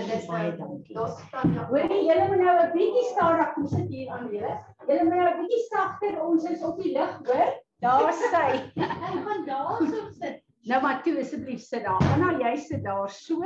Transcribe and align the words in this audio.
dit 0.00 0.14
is 0.16 0.26
baie 0.26 0.48
nou 0.48 0.58
dankie. 0.58 0.94
daar's 0.94 1.20
staan 1.26 1.52
ja. 1.52 1.66
Hoorie, 1.66 2.04
julle 2.08 2.26
moet 2.28 2.42
nou 2.42 2.56
'n 2.62 2.72
bietjie 2.72 3.04
stadig 3.10 3.52
kom 3.54 3.66
sit 3.66 3.88
hier 3.88 4.10
aan 4.10 4.28
julle. 4.32 4.56
Julle 4.86 5.04
moet 5.04 5.14
nou 5.14 5.28
'n 5.28 5.38
bietjie 5.40 5.62
sagter, 5.68 6.22
ons 6.22 6.44
is 6.50 6.62
op 6.62 6.82
die 6.82 6.92
lig, 6.98 7.14
hoor? 7.26 7.52
Daar 7.84 8.12
sy. 8.12 8.48
Ek 8.88 9.22
gaan 9.26 9.44
daarso 9.46 10.10
sit. 10.18 10.42
Nou 10.64 10.80
maar 10.82 11.02
toe 11.02 11.18
asseblief 11.20 11.60
sit 11.60 11.84
daar. 11.84 12.00
Anna, 12.14 12.30
jy 12.40 12.56
sit 12.56 12.84
daar 12.84 13.10
so. 13.10 13.42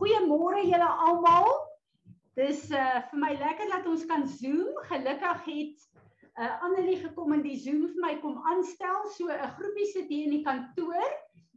Goeiemôre 0.00 0.64
julle 0.68 0.90
almal. 1.06 1.48
Dis 2.36 2.70
uh 2.70 3.00
vir 3.10 3.18
my 3.20 3.32
lekker 3.40 3.70
dat 3.72 3.86
ons 3.88 4.04
kan 4.10 4.26
Zoom. 4.28 4.68
Gelukkig 4.90 5.44
het 5.48 5.88
uh 6.40 6.64
Annelie 6.64 6.98
gekom 7.00 7.32
en 7.32 7.42
die 7.44 7.56
Zoom 7.60 7.86
vir 7.88 8.04
my 8.04 8.14
kom 8.20 8.38
aanstel. 8.52 9.08
So 9.16 9.28
'n 9.32 9.54
groepie 9.58 9.88
sit 9.92 10.08
hier 10.08 10.24
in 10.28 10.36
die 10.36 10.44
kantoor 10.44 11.08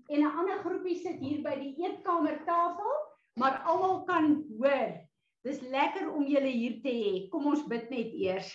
en 0.07 0.20
'n 0.21 0.38
ander 0.39 0.60
groepie 0.64 0.98
sit 1.00 1.20
hier 1.20 1.44
by 1.44 1.55
die 1.60 1.76
eetkamertafel, 1.84 2.96
maar 3.36 3.62
almal 3.66 4.04
kan 4.04 4.44
hoor. 4.59 4.94
Dis 5.46 5.62
lekker 5.62 6.09
om 6.12 6.26
julle 6.26 6.50
hier 6.50 6.80
te 6.82 6.90
hê. 6.90 7.12
Kom 7.30 7.46
ons 7.52 7.66
bid 7.70 7.90
net 7.94 8.14
eers. 8.18 8.50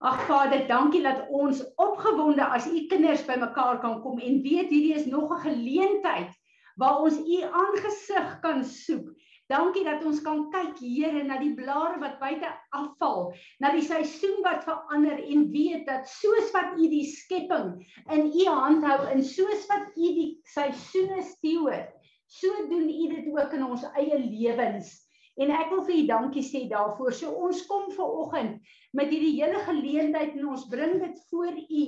Ag 0.00 0.22
Vader, 0.24 0.64
dankie 0.68 1.02
dat 1.04 1.26
ons 1.28 1.60
opgewonde 1.76 2.44
as 2.44 2.66
u 2.66 2.86
kinders 2.88 3.24
bymekaar 3.28 3.82
kan 3.82 3.98
kom 4.00 4.18
en 4.18 4.40
weet 4.40 4.72
hierdie 4.72 4.94
is 4.96 5.06
nog 5.06 5.28
'n 5.36 5.44
geleentheid 5.44 6.32
waar 6.80 7.02
ons 7.04 7.18
u 7.20 7.42
aangesig 7.42 8.38
kan 8.40 8.64
soek. 8.64 9.10
Dankie 9.50 9.84
dat 9.84 10.04
ons 10.06 10.22
kan 10.22 10.44
kyk 10.50 10.78
Here 10.78 11.22
na 11.26 11.36
die 11.42 11.54
blare 11.54 11.98
wat 12.00 12.20
buite 12.20 12.48
afval, 12.70 13.32
na 13.58 13.72
die 13.74 13.82
seisoen 13.82 14.38
wat 14.46 14.64
verander 14.64 15.18
en 15.18 15.50
weet 15.50 15.86
dat 15.86 16.08
soos 16.08 16.52
wat 16.54 16.78
u 16.78 16.88
die 16.88 17.04
skepping 17.04 17.72
in 18.14 18.30
u 18.30 18.44
hand 18.46 18.86
hou 18.86 19.00
en 19.10 19.24
soos 19.26 19.66
wat 19.68 19.90
u 19.96 20.12
die 20.14 20.28
seisoene 20.54 21.22
steward, 21.22 21.90
so 22.30 22.66
doen 22.70 22.88
u 22.88 23.06
dit 23.10 23.30
ook 23.34 23.54
in 23.58 23.64
ons 23.66 23.86
eie 23.98 24.18
lewens. 24.22 24.92
En 25.40 25.50
ek 25.54 25.70
wil 25.72 25.82
vir 25.86 25.96
u 25.96 26.02
dankie 26.08 26.42
sê 26.44 26.64
daarvoor. 26.70 27.14
So 27.16 27.32
ons 27.46 27.62
kom 27.68 27.88
ver 27.94 28.16
oggend 28.22 28.72
met 28.96 29.10
hierdie 29.12 29.38
hele 29.38 29.62
geleentheid 29.66 30.34
en 30.36 30.50
ons 30.52 30.66
bring 30.70 30.98
dit 31.02 31.20
voor 31.30 31.54
u 31.56 31.84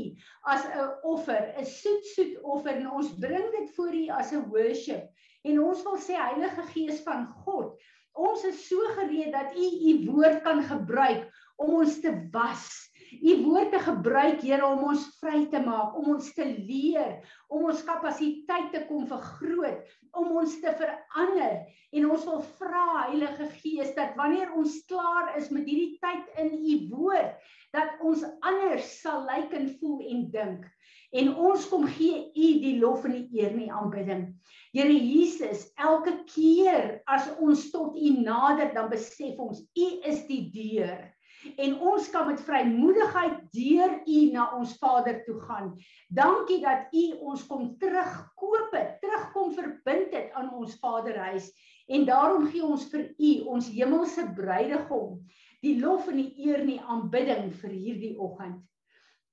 as 0.55 0.65
'n 0.67 0.89
offer, 1.15 1.53
'n 1.59 1.67
soet 1.67 2.07
soet 2.15 2.39
offer 2.43 2.75
en 2.77 2.91
ons 2.91 3.13
bring 3.19 3.51
dit 3.59 3.75
voor 3.77 3.95
u 3.95 4.09
as 4.09 4.33
'n 4.33 4.49
worship. 4.49 5.11
En 5.45 5.61
ons 5.61 5.83
wil 5.83 5.99
sê 5.99 6.15
Heilige 6.17 6.63
Gees 6.73 7.03
van 7.03 7.27
God, 7.45 7.79
ons 8.15 8.45
is 8.45 8.69
so 8.69 8.79
gereed 8.99 9.33
dat 9.33 9.57
u 9.57 9.67
u 9.91 10.11
woord 10.11 10.43
kan 10.43 10.63
gebruik 10.63 11.29
om 11.57 11.75
ons 11.83 12.01
te 12.01 12.29
was. 12.31 12.92
U 13.21 13.33
woord 13.45 13.73
te 13.73 13.81
gebruik, 13.83 14.41
Here, 14.41 14.65
om 14.67 14.87
ons 14.93 15.05
vry 15.21 15.45
te 15.53 15.61
maak, 15.61 15.97
om 15.99 16.15
ons 16.15 16.29
te 16.37 16.47
leer, 16.47 17.19
om 17.53 17.67
ons 17.69 17.85
kapasiteit 17.85 18.71
te 18.73 18.85
kom 18.89 19.05
vergroot, 19.11 19.83
om 20.17 20.33
ons 20.41 20.55
te 20.63 20.73
verander. 20.79 21.59
En 21.93 22.09
ons 22.09 22.25
wil 22.31 22.41
vra 22.61 22.87
Heilige 23.11 23.49
Gees 23.59 23.93
dat 23.99 24.17
wanneer 24.17 24.55
ons 24.57 24.79
klaar 24.89 25.35
is 25.37 25.51
met 25.53 25.69
hierdie 25.69 25.99
tyd 26.01 26.41
in 26.41 26.55
u 26.57 26.79
woord, 26.95 27.37
dat 27.77 28.01
ons 28.01 28.25
anders 28.41 28.89
sal 29.03 29.27
lyk 29.29 29.53
en 29.57 29.69
voel 29.81 30.01
en 30.09 30.27
dink. 30.33 30.69
En 31.13 31.35
ons 31.37 31.65
kom 31.69 31.85
gee 31.93 32.31
u 32.33 32.51
die 32.63 32.79
lof 32.81 33.05
en 33.05 33.19
die 33.19 33.41
eer 33.43 33.51
en 33.53 33.65
die 33.67 33.73
aanbidding. 33.73 34.29
Here 34.73 34.93
Jesus, 34.97 35.67
elke 35.77 36.23
keer 36.33 37.03
as 37.05 37.29
ons 37.37 37.69
tot 37.75 37.99
u 38.01 38.15
nader, 38.25 38.73
dan 38.73 38.89
besef 38.93 39.37
ons 39.37 39.61
u 39.61 39.89
is 40.09 40.25
die 40.31 40.47
deur 40.55 41.11
en 41.57 41.77
ons 41.81 42.09
kan 42.11 42.27
met 42.29 42.41
vrymoedigheid 42.41 43.39
deur 43.55 43.95
u 44.07 44.19
na 44.33 44.49
ons 44.57 44.77
Vader 44.79 45.23
toe 45.27 45.39
gaan. 45.41 45.73
Dankie 46.09 46.61
dat 46.63 46.93
u 46.93 47.05
ons 47.33 47.47
kom 47.47 47.77
terugkoop 47.79 48.75
het, 48.77 48.99
terugkom 49.01 49.53
verbind 49.57 50.15
het 50.15 50.33
aan 50.39 50.53
ons 50.55 50.79
Vaderhuis 50.81 51.51
en 51.87 52.05
daarom 52.09 52.47
gee 52.51 52.65
ons 52.65 52.85
vir 52.93 53.09
u 53.19 53.33
ons 53.57 53.71
hemelse 53.75 54.27
bruidegom 54.37 55.23
die 55.63 55.79
lof 55.81 56.09
en 56.11 56.19
die 56.19 56.47
eer 56.47 56.63
en 56.63 56.73
die 56.73 56.83
aanbidding 56.91 57.53
vir 57.61 57.71
hierdie 57.71 58.15
oggend. 58.19 58.59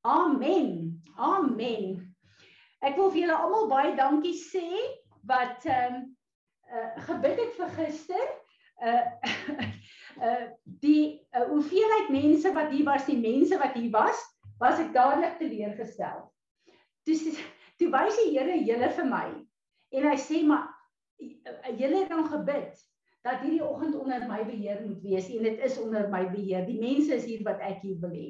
Amen. 0.05 1.01
Amen. 1.17 1.97
Ek 2.85 2.95
wil 2.95 3.09
vir 3.11 3.25
julle 3.25 3.35
almal 3.35 3.67
baie 3.71 3.95
dankie 3.97 4.37
sê 4.37 4.67
wat 5.27 5.65
ehm 5.67 5.97
um, 5.97 6.05
uh, 6.69 6.89
gebid 7.09 7.41
het 7.41 7.57
vir 7.57 7.75
gister. 7.81 8.31
Uh 8.79 9.67
uh 10.23 10.47
die 10.83 11.27
uh, 11.35 11.45
hoeveelheid 11.49 12.09
mense 12.09 12.51
wat 12.53 12.71
hier 12.71 12.85
was, 12.85 13.05
die 13.05 13.19
mense 13.19 13.57
wat 13.57 13.73
hier 13.77 13.91
was, 13.91 14.19
was 14.59 14.79
ek 14.79 14.93
dadelik 14.93 15.37
teleurgestel. 15.39 16.27
Toe 17.07 17.15
toe 17.79 17.89
wys 17.93 18.17
die 18.19 18.33
Here 18.35 18.57
julle 18.67 18.91
vir 18.91 19.07
my 19.07 19.27
en 19.95 20.05
hy 20.05 20.17
sê 20.19 20.43
maar 20.45 20.67
julle 21.19 22.03
het 22.03 22.11
dan 22.11 22.27
gebid 22.27 22.75
dat 23.23 23.41
hierdie 23.43 23.63
oggend 23.63 23.95
onder 23.99 24.23
my 24.27 24.39
beheer 24.47 24.81
moet 24.85 24.99
wees 25.03 25.27
en 25.31 25.43
dit 25.43 25.63
is 25.65 25.77
onder 25.81 26.07
my 26.11 26.25
beheer. 26.31 26.65
Die 26.67 26.79
mense 26.79 27.15
is 27.15 27.25
hier 27.27 27.43
wat 27.47 27.59
ek 27.65 27.81
hier 27.83 27.97
wil 28.03 28.13
hê. 28.15 28.29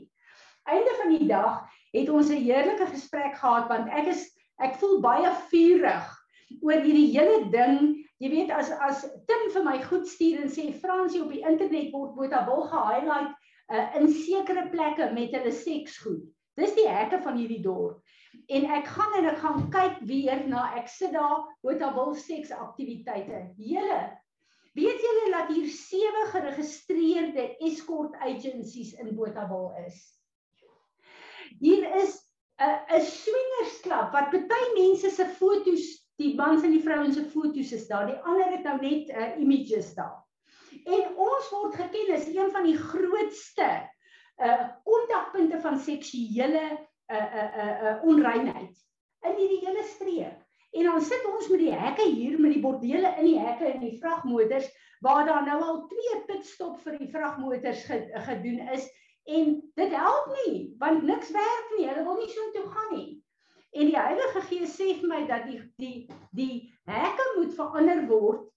Einde 0.70 0.96
van 1.02 1.14
die 1.14 1.28
dag 1.30 1.66
het 1.94 2.10
ons 2.10 2.30
'n 2.30 2.42
heerlike 2.46 2.88
gesprek 2.94 3.36
gehad 3.38 3.70
want 3.70 3.90
ek 3.90 4.14
is 4.14 4.30
ek 4.62 4.78
voel 4.82 5.00
baie 5.02 5.32
vurig 5.50 6.08
oor 6.62 6.82
hierdie 6.82 7.12
hele 7.14 7.50
ding 7.50 7.99
Jy 8.20 8.30
weet 8.34 8.52
as 8.52 8.72
as 8.84 9.06
Tim 9.30 9.46
vir 9.54 9.64
my 9.64 9.78
goed 9.86 10.08
stuur 10.08 10.42
en 10.44 10.52
sê 10.52 10.70
Fransie 10.82 11.22
op 11.24 11.32
die 11.32 11.44
internet 11.48 11.94
word 11.94 12.16
Botha 12.18 12.44
wil 12.50 12.66
ge-highlight 12.68 13.32
uh, 13.72 13.86
in 14.00 14.10
sekere 14.12 14.68
plekke 14.74 15.12
met 15.16 15.36
hulle 15.38 15.54
seksgoed. 15.56 16.26
Dis 16.60 16.76
die 16.76 16.88
hekke 16.90 17.22
van 17.24 17.40
hierdie 17.40 17.62
dorp. 17.64 18.02
En 18.52 18.66
ek 18.76 18.90
gaan 18.92 19.16
en 19.22 19.30
ek 19.32 19.40
gaan 19.42 19.70
kyk 19.74 20.02
weer 20.10 20.44
na 20.52 20.66
ek 20.78 20.92
sit 20.92 21.16
daar 21.16 21.48
Botha 21.64 21.94
wil 21.96 22.12
seksaktiwiteite. 22.20 23.46
Julle 23.56 24.02
weet 24.80 25.02
julle 25.04 25.32
dat 25.34 25.52
hier 25.54 25.70
sewe 25.74 26.26
geregistreerde 26.34 27.46
escort 27.66 28.16
agencies 28.20 28.94
in 28.94 29.16
Botawil 29.16 29.72
is. 29.86 29.98
Hier 31.60 31.88
is 32.04 32.20
'n 32.60 33.00
'n 33.00 33.02
swingersklub 33.02 34.12
wat 34.14 34.32
baie 34.32 34.70
mense 34.76 35.10
se 35.10 35.26
foto's 35.26 35.99
die 36.20 36.34
mans 36.36 36.66
en 36.68 36.74
die 36.76 36.84
vrouens 36.84 37.16
se 37.16 37.24
foto's 37.32 37.72
is 37.76 37.88
daar. 37.88 38.10
Die 38.10 38.20
ander 38.28 38.52
het 38.52 38.66
nou 38.68 38.76
net 38.82 39.12
uh, 39.14 39.30
images 39.40 39.94
daar. 39.96 40.20
En 40.84 41.16
ons 41.16 41.48
word 41.54 41.78
geken 41.80 42.14
as 42.16 42.28
een 42.28 42.52
van 42.56 42.68
die 42.68 42.78
grootste 42.78 43.70
uh 44.40 44.68
kontakpunte 44.88 45.58
van 45.60 45.80
seksuele 45.84 46.62
uh 47.12 47.16
uh 47.16 47.48
uh, 47.64 47.72
uh 47.90 47.96
onreinheid 48.08 48.76
in 49.28 49.36
hierdie 49.36 49.64
hele 49.66 49.84
streek. 49.84 50.38
En 50.72 50.86
dan 50.86 51.02
sit 51.02 51.26
ons 51.28 51.50
met 51.52 51.60
die 51.60 51.74
hekke 51.74 52.06
hier 52.08 52.38
met 52.40 52.54
die 52.54 52.62
bordele 52.64 53.12
in 53.18 53.26
die 53.26 53.40
hekke 53.40 53.68
en 53.74 53.84
die 53.84 53.98
vragmotors 54.00 54.70
waar 55.04 55.26
daar 55.26 55.44
nou 55.48 55.58
al 55.64 55.82
twee 55.92 56.22
pitstop 56.28 56.80
vir 56.86 57.00
die 57.02 57.10
vragmotors 57.12 57.84
gedoen 58.28 58.62
is 58.76 58.86
en 59.28 59.58
dit 59.76 59.96
help 59.96 60.30
nie 60.46 60.76
want 60.80 61.04
niks 61.04 61.32
werk 61.36 61.74
nie. 61.78 61.88
Hulle 61.90 62.06
wil 62.08 62.22
nie 62.22 62.32
so 62.32 62.52
toe 62.56 62.68
gaan 62.70 62.96
nie. 62.96 63.10
En 63.72 63.90
die 63.90 63.98
Heilige 63.98 64.42
Gees 64.50 64.76
sê 64.78 64.94
vir 64.98 65.10
my 65.10 65.24
dat 65.30 65.46
die 65.50 65.60
die 65.82 66.08
die 66.36 66.54
hekke 66.90 67.26
moet 67.38 67.54
verander 67.58 68.06
word. 68.10 68.48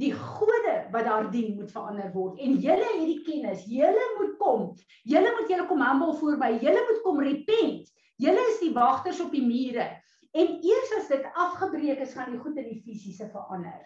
Die 0.00 0.12
gode 0.14 0.74
wat 0.94 1.04
daar 1.04 1.26
dien 1.32 1.56
moet 1.58 1.72
verander 1.74 2.12
word. 2.14 2.38
En 2.40 2.60
julle 2.62 2.86
het 2.92 3.08
die 3.08 3.22
kennis. 3.26 3.66
Julle 3.68 4.06
moet 4.18 4.36
kom. 4.40 4.68
Julle 5.04 5.32
moet 5.36 5.50
julle 5.50 5.66
kom 5.68 5.82
humble 5.84 6.14
voor 6.20 6.38
my. 6.40 6.52
Julle 6.62 6.84
moet 6.86 7.02
kom 7.04 7.20
repent. 7.20 7.90
Julle 8.20 8.46
is 8.52 8.60
die 8.62 8.72
wagters 8.76 9.20
op 9.20 9.34
die 9.34 9.44
mure. 9.44 9.88
En 10.30 10.52
eers 10.62 10.92
as 11.00 11.08
dit 11.10 11.26
afgebreek 11.34 12.04
is, 12.04 12.14
gaan 12.14 12.30
die 12.30 12.40
goed 12.40 12.58
in 12.60 12.68
die 12.70 12.82
fisiese 12.84 13.26
verander. 13.32 13.82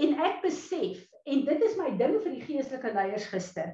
En 0.00 0.16
ek 0.24 0.40
besef 0.42 1.04
en 1.24 1.44
dit 1.44 1.62
is 1.64 1.76
my 1.80 1.90
ding 2.00 2.18
vir 2.20 2.34
die 2.34 2.44
geestelike 2.44 2.92
leiers 2.94 3.28
gister. 3.32 3.70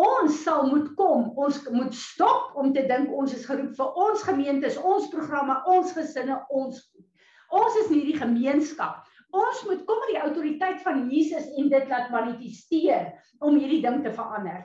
Ons 0.00 0.42
sal 0.44 0.66
moet 0.68 0.90
kom, 0.98 1.30
ons 1.40 1.60
moet 1.72 1.94
stop 1.96 2.56
om 2.60 2.74
te 2.76 2.84
dink 2.88 3.12
ons 3.12 3.32
is 3.36 3.46
geroep 3.48 3.72
vir 3.78 4.02
ons 4.06 4.26
gemeentes, 4.28 4.76
ons 4.76 5.08
programme, 5.12 5.56
ons 5.70 5.94
gesinne, 5.96 6.36
ons 6.50 6.82
Ons 7.50 7.76
is 7.82 7.88
nie 7.90 8.04
die 8.06 8.18
gemeenskap. 8.18 9.00
Ons 9.34 9.62
moet 9.66 9.82
kom 9.86 9.98
met 10.04 10.12
die 10.14 10.22
autoriteit 10.22 10.82
van 10.84 11.04
Jesus 11.10 11.48
en 11.58 11.70
dit 11.70 11.90
laat 11.90 12.10
manifesteer 12.14 13.10
om 13.42 13.58
hierdie 13.58 13.82
ding 13.82 14.00
te 14.04 14.12
verander. 14.14 14.64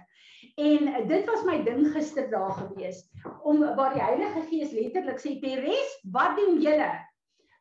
En 0.61 0.91
dit 1.09 1.29
was 1.29 1.43
my 1.45 1.57
ding 1.65 1.83
gister 1.93 2.29
daar 2.31 2.53
gewees 2.59 3.03
om 3.43 3.61
waar 3.77 3.93
die 3.93 4.03
Heilige 4.03 4.45
Gees 4.49 4.73
letterlik 4.73 5.19
sê 5.21 5.35
Peres, 5.41 5.97
wat 6.13 6.37
doen 6.39 6.61
julle? 6.63 6.91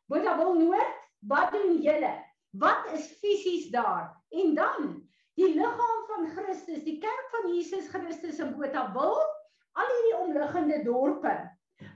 Boeta 0.09 0.37
wil 0.39 0.53
noord, 0.59 0.95
wat 1.29 1.51
doen 1.53 1.81
julle? 1.83 2.13
Wat 2.59 2.91
is 2.93 3.07
fisies 3.19 3.69
daar? 3.71 4.13
En 4.29 4.55
dan 4.55 5.01
die 5.35 5.53
liggaam 5.53 6.03
van 6.07 6.27
Christus, 6.35 6.83
die 6.83 6.97
kerk 7.03 7.27
van 7.33 7.53
Jesus 7.53 7.87
Christus 7.91 8.39
in 8.39 8.53
Botawil, 8.55 9.17
al 9.75 9.91
hierdie 9.91 10.17
omliggende 10.19 10.83
dorpe. 10.83 11.33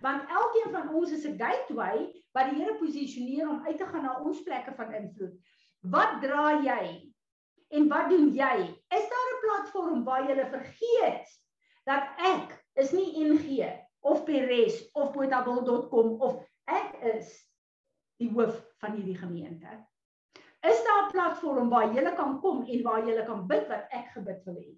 Want 0.03 0.27
elkeen 0.27 0.73
van 0.73 0.89
ons 0.95 1.11
is 1.15 1.25
'n 1.27 1.37
gateway 1.39 2.09
wat 2.35 2.49
die 2.49 2.59
Here 2.59 2.75
posisioneer 2.75 3.49
om 3.49 3.65
uit 3.65 3.77
te 3.77 3.85
gaan 3.85 4.03
na 4.03 4.19
ons 4.19 4.41
plekke 4.43 4.73
van 4.75 4.93
invloed. 4.93 5.39
Wat 5.79 6.21
dra 6.21 6.59
jy? 6.61 7.13
En 7.69 7.87
wat 7.87 8.09
doen 8.09 8.33
jy? 8.35 8.55
Is 8.89 9.09
daar 9.13 9.29
'n 9.31 9.41
platform 9.45 10.03
waar 10.03 10.27
jy 10.29 10.45
vergeet 10.49 11.27
dat 11.85 12.03
ek 12.17 12.65
is 12.73 12.91
nie 12.91 13.23
NG 13.23 13.69
of 13.99 14.23
Peres 14.23 14.91
of 14.91 15.13
Botawil.com 15.13 16.21
of 16.21 16.43
ek 16.65 16.99
is 17.15 17.31
die 18.17 18.29
hoof 18.29 18.59
van 18.79 18.91
hierdie 18.91 19.17
gemeente. 19.17 19.88
Is 20.61 20.83
daar 20.83 21.07
'n 21.07 21.11
platform 21.11 21.69
waar 21.69 21.93
jy 21.93 22.15
kan 22.15 22.39
kom 22.39 22.63
en 22.65 22.83
waar 22.83 23.07
jy 23.07 23.25
kan 23.25 23.47
bid 23.47 23.67
wat 23.67 23.85
ek 23.89 24.07
gebid 24.13 24.43
wil 24.45 24.55
hê? 24.55 24.75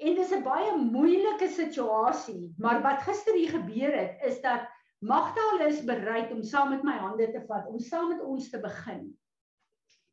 En 0.00 0.14
dis 0.14 0.32
'n 0.32 0.42
baie 0.42 0.76
moeilike 0.76 1.48
situasie, 1.48 2.54
maar 2.58 2.82
wat 2.82 3.02
gister 3.02 3.34
hier 3.34 3.48
gebeur 3.48 3.92
het 3.96 4.22
is 4.22 4.40
dat 4.40 4.68
Magda 4.98 5.64
is 5.66 5.84
bereid 5.84 6.32
om 6.32 6.42
saam 6.42 6.70
met 6.70 6.82
my 6.82 6.96
hande 6.96 7.30
te 7.32 7.40
vat, 7.46 7.66
om 7.66 7.78
saam 7.78 8.08
met 8.08 8.20
ons 8.20 8.50
te 8.50 8.60
begin. 8.60 9.18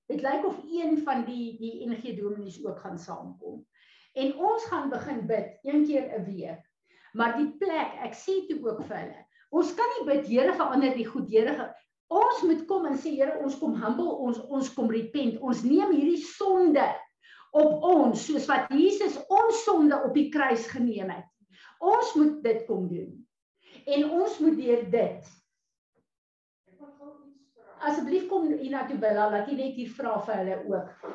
Dit 0.07 0.21
lyk 0.21 0.45
of 0.45 0.57
een 0.67 0.97
van 1.03 1.25
die 1.25 1.57
die 1.59 1.87
NG 1.87 2.17
Dominees 2.17 2.65
ook 2.65 2.79
gaan 2.79 2.99
saamkom. 2.99 3.65
En 4.13 4.35
ons 4.35 4.65
gaan 4.65 4.89
begin 4.89 5.27
bid 5.27 5.59
een 5.63 5.85
keer 5.85 6.11
'n 6.19 6.25
week. 6.25 6.65
Maar 7.13 7.37
die 7.37 7.57
plek, 7.57 7.95
ek 8.03 8.15
sê 8.15 8.47
toe 8.47 8.59
ook 8.67 8.83
vir 8.83 8.97
hulle, 8.97 9.25
ons 9.49 9.73
kan 9.75 9.87
nie 9.97 10.05
bid 10.11 10.27
Here 10.27 10.53
verander 10.53 10.95
die 10.95 11.07
goed 11.07 11.29
Here. 11.29 11.75
Ons 12.11 12.43
moet 12.43 12.65
kom 12.67 12.85
en 12.89 12.97
sê 12.99 13.13
Here, 13.15 13.39
ons 13.39 13.55
kom 13.59 13.77
humble, 13.79 14.09
ons 14.27 14.39
ons 14.51 14.71
kom 14.75 14.91
repent. 14.91 15.39
Ons 15.39 15.63
neem 15.63 15.93
hierdie 15.95 16.19
sonde 16.19 16.83
op 17.55 17.85
ons 17.87 18.25
soos 18.27 18.47
wat 18.51 18.71
Jesus 18.75 19.17
ons 19.31 19.63
sonde 19.65 19.95
op 19.95 20.15
die 20.15 20.29
kruis 20.33 20.67
geneem 20.71 21.11
het. 21.13 21.27
Ons 21.79 22.11
moet 22.19 22.41
dit 22.43 22.65
kom 22.67 22.87
doen. 22.91 23.13
En 23.87 24.09
ons 24.21 24.41
moet 24.43 24.57
deur 24.59 24.83
dit 24.91 25.37
Asseblief 27.81 28.27
kom 28.29 28.51
hiernatoe 28.51 28.99
Bella, 29.01 29.23
laat 29.31 29.47
jy 29.49 29.55
net 29.57 29.77
hier 29.79 29.89
vra 29.95 30.19
vir 30.27 30.35
hulle 30.37 30.57
ook. 30.69 31.07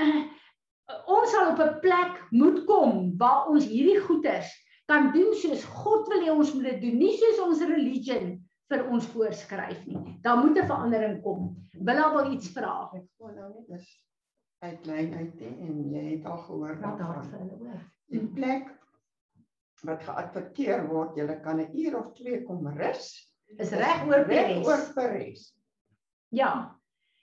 Uh, 0.00 0.22
ons 1.18 1.28
sal 1.34 1.50
op 1.50 1.60
'n 1.60 1.80
plek 1.82 2.22
moet 2.32 2.62
kom 2.70 3.10
waar 3.20 3.50
ons 3.52 3.66
hierdie 3.68 4.00
goeders 4.06 4.48
kan 4.88 5.10
doen 5.12 5.34
soos 5.34 5.64
God 5.82 6.08
wil 6.08 6.22
hê 6.22 6.32
ons 6.32 6.54
moet 6.54 6.70
dit 6.70 6.80
doen, 6.86 6.98
nie 7.02 7.16
soos 7.18 7.42
ons 7.42 7.64
religion 7.68 8.36
vir 8.70 8.86
ons 8.90 9.06
voorskryf 9.12 9.84
nie. 9.86 10.18
Daar 10.22 10.38
moet 10.42 10.58
'n 10.58 10.66
verandering 10.66 11.22
kom. 11.22 11.54
Bella 11.72 12.10
wil 12.14 12.32
iets 12.32 12.48
vra. 12.48 12.90
Ek 12.94 13.06
wou 13.18 13.32
nou 13.34 13.48
net 13.54 13.68
dis 13.68 14.06
uitlyn 14.58 15.14
uit 15.14 15.40
he, 15.40 15.52
en 15.66 15.90
jy 15.92 16.04
het 16.16 16.26
al 16.26 16.38
gehoor 16.46 16.80
Wat 16.80 16.98
daar 16.98 17.24
vir 17.24 17.38
hulle 17.38 17.58
hoor. 17.60 17.82
Die 18.14 18.26
plek 18.26 18.72
wat 19.84 20.02
geadverteer 20.02 20.86
word, 20.88 21.16
jy 21.16 21.40
kan 21.44 21.60
'n 21.60 21.76
uur 21.76 21.98
of 21.98 22.12
2 22.14 22.44
kom 22.44 22.66
rus. 22.66 23.12
Is 23.58 23.70
reg 23.70 24.06
oor 24.06 24.24
Reg 24.26 24.64
oor 24.64 24.80
Peres. 24.80 24.92
Peres. 24.94 25.42
Ja. 26.28 26.78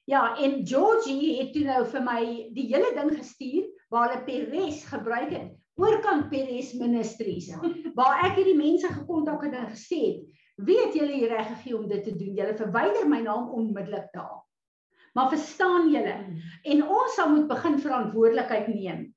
Ja, 0.06 0.36
en 0.36 0.66
Georgie 0.68 1.40
het 1.40 1.54
toe 1.54 1.64
nou 1.64 1.86
vir 1.86 2.04
my 2.04 2.22
die 2.54 2.68
hele 2.68 2.92
ding 2.96 3.12
gestuur 3.18 3.68
waar 3.90 4.10
hulle 4.10 4.24
Peres 4.24 4.84
gebruik 4.86 5.32
het. 5.32 5.52
Oorkant 5.80 6.30
Peres 6.30 6.74
Ministries 6.74 7.50
waar 7.96 8.24
ek 8.28 8.36
hierdie 8.38 8.58
mense 8.58 8.88
gekontak 8.88 9.44
het 9.44 9.54
en 9.54 9.72
gesê 9.72 10.00
het, 10.06 10.43
weet 10.56 10.94
julle 10.94 11.14
hier 11.14 11.34
reg 11.34 11.48
gegee 11.48 11.78
om 11.78 11.88
dit 11.88 12.04
te 12.04 12.16
doen. 12.16 12.36
Julle 12.38 12.56
verwyder 12.58 13.08
my 13.10 13.22
naam 13.22 13.50
onmiddellik 13.50 14.10
daar. 14.14 14.42
Maar 15.14 15.30
verstaan 15.30 15.90
julle? 15.92 16.16
En 16.64 16.88
ons 16.88 17.16
sal 17.16 17.30
moet 17.30 17.48
begin 17.48 17.80
verantwoordelikheid 17.80 18.68
neem 18.68 19.12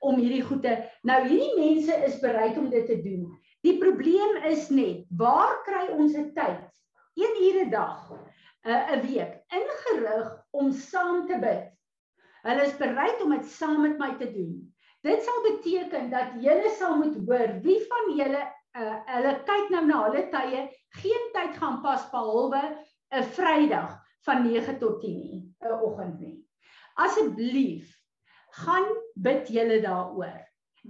om 0.00 0.16
hierdie 0.16 0.42
goede. 0.44 0.76
Nou 1.04 1.20
hierdie 1.26 1.56
mense 1.58 1.96
is 2.06 2.18
bereid 2.20 2.58
om 2.58 2.70
dit 2.72 2.86
te 2.88 2.96
doen. 3.04 3.28
Die 3.64 3.76
probleem 3.78 4.38
is 4.48 4.68
net, 4.72 5.04
waar 5.16 5.60
kry 5.66 5.90
ons 5.92 6.16
'n 6.16 6.32
tyd? 6.36 6.60
1 7.20 7.42
uur 7.46 7.58
'n 7.64 7.70
dag, 7.70 8.12
'n 8.64 8.70
uh, 8.70 8.96
'n 8.96 9.02
week 9.04 9.32
ingerig 9.52 10.28
om 10.50 10.72
saam 10.72 11.26
te 11.26 11.36
bid. 11.38 11.68
Hulle 12.42 12.64
is 12.64 12.76
bereid 12.76 13.22
om 13.22 13.30
dit 13.36 13.44
saam 13.44 13.82
met 13.82 13.98
my 13.98 14.16
te 14.16 14.32
doen. 14.32 14.72
Dit 15.04 15.22
sal 15.22 15.42
beteken 15.44 16.10
dat 16.10 16.40
julle 16.40 16.70
sal 16.78 16.96
moet 16.96 17.16
hoor 17.26 17.60
wie 17.64 17.80
van 17.88 18.16
julle 18.16 18.42
uh, 18.78 18.96
hulle 19.14 19.32
kyk 19.48 19.72
nou 19.74 19.84
na 19.86 20.02
hulle 20.06 20.26
tye, 20.32 20.66
geen 21.02 21.26
tyd 21.34 21.56
gaan 21.58 21.80
pas 21.82 22.04
behalwe 22.12 22.62
'n 23.10 23.24
Vrydag 23.36 23.96
van 24.26 24.44
9 24.46 24.78
tot 24.78 25.00
10 25.00 25.18
nie, 25.20 25.42
'n 25.64 25.80
oggend 25.80 26.20
nie. 26.20 26.36
Asseblief, 26.94 27.96
gaan 28.64 28.86
bid 29.14 29.48
julle 29.48 29.80
daaroor 29.80 30.40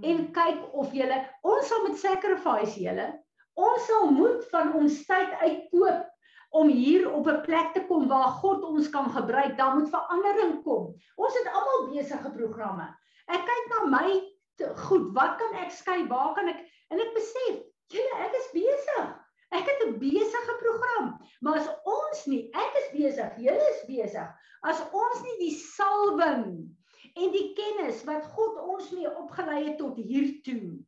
en 0.01 0.31
kyk 0.31 0.73
of 0.73 0.93
julle 0.93 1.17
ons 1.43 1.67
sal 1.67 1.83
met 1.83 1.97
sacrifice 1.99 2.79
julle 2.79 3.11
ons 3.59 3.85
sal 3.85 4.11
moet 4.11 4.45
van 4.53 4.73
ons 4.79 5.05
tyd 5.05 5.33
uitkoop 5.41 6.07
om 6.51 6.67
hier 6.67 7.07
op 7.11 7.27
'n 7.27 7.41
plek 7.41 7.73
te 7.73 7.83
kom 7.87 8.07
waar 8.07 8.31
God 8.41 8.63
ons 8.63 8.89
kan 8.89 9.09
gebruik. 9.09 9.57
Daar 9.57 9.75
moet 9.75 9.89
verandering 9.89 10.63
kom. 10.63 10.95
Ons 11.15 11.33
het 11.39 11.47
almal 11.53 11.93
besige 11.93 12.31
programme. 12.31 12.87
Ek 13.27 13.45
kyk 13.45 13.65
na 13.69 13.85
my 13.97 14.21
goed, 14.75 15.13
wat 15.13 15.37
kan 15.37 15.53
ek 15.55 15.71
skei? 15.71 16.07
Waar 16.07 16.33
kan 16.35 16.47
ek 16.47 16.59
en 16.89 16.99
ek 16.99 17.13
besef, 17.13 17.63
julle 17.93 18.21
ek 18.25 18.37
is 18.39 18.49
besig. 18.55 19.09
Ek 19.51 19.67
het 19.67 19.81
'n 19.87 19.97
besige 19.99 20.53
program. 20.59 21.19
Maar 21.41 21.59
as 21.59 21.69
ons 21.83 22.25
nie, 22.25 22.49
ek 22.55 22.77
is 22.81 22.89
besig, 22.95 23.37
julle 23.37 23.65
is 23.75 23.81
besig. 23.87 24.27
As 24.63 24.79
ons 24.91 25.23
nie 25.23 25.37
die 25.39 25.55
salwing 25.59 26.45
en 27.15 27.31
die 27.31 27.47
kennis 27.57 28.03
wat 28.07 28.23
God 28.35 28.59
ons 28.63 28.91
mee 28.95 29.09
opgelei 29.19 29.65
het 29.65 29.77
tot 29.77 29.97
hiertoe 29.99 30.79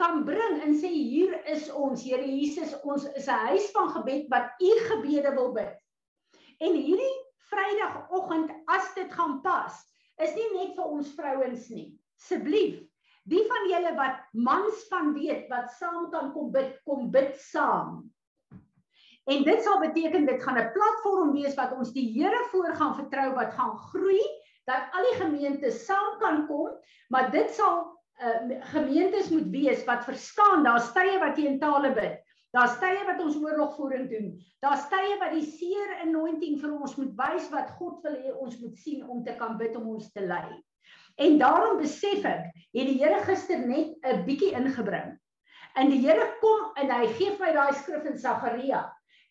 kan 0.00 0.24
bring 0.24 0.62
en 0.64 0.72
sê 0.80 0.88
hier 0.88 1.34
is 1.52 1.68
ons 1.68 2.02
Here 2.02 2.24
Jesus 2.24 2.72
ons 2.82 3.04
is 3.04 3.28
'n 3.28 3.46
huis 3.50 3.70
van 3.76 3.90
gebed 3.90 4.30
wat 4.32 4.56
u 4.60 4.70
gebede 4.88 5.34
wil 5.34 5.52
bid. 5.52 5.76
En 6.60 6.72
hierdie 6.72 7.16
Vrydagoggend 7.50 8.50
as 8.66 8.94
dit 8.94 9.12
gaan 9.12 9.40
pas, 9.42 9.74
is 10.18 10.34
nie 10.34 10.48
net 10.54 10.74
vir 10.76 10.84
ons 10.84 11.12
vrouens 11.14 11.68
nie. 11.70 11.98
Asseblief, 12.18 12.80
die 13.30 13.42
van 13.48 13.68
julle 13.70 13.94
wat 13.98 14.20
mans 14.32 14.84
van 14.90 15.12
weet 15.16 15.48
wat 15.50 15.72
saam 15.78 16.10
kan 16.12 16.32
kom 16.34 16.52
bid, 16.54 16.76
kom 16.86 17.10
bid 17.10 17.34
saam. 17.42 18.04
En 19.26 19.42
dit 19.42 19.62
sal 19.62 19.80
beteken 19.82 20.26
dit 20.26 20.42
gaan 20.42 20.58
'n 20.58 20.72
platform 20.72 21.32
wees 21.34 21.54
wat 21.58 21.72
ons 21.74 21.92
die 21.92 22.06
Here 22.14 22.42
voor 22.50 22.74
gaan 22.74 22.94
vertrou 22.94 23.32
wat 23.34 23.54
gaan 23.54 23.76
groei 23.90 24.22
dat 24.66 24.90
al 24.92 25.02
die 25.10 25.18
gemeentes 25.18 25.84
saam 25.86 26.18
kan 26.18 26.46
kom, 26.46 26.70
maar 27.08 27.30
dit 27.30 27.50
sal 27.50 27.98
uh, 28.22 28.62
gemeentes 28.74 29.28
moet 29.30 29.48
wees 29.50 29.84
wat 29.84 30.04
verstaan 30.04 30.64
daar's 30.64 30.92
tye 30.92 31.18
wat 31.18 31.36
jy 31.38 31.46
in 31.46 31.58
tale 31.58 31.92
bid. 31.94 32.22
Daar's 32.54 32.78
tye 32.78 33.02
wat 33.06 33.20
ons 33.20 33.36
oorlogvoering 33.36 34.08
doen. 34.10 34.30
Daar's 34.64 34.86
tye 34.88 35.18
wat 35.20 35.34
die 35.34 35.44
seer 35.44 35.98
anointing 36.06 36.60
vir 36.62 36.72
ons 36.72 36.96
moet 36.96 37.12
wys 37.18 37.50
wat 37.50 37.74
God 37.78 38.00
wil 38.06 38.16
hê 38.16 38.32
ons 38.32 38.58
moet 38.62 38.78
sien 38.78 39.02
om 39.08 39.24
te 39.24 39.34
kan 39.36 39.58
bid 39.58 39.76
om 39.76 39.90
ons 39.96 40.08
te 40.12 40.24
lei. 40.24 40.62
En 41.16 41.38
daarom 41.38 41.78
besef 41.80 42.24
ek, 42.28 42.50
het 42.76 42.88
die 42.90 42.98
Here 43.00 43.22
gister 43.24 43.62
net 43.64 43.96
'n 44.04 44.24
bietjie 44.26 44.52
ingebring. 44.52 45.16
En 45.76 45.90
die 45.90 46.00
Here 46.04 46.26
kom 46.40 46.72
en 46.76 46.90
hy 46.90 47.06
gee 47.16 47.30
vir 47.36 47.46
my 47.46 47.52
daai 47.52 47.74
skrif 47.74 48.04
in 48.04 48.18
Sagaria. 48.18 48.82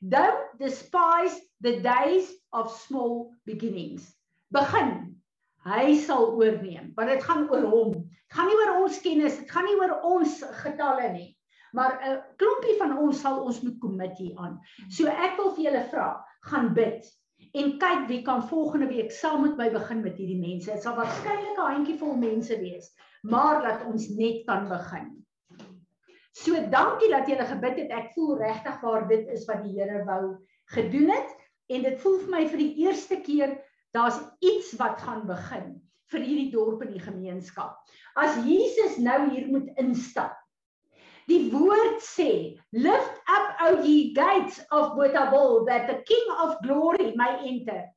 Don't 0.02 0.58
despise 0.60 1.38
the 1.62 1.80
days 1.82 2.30
of 2.52 2.72
small 2.86 3.34
beginnings. 3.46 4.14
Begin. 4.52 5.22
Hy 5.66 5.96
sal 5.98 6.36
oorneem, 6.38 6.92
want 6.98 7.09
dit 7.09 7.24
gaan 7.24 7.48
oor 7.50 7.66
hom. 7.69 7.94
Dit 7.94 8.38
gaan 8.38 8.50
nie 8.50 8.57
oor 8.59 8.83
ons 8.83 9.00
kennis, 9.02 9.38
dit 9.40 9.52
gaan 9.52 9.66
nie 9.66 9.78
oor 9.80 9.95
ons 10.04 10.44
getalle 10.62 11.09
nie. 11.14 11.30
Maar 11.74 11.98
'n 12.02 12.21
klompie 12.38 12.78
van 12.78 12.98
ons 12.98 13.21
sal 13.21 13.42
ons 13.44 13.62
moet 13.62 13.80
commit 13.80 14.18
hieraan. 14.18 14.59
So 14.90 15.07
ek 15.07 15.38
wil 15.38 15.56
vir 15.56 15.64
julle 15.66 15.83
vra, 15.90 16.09
gaan 16.42 16.74
bid 16.74 17.06
en 17.56 17.77
kyk 17.80 18.07
wie 18.09 18.21
kan 18.23 18.44
volgende 18.49 18.87
week 18.92 19.11
saam 19.11 19.45
met 19.45 19.57
my 19.57 19.69
begin 19.71 20.01
met 20.04 20.18
hierdie 20.19 20.39
mense. 20.39 20.71
Dit 20.71 20.83
sal 20.83 20.97
waarskynlik 20.97 21.57
'n 21.57 21.71
handjievol 21.71 22.15
mense 22.19 22.57
wees, 22.59 22.92
maar 23.23 23.61
laat 23.63 23.85
ons 23.85 24.09
net 24.09 24.44
kan 24.45 24.68
begin. 24.69 25.25
So 26.35 26.51
dankie 26.69 27.09
dat 27.09 27.27
julle 27.27 27.45
gebid 27.47 27.77
het. 27.80 27.92
Ek 27.92 28.11
voel 28.13 28.37
regtig 28.37 28.81
waar 28.81 29.07
dit 29.07 29.27
is 29.31 29.45
wat 29.47 29.63
die 29.63 29.71
Here 29.80 30.04
wou 30.04 30.37
gedoen 30.75 31.09
het 31.09 31.31
en 31.71 31.83
dit 31.83 32.01
voel 32.01 32.19
vir 32.19 32.30
my 32.30 32.44
vir 32.47 32.57
die 32.57 32.73
eerste 32.85 33.21
keer 33.23 33.56
daar's 33.95 34.19
iets 34.44 34.73
wat 34.77 34.99
gaan 35.01 35.23
begin 35.27 35.81
vir 36.11 36.21
hierdie 36.21 36.51
dorp 36.51 36.83
en 36.85 36.92
die 36.92 37.01
gemeenskap. 37.01 37.80
As 38.15 38.35
Jesus 38.45 38.97
nou 38.97 39.30
hier 39.31 39.47
moet 39.47 39.71
instap. 39.81 40.35
Die 41.26 41.50
woord 41.50 42.04
sê, 42.06 42.60
lift 42.72 43.16
up 43.34 43.62
o 43.66 43.70
ye 43.82 44.14
gates 44.14 44.60
of 44.72 44.94
Botawil 44.94 45.66
that 45.66 45.88
the 45.90 46.04
king 46.06 46.28
of 46.44 46.58
glory 46.62 47.14
may 47.18 47.34
enter. 47.50 47.90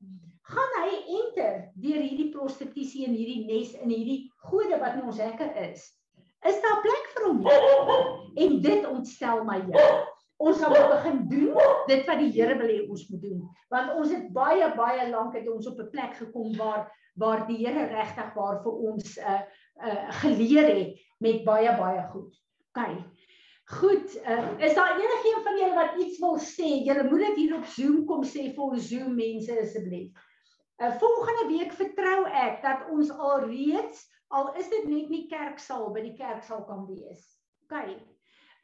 Gaan 0.49 0.77
hy 0.81 0.93
enter 1.21 1.55
deur 1.77 2.01
hierdie 2.01 2.31
prostitusie 2.33 3.05
en 3.05 3.13
hierdie 3.13 3.45
nes 3.45 3.75
in 3.77 3.93
hierdie 3.93 4.21
gode 4.49 4.79
wat 4.81 4.97
in 4.97 5.05
ons 5.11 5.21
hekke 5.21 5.51
is? 5.67 5.85
Is 6.49 6.61
daar 6.65 6.81
plek 6.81 7.11
vir 7.17 7.27
hom? 7.27 7.43
En 8.39 8.57
dit 8.65 8.87
ontstel 8.89 9.45
my 9.45 9.59
Here. 9.67 9.91
Ons 10.39 10.61
sal 10.63 10.73
begin 10.73 11.25
doen 11.29 11.57
dit 11.91 12.05
wat 12.09 12.21
die 12.23 12.31
Here 12.33 12.57
wil 12.57 12.71
hê 12.71 12.81
ons 12.87 13.05
moet 13.11 13.23
doen. 13.27 13.45
Want 13.75 13.97
ons 13.99 14.13
het 14.15 14.29
baie 14.33 14.73
baie 14.79 15.09
lank 15.11 15.37
het 15.37 15.49
ons 15.51 15.67
op 15.69 15.81
'n 15.83 15.91
plek 15.93 16.17
gekom 16.17 16.57
waar 16.57 16.87
waar 17.19 17.47
die 17.47 17.59
Here 17.67 17.89
regtig 17.93 18.35
waar 18.35 18.63
vir 18.63 18.75
ons 18.91 19.19
uh 19.19 19.41
uh 19.85 20.13
geleer 20.23 20.69
het 20.73 21.01
met 21.21 21.45
baie 21.45 21.77
baie 21.77 22.07
goed. 22.15 22.33
OK. 22.73 22.87
Goed, 23.69 24.17
uh, 24.25 24.61
is 24.65 24.75
daar 24.75 24.97
enigiemand 24.97 25.45
van 25.45 25.59
julle 25.59 25.75
wat 25.75 25.97
iets 26.01 26.19
wil 26.19 26.39
sê? 26.41 26.69
Julle 26.87 27.05
moet 27.05 27.21
dit 27.27 27.37
hier 27.37 27.57
op 27.57 27.67
Zoom 27.69 28.05
kom 28.09 28.23
sê 28.25 28.47
vir 28.55 28.65
ons 28.65 28.87
Zoom 28.89 29.13
mense 29.17 29.53
asseblief. 29.61 30.23
Uh 30.81 30.95
volgende 31.03 31.45
week 31.51 31.75
vertrou 31.77 32.23
ek 32.33 32.63
dat 32.63 32.87
ons 32.95 33.11
alreeds 33.13 34.07
al 34.33 34.55
is 34.57 34.71
dit 34.73 34.87
net 34.89 35.11
nie 35.13 35.27
kerksaal 35.29 35.91
by 35.93 36.01
die 36.07 36.15
kerksaal 36.17 36.63
kan 36.65 36.87
wees. 36.89 37.27
OK. 37.67 37.93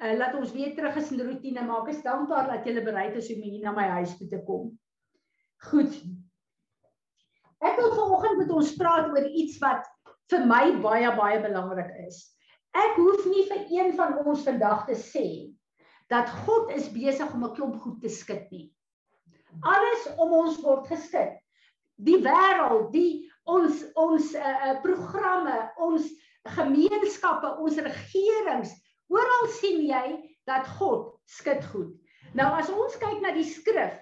Uh 0.00 0.14
laat 0.16 0.38
ons 0.40 0.54
weer 0.56 0.72
terug 0.72 0.96
is 0.96 1.12
in 1.12 1.20
die 1.20 1.28
rotine 1.28 1.66
maak. 1.68 1.90
Ek 1.90 1.98
is 1.98 2.04
dankbaar 2.06 2.48
dat 2.54 2.64
julle 2.64 2.84
bereid 2.86 3.18
is 3.20 3.28
om 3.34 3.44
hier 3.44 3.60
na 3.60 3.76
my 3.76 3.84
huis 3.98 4.16
toe 4.16 4.30
te 4.32 4.40
kom. 4.48 4.70
Goed. 5.68 6.00
Ek 7.60 7.76
wil 7.76 7.92
vanoggend 7.92 8.40
met 8.40 8.56
ons 8.56 8.72
praat 8.80 9.12
oor 9.12 9.28
iets 9.28 9.60
wat 9.60 9.84
vir 10.32 10.48
my 10.48 10.62
baie 10.80 11.12
baie 11.20 11.44
belangrik 11.44 11.92
is. 12.06 12.24
Ek 12.74 12.96
hoef 12.98 13.26
nie 13.30 13.44
vir 13.50 13.66
een 13.70 13.92
van 13.98 14.16
ons 14.24 14.42
vandag 14.46 14.86
te 14.88 14.96
sê 14.98 15.26
dat 16.10 16.30
God 16.44 16.72
is 16.74 16.90
besig 16.92 17.30
om 17.34 17.44
'n 17.46 17.54
klomp 17.54 17.80
goed 17.82 18.00
te 18.02 18.10
skud 18.10 18.50
nie. 18.50 18.66
Alles 19.62 20.08
om 20.18 20.32
ons 20.32 20.60
word 20.62 20.86
geskit. 20.90 21.38
Die 21.94 22.18
wêreld, 22.18 22.90
die 22.92 23.30
ons 23.46 23.84
ons 23.94 24.34
uh, 24.34 24.74
programme, 24.82 25.54
ons 25.78 26.08
gemeenskappe, 26.56 27.54
ons 27.62 27.78
regerings, 27.78 28.72
oral 29.08 29.46
sien 29.60 29.80
jy 29.86 30.06
dat 30.50 30.66
God 30.78 31.14
skud 31.30 31.62
goed. 31.70 31.92
Nou 32.34 32.50
as 32.58 32.70
ons 32.74 32.98
kyk 32.98 33.20
na 33.22 33.30
die 33.36 33.46
skrif 33.46 33.94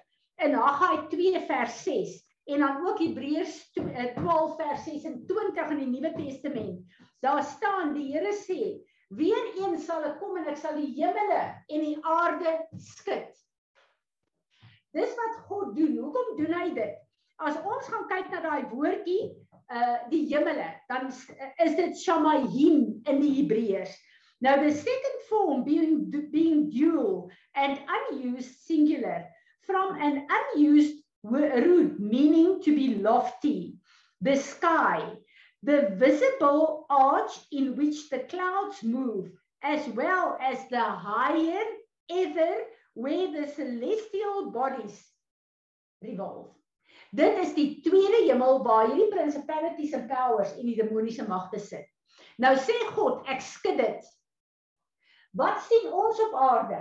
in 0.43 0.57
Haggai 0.57 1.09
2 1.13 1.45
vers 1.47 1.83
6 1.85 2.17
en 2.45 2.59
dan 2.59 2.87
ook 2.87 2.99
Hebreërs 2.99 3.73
12 3.73 4.57
vers 4.57 4.85
26 4.85 5.71
in 5.71 5.79
die 5.79 5.91
Nuwe 5.91 6.13
Testament. 6.17 6.81
Daar 7.21 7.43
staan 7.45 7.93
die 7.95 8.09
Here 8.13 8.33
sê, 8.35 8.83
weer 9.15 9.45
een 9.61 9.79
sal 9.79 10.05
ek 10.09 10.19
kom 10.19 10.37
en 10.41 10.49
ek 10.51 10.59
sal 10.59 10.75
die 10.79 10.91
hemele 10.97 11.43
en 11.69 11.85
die 11.87 11.99
aarde 12.03 12.57
skud. 12.83 13.31
Dis 14.93 15.15
wat 15.17 15.39
God 15.49 15.77
doen. 15.77 15.97
Hoekom 16.01 16.37
doen 16.41 16.55
hy 16.59 16.69
dit? 16.77 16.99
As 17.43 17.57
ons 17.63 17.89
gaan 17.89 18.09
kyk 18.11 18.33
na 18.33 18.43
daai 18.45 18.69
woordjie, 18.73 19.33
uh 19.73 19.99
die 20.11 20.27
hemele, 20.29 20.67
dan 20.91 21.09
is 21.09 21.77
dit 21.79 21.95
shamayim 22.03 22.89
in 23.09 23.23
die 23.23 23.33
Hebreërs. 23.41 23.95
Now 24.43 24.59
the 24.59 24.73
second 24.75 25.23
form 25.29 25.63
being 25.65 26.11
being 26.33 26.69
dual 26.71 27.31
and 27.55 27.79
unused 27.87 28.59
singular 28.67 29.25
from 29.63 29.95
an 30.03 30.27
unused 30.27 31.02
root 31.23 32.01
meaning 32.01 32.61
to 32.63 32.75
be 32.75 32.97
lofty, 32.97 33.79
the 34.21 34.37
sky, 34.37 35.13
the 35.63 35.95
visible 35.97 36.87
arch 36.91 37.33
in 37.53 37.77
which 37.77 38.11
the 38.11 38.21
clouds 38.21 38.83
move, 38.83 39.31
as 39.63 39.87
well 39.89 40.37
as 40.41 40.59
the 40.69 40.83
higher 40.83 41.65
ever 42.11 42.57
where 42.95 43.31
the 43.33 43.49
celestial 43.49 44.51
bodies 44.51 45.01
revolve. 46.03 46.51
Dit 47.13 47.39
is 47.39 47.55
die 47.55 47.81
tweede 47.85 48.25
hemel 48.27 48.63
waar 48.65 48.89
hierdie 48.89 49.13
principalities 49.13 49.93
and 49.93 50.09
powers 50.09 50.53
en 50.57 50.67
die 50.67 50.77
demoniese 50.77 51.27
magte 51.29 51.61
sit. 51.61 51.87
Nou 52.41 52.55
sê 52.57 52.77
God, 52.97 53.23
ek 53.29 53.45
skud 53.45 53.77
dit. 53.81 54.09
Wat 55.37 55.61
sien 55.67 55.91
ons 55.93 56.21
op 56.27 56.37
aarde? 56.41 56.81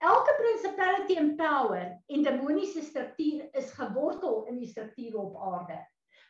Elke 0.00 0.34
principality 0.38 1.16
and 1.20 1.36
power 1.36 2.02
en 2.06 2.22
demoniese 2.22 2.82
struktuur 2.82 3.48
is 3.52 3.72
gewortel 3.76 4.46
in 4.48 4.56
die 4.56 4.68
strukture 4.68 5.18
op 5.18 5.36
aarde. 5.36 5.76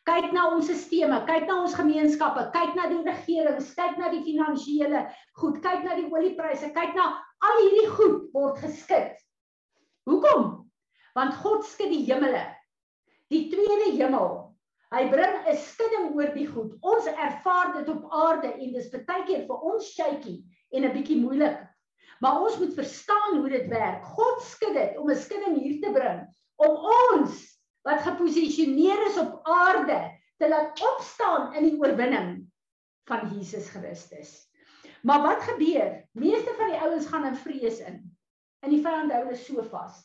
Kyk 0.08 0.32
na 0.34 0.48
ons 0.50 0.66
stelsels, 0.66 1.26
kyk 1.28 1.46
na 1.46 1.60
ons 1.62 1.76
gemeenskappe, 1.78 2.48
kyk 2.50 2.74
na 2.74 2.88
die 2.90 3.02
regerings, 3.06 3.70
kyk 3.78 3.94
na 4.00 4.10
die 4.10 4.24
finansiële 4.26 5.04
goed, 5.38 5.60
kyk 5.62 5.86
na 5.86 5.94
die 6.00 6.08
oliepryse, 6.10 6.72
kyk 6.74 6.98
na 6.98 7.12
al 7.46 7.62
hierdie 7.62 7.86
goed 7.94 8.26
word 8.34 8.58
geskit. 8.64 9.14
Hoekom? 10.10 10.50
Want 11.14 11.38
God 11.44 11.62
skud 11.68 11.94
die 11.94 12.02
hemele. 12.08 12.42
Die 13.30 13.46
tweede 13.54 13.92
hemel. 13.94 14.38
Hy 14.90 15.06
bring 15.14 15.36
'n 15.46 15.56
skudding 15.56 16.10
oor 16.18 16.34
die 16.34 16.48
goed. 16.50 16.74
Ons 16.82 17.06
ervaar 17.06 17.76
dit 17.78 17.88
op 17.88 18.10
aarde 18.10 18.50
en 18.50 18.72
dis 18.74 18.90
baie 18.90 19.22
keer 19.28 19.46
vir 19.46 19.62
ons 19.62 19.94
shaky 19.94 20.40
en 20.74 20.84
'n 20.84 20.92
bietjie 20.96 21.22
moeilik. 21.22 21.69
Maar 22.20 22.40
ons 22.44 22.58
moet 22.60 22.74
verstaan 22.76 23.38
hoe 23.38 23.48
dit 23.48 23.66
werk. 23.72 24.04
God 24.04 24.42
skud 24.44 24.74
dit 24.76 24.98
om 25.00 25.10
'n 25.10 25.16
skudding 25.16 25.56
hier 25.60 25.80
te 25.80 25.92
bring 25.92 26.20
om 26.60 26.76
ons 27.08 27.40
wat 27.88 28.04
geposisioneer 28.04 29.06
is 29.06 29.16
op 29.18 29.40
aarde 29.48 30.00
te 30.36 30.48
laat 30.48 30.80
opstaan 30.94 31.54
in 31.54 31.64
die 31.68 31.78
oorwinning 31.80 32.44
van 33.08 33.28
Jesus 33.32 33.68
Christus. 33.68 34.50
Maar 35.02 35.22
wat 35.22 35.42
gebeur? 35.42 36.08
Meeste 36.12 36.52
van 36.56 36.68
die 36.68 36.80
ouens 36.80 37.06
gaan 37.06 37.24
in 37.24 37.36
vrees 37.36 37.80
in. 37.80 38.02
In 38.60 38.74
die 38.74 38.82
vyand 38.84 39.12
hou 39.12 39.24
hulle 39.24 39.36
so 39.36 39.64
vas. 39.72 40.02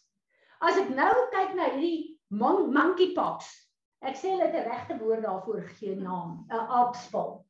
As 0.64 0.80
ek 0.80 0.90
nou 0.96 1.12
kyk 1.36 1.56
na 1.56 1.70
hierdie 1.74 2.16
mon 2.32 2.72
monkeypox, 2.74 3.50
ek 4.08 4.16
sê 4.16 4.32
hulle 4.32 4.48
het 4.48 4.56
'n 4.56 4.70
regte 4.70 4.98
woord 5.04 5.24
daarvoor 5.28 5.62
gegee 5.68 5.96
naam, 6.00 6.48
'n 6.48 6.68
aapspal. 6.80 7.44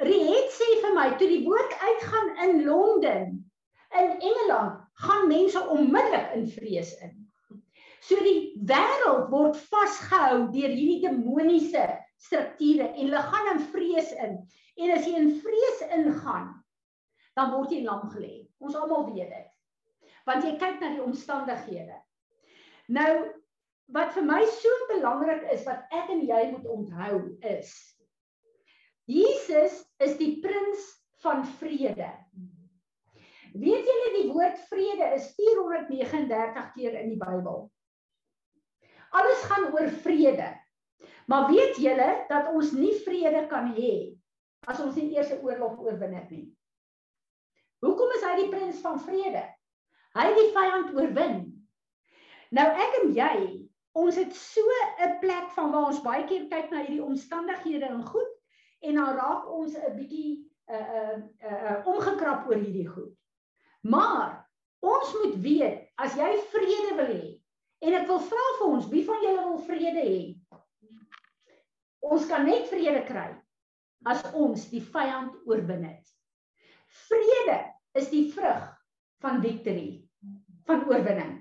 Riet 0.00 0.50
sê 0.56 0.68
vir 0.80 0.94
my 0.94 1.10
toe 1.18 1.28
die 1.28 1.44
woord 1.44 1.72
uitgaan 1.80 2.28
in 2.48 2.64
Londen, 2.64 3.51
in 3.98 4.14
Engeland, 4.20 4.80
gaan 5.04 5.28
mense 5.28 5.60
onmiddellik 5.68 6.32
in 6.36 6.48
vrees 6.48 6.94
in. 7.04 7.18
So 8.02 8.18
die 8.18 8.52
wêreld 8.66 9.28
word 9.30 9.58
vasgehou 9.70 10.48
deur 10.50 10.72
hierdie 10.74 11.02
demoniese 11.04 11.84
strukture 12.22 12.88
en 12.88 12.98
hulle 12.98 13.22
gaan 13.28 13.50
in 13.54 13.62
vrees 13.74 14.10
in. 14.24 14.40
En 14.82 14.94
as 14.96 15.06
jy 15.06 15.14
in 15.18 15.30
vrees 15.42 15.84
ingaan, 15.92 16.50
dan 17.38 17.52
word 17.54 17.70
jy 17.74 17.82
lam 17.86 18.08
gelê. 18.14 18.48
Ons 18.62 18.78
almal 18.78 19.12
weet 19.12 19.30
dit. 19.30 20.10
Want 20.26 20.44
jy 20.46 20.56
kyk 20.58 20.82
na 20.82 20.92
die 20.96 21.04
omstandighede. 21.04 21.98
Nou 22.92 23.12
wat 23.92 24.14
vir 24.16 24.26
my 24.26 24.42
so 24.58 24.86
belangrik 24.90 25.44
is 25.52 25.64
wat 25.68 25.86
ek 25.94 26.10
en 26.14 26.22
jy 26.26 26.42
moet 26.52 26.68
onthou 26.70 27.16
is 27.52 27.72
Jesus 29.10 29.82
is 29.98 30.14
die 30.20 30.36
prins 30.42 30.84
van 31.22 31.42
vrede. 31.58 32.08
Weet 33.52 33.84
julle 33.84 34.10
die 34.16 34.32
woord 34.32 34.58
vrede 34.70 35.12
is 35.16 35.28
439 35.36 36.72
keer 36.72 36.94
in 37.00 37.12
die 37.12 37.20
Bybel. 37.20 37.66
Alles 39.12 39.42
gaan 39.50 39.68
oor 39.74 39.90
vrede. 40.04 40.48
Maar 41.26 41.50
weet 41.50 41.76
julle 41.76 42.24
dat 42.28 42.48
ons 42.52 42.72
nie 42.72 42.94
vrede 43.04 43.46
kan 43.50 43.72
hê 43.76 44.16
as 44.70 44.80
ons 44.80 44.94
nie 44.96 45.10
eers 45.16 45.32
'n 45.34 45.42
oorlog 45.44 45.78
oorwin 45.78 46.14
het 46.14 46.30
nie. 46.30 46.46
Hoekom 47.82 48.12
is 48.16 48.24
hy 48.24 48.34
die 48.40 48.48
prins 48.48 48.80
van 48.80 49.00
vrede? 49.00 49.42
Hy 50.14 50.24
het 50.28 50.38
die 50.38 50.52
vyand 50.54 50.94
oorwin. 50.94 51.40
Nou 52.50 52.68
ek 52.68 52.98
en 53.02 53.14
jy, 53.16 53.36
ons 53.92 54.16
het 54.16 54.34
so 54.36 54.62
'n 55.00 55.18
plek 55.20 55.50
van 55.56 55.72
waar 55.72 55.88
ons 55.90 56.02
baie 56.02 56.24
keer 56.24 56.46
kyk 56.48 56.70
na 56.70 56.84
hierdie 56.84 57.04
omstandighede 57.04 57.86
en 57.86 58.04
goed 58.06 58.32
en 58.80 58.94
dan 58.94 59.16
raak 59.16 59.50
ons 59.50 59.74
'n 59.76 59.96
bietjie 59.96 60.48
'n 60.68 60.74
uh, 60.74 61.16
'n 61.16 61.22
uh, 61.42 61.50
uh, 61.50 61.70
uh, 61.70 61.86
omgekrap 61.86 62.48
oor 62.48 62.56
hierdie 62.56 62.88
goed. 62.88 63.21
Maar 63.82 64.38
ons 64.82 65.14
moet 65.20 65.38
weet 65.42 65.86
as 66.02 66.14
jy 66.18 66.30
vrede 66.52 66.96
wil 66.98 67.10
hê, 67.10 67.32
En 67.82 67.96
ek 67.98 68.06
wil 68.06 68.20
vra 68.22 68.42
vir 68.60 68.68
ons, 68.68 68.90
wie 68.92 69.02
van 69.08 69.22
julle 69.24 69.42
wil 69.42 69.62
vrede 69.66 70.02
hê? 70.06 70.18
Ons 72.06 72.28
kan 72.30 72.46
net 72.46 72.68
vrede 72.70 73.02
kry 73.08 73.30
as 74.10 74.22
ons 74.38 74.68
die 74.70 74.82
vyand 74.94 75.34
oorwin 75.50 75.82
het. 75.88 76.12
Vrede 77.08 77.58
is 77.98 78.08
die 78.12 78.28
vrug 78.34 78.62
van 79.22 79.42
victory, 79.42 80.02
van 80.66 80.86
oorwinning. 80.90 81.34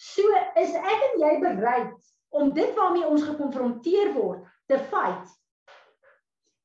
So 0.00 0.24
is 0.60 0.72
ek 0.76 1.06
en 1.10 1.20
jy 1.20 1.34
bereid 1.44 1.92
om 2.32 2.52
dit 2.56 2.72
waarmee 2.76 3.08
ons 3.08 3.28
gekonfronteer 3.28 4.14
word 4.16 4.48
te 4.72 4.80
fight. 4.88 5.28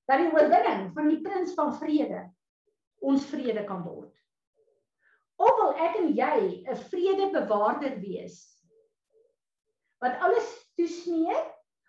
Dat 0.07 0.23
die 0.23 0.31
oorwinning 0.31 0.93
van 0.95 1.11
die 1.11 1.19
prins 1.23 1.55
van 1.59 1.75
vrede 1.75 2.23
ons 3.03 3.27
vrede 3.29 3.67
kan 3.67 3.83
word. 3.83 4.16
Of 5.37 5.53
wil 5.59 5.73
ek 5.77 5.97
en 6.01 6.13
jy 6.17 6.37
'n 6.65 6.79
vredebewaarder 6.89 7.99
wees 8.01 8.37
wat 10.01 10.17
alles 10.21 10.47
toesmeer, 10.77 11.37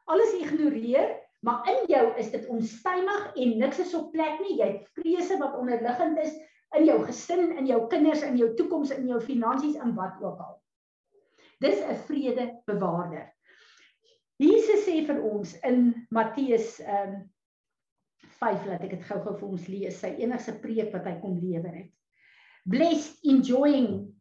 alles 0.09 0.33
ignoreer, 0.41 1.17
maar 1.45 1.67
in 1.69 1.85
jou 1.93 2.05
is 2.17 2.31
dit 2.33 2.47
onstuimig 2.47 3.33
en 3.37 3.59
niks 3.59 3.79
is 3.85 3.95
op 3.95 4.13
plek 4.13 4.41
nie. 4.41 4.57
Jy 4.59 4.69
het 4.73 4.87
vrese 4.97 5.37
wat 5.41 5.57
onderliggend 5.61 6.19
is 6.19 6.33
in 6.77 6.85
jou 6.89 6.99
gesin, 7.05 7.53
in 7.57 7.69
jou 7.69 7.87
kinders, 7.93 8.23
in 8.23 8.37
jou 8.37 8.55
toekoms, 8.57 8.93
in 8.97 9.09
jou 9.09 9.21
finansies 9.21 9.77
en 9.77 9.95
wat 9.97 10.21
ook 10.23 10.41
al. 10.41 10.57
Dis 11.61 11.81
'n 11.81 11.97
vredebewaarder. 12.09 13.33
Jesus 14.39 14.85
sê 14.87 15.05
vir 15.07 15.23
ons 15.23 15.57
in 15.67 16.07
Matteus 16.11 16.79
ehm 16.81 17.15
um, 17.15 17.31
5 18.39 18.67
laat 18.67 18.85
ek 18.87 18.91
dit 18.91 19.03
gou-gou 19.03 19.35
vir 19.39 19.49
ons 19.49 19.67
lees, 19.67 19.97
sy 19.99 20.13
enigste 20.23 20.53
preek 20.63 20.93
wat 20.93 21.05
hy 21.05 21.15
kom 21.21 21.39
lewer 21.43 21.75
het. 21.75 21.98
Blessed 22.69 23.25
enjoying 23.25 24.13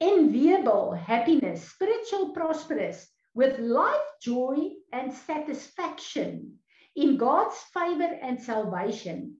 enviable 0.00 0.90
happiness, 0.94 1.70
spiritual 1.70 2.32
prosperous 2.34 3.06
with 3.34 3.60
life 3.60 4.08
joy 4.20 4.70
and 4.92 5.12
satisfaction 5.12 6.58
in 6.96 7.16
God's 7.16 7.56
favor 7.72 8.18
and 8.20 8.42
salvation, 8.42 9.36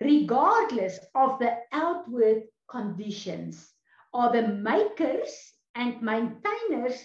regardless 0.00 0.98
of 1.14 1.38
the 1.40 1.58
outward 1.72 2.44
conditions, 2.70 3.70
are 4.14 4.32
the 4.32 4.48
makers 4.48 5.52
and 5.74 6.00
maintainers 6.00 6.96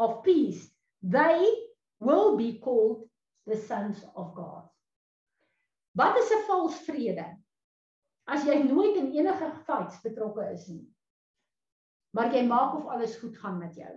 of 0.00 0.24
peace. 0.24 0.68
They 1.00 1.46
will 2.00 2.36
be 2.36 2.58
called 2.58 3.08
the 3.46 3.56
sons 3.56 4.02
of 4.16 4.34
God. 4.34 4.68
Wat 5.94 6.16
is 6.16 6.32
'n 6.32 6.42
vals 6.48 6.74
vrede? 6.86 7.36
As 8.30 8.46
jy 8.46 8.60
nooit 8.62 8.96
in 9.00 9.10
enige 9.16 9.50
fights 9.66 9.98
betrokke 10.04 10.46
is 10.54 10.68
nie. 10.70 10.84
Maar 12.14 12.34
jy 12.34 12.44
maak 12.46 12.76
of 12.78 12.86
alles 12.90 13.16
goed 13.18 13.36
gaan 13.42 13.58
met 13.58 13.74
jou. 13.78 13.92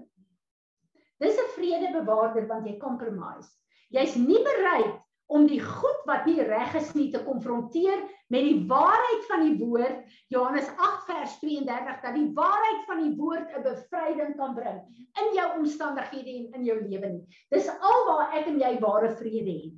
Dis 1.21 1.37
'n 1.37 1.53
vredebewaarder 1.55 2.47
want 2.47 2.67
jy 2.67 2.77
compromise. 2.77 3.49
Jy's 3.89 4.15
nie 4.15 4.41
bereid 4.43 4.99
om 5.33 5.45
die 5.47 5.61
goed 5.61 6.01
wat 6.05 6.25
nie 6.25 6.41
reg 6.43 6.75
is 6.75 6.91
nie 6.97 7.09
te 7.11 7.21
konfronteer 7.23 8.01
met 8.33 8.43
die 8.45 8.65
waarheid 8.69 9.23
van 9.29 9.45
die 9.47 9.55
woord 9.59 10.17
Johannes 10.33 10.67
8 10.77 11.05
vers 11.07 11.37
32 11.41 12.01
dat 12.03 12.17
die 12.17 12.29
waarheid 12.37 12.83
van 12.89 13.03
die 13.03 13.13
woord 13.17 13.53
'n 13.53 13.63
bevryding 13.63 14.35
kan 14.37 14.55
bring 14.55 14.81
in 15.21 15.33
jou 15.37 15.47
omstandighede 15.59 16.35
en 16.37 16.59
in 16.59 16.65
jou 16.65 16.77
lewe 16.81 17.09
nie. 17.09 17.25
Dis 17.49 17.69
alwaar 17.69 18.33
ek 18.33 18.47
en 18.47 18.59
jy 18.59 18.79
ware 18.79 19.15
vrede 19.15 19.55
het. 19.61 19.73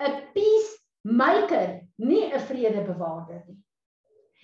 'n 0.00 0.22
Peacemaker, 0.34 1.80
nie 1.98 2.32
'n 2.32 2.40
vredebewaarder 2.40 3.42
nie. 3.46 3.61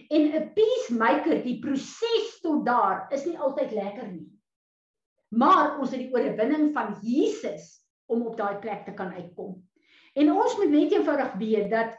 En 0.09 0.23
'n 0.31 0.53
peacemaker, 0.55 1.43
die 1.43 1.59
proses 1.61 2.41
tot 2.41 2.65
daar 2.67 3.07
is 3.13 3.25
nie 3.27 3.39
altyd 3.39 3.73
lekker 3.73 4.07
nie. 4.09 4.29
Maar 5.29 5.79
ons 5.79 5.91
het 5.91 6.01
die 6.01 6.13
oorwinning 6.15 6.73
van 6.73 6.97
Jesus 7.03 7.85
om 8.07 8.27
op 8.27 8.37
daai 8.37 8.57
plek 8.59 8.85
te 8.85 8.95
kan 8.95 9.13
uitkom. 9.13 9.59
En 10.15 10.33
ons 10.33 10.57
moet 10.57 10.71
net 10.71 10.93
eenvoudig 10.93 11.35
weet 11.41 11.71
dat 11.71 11.97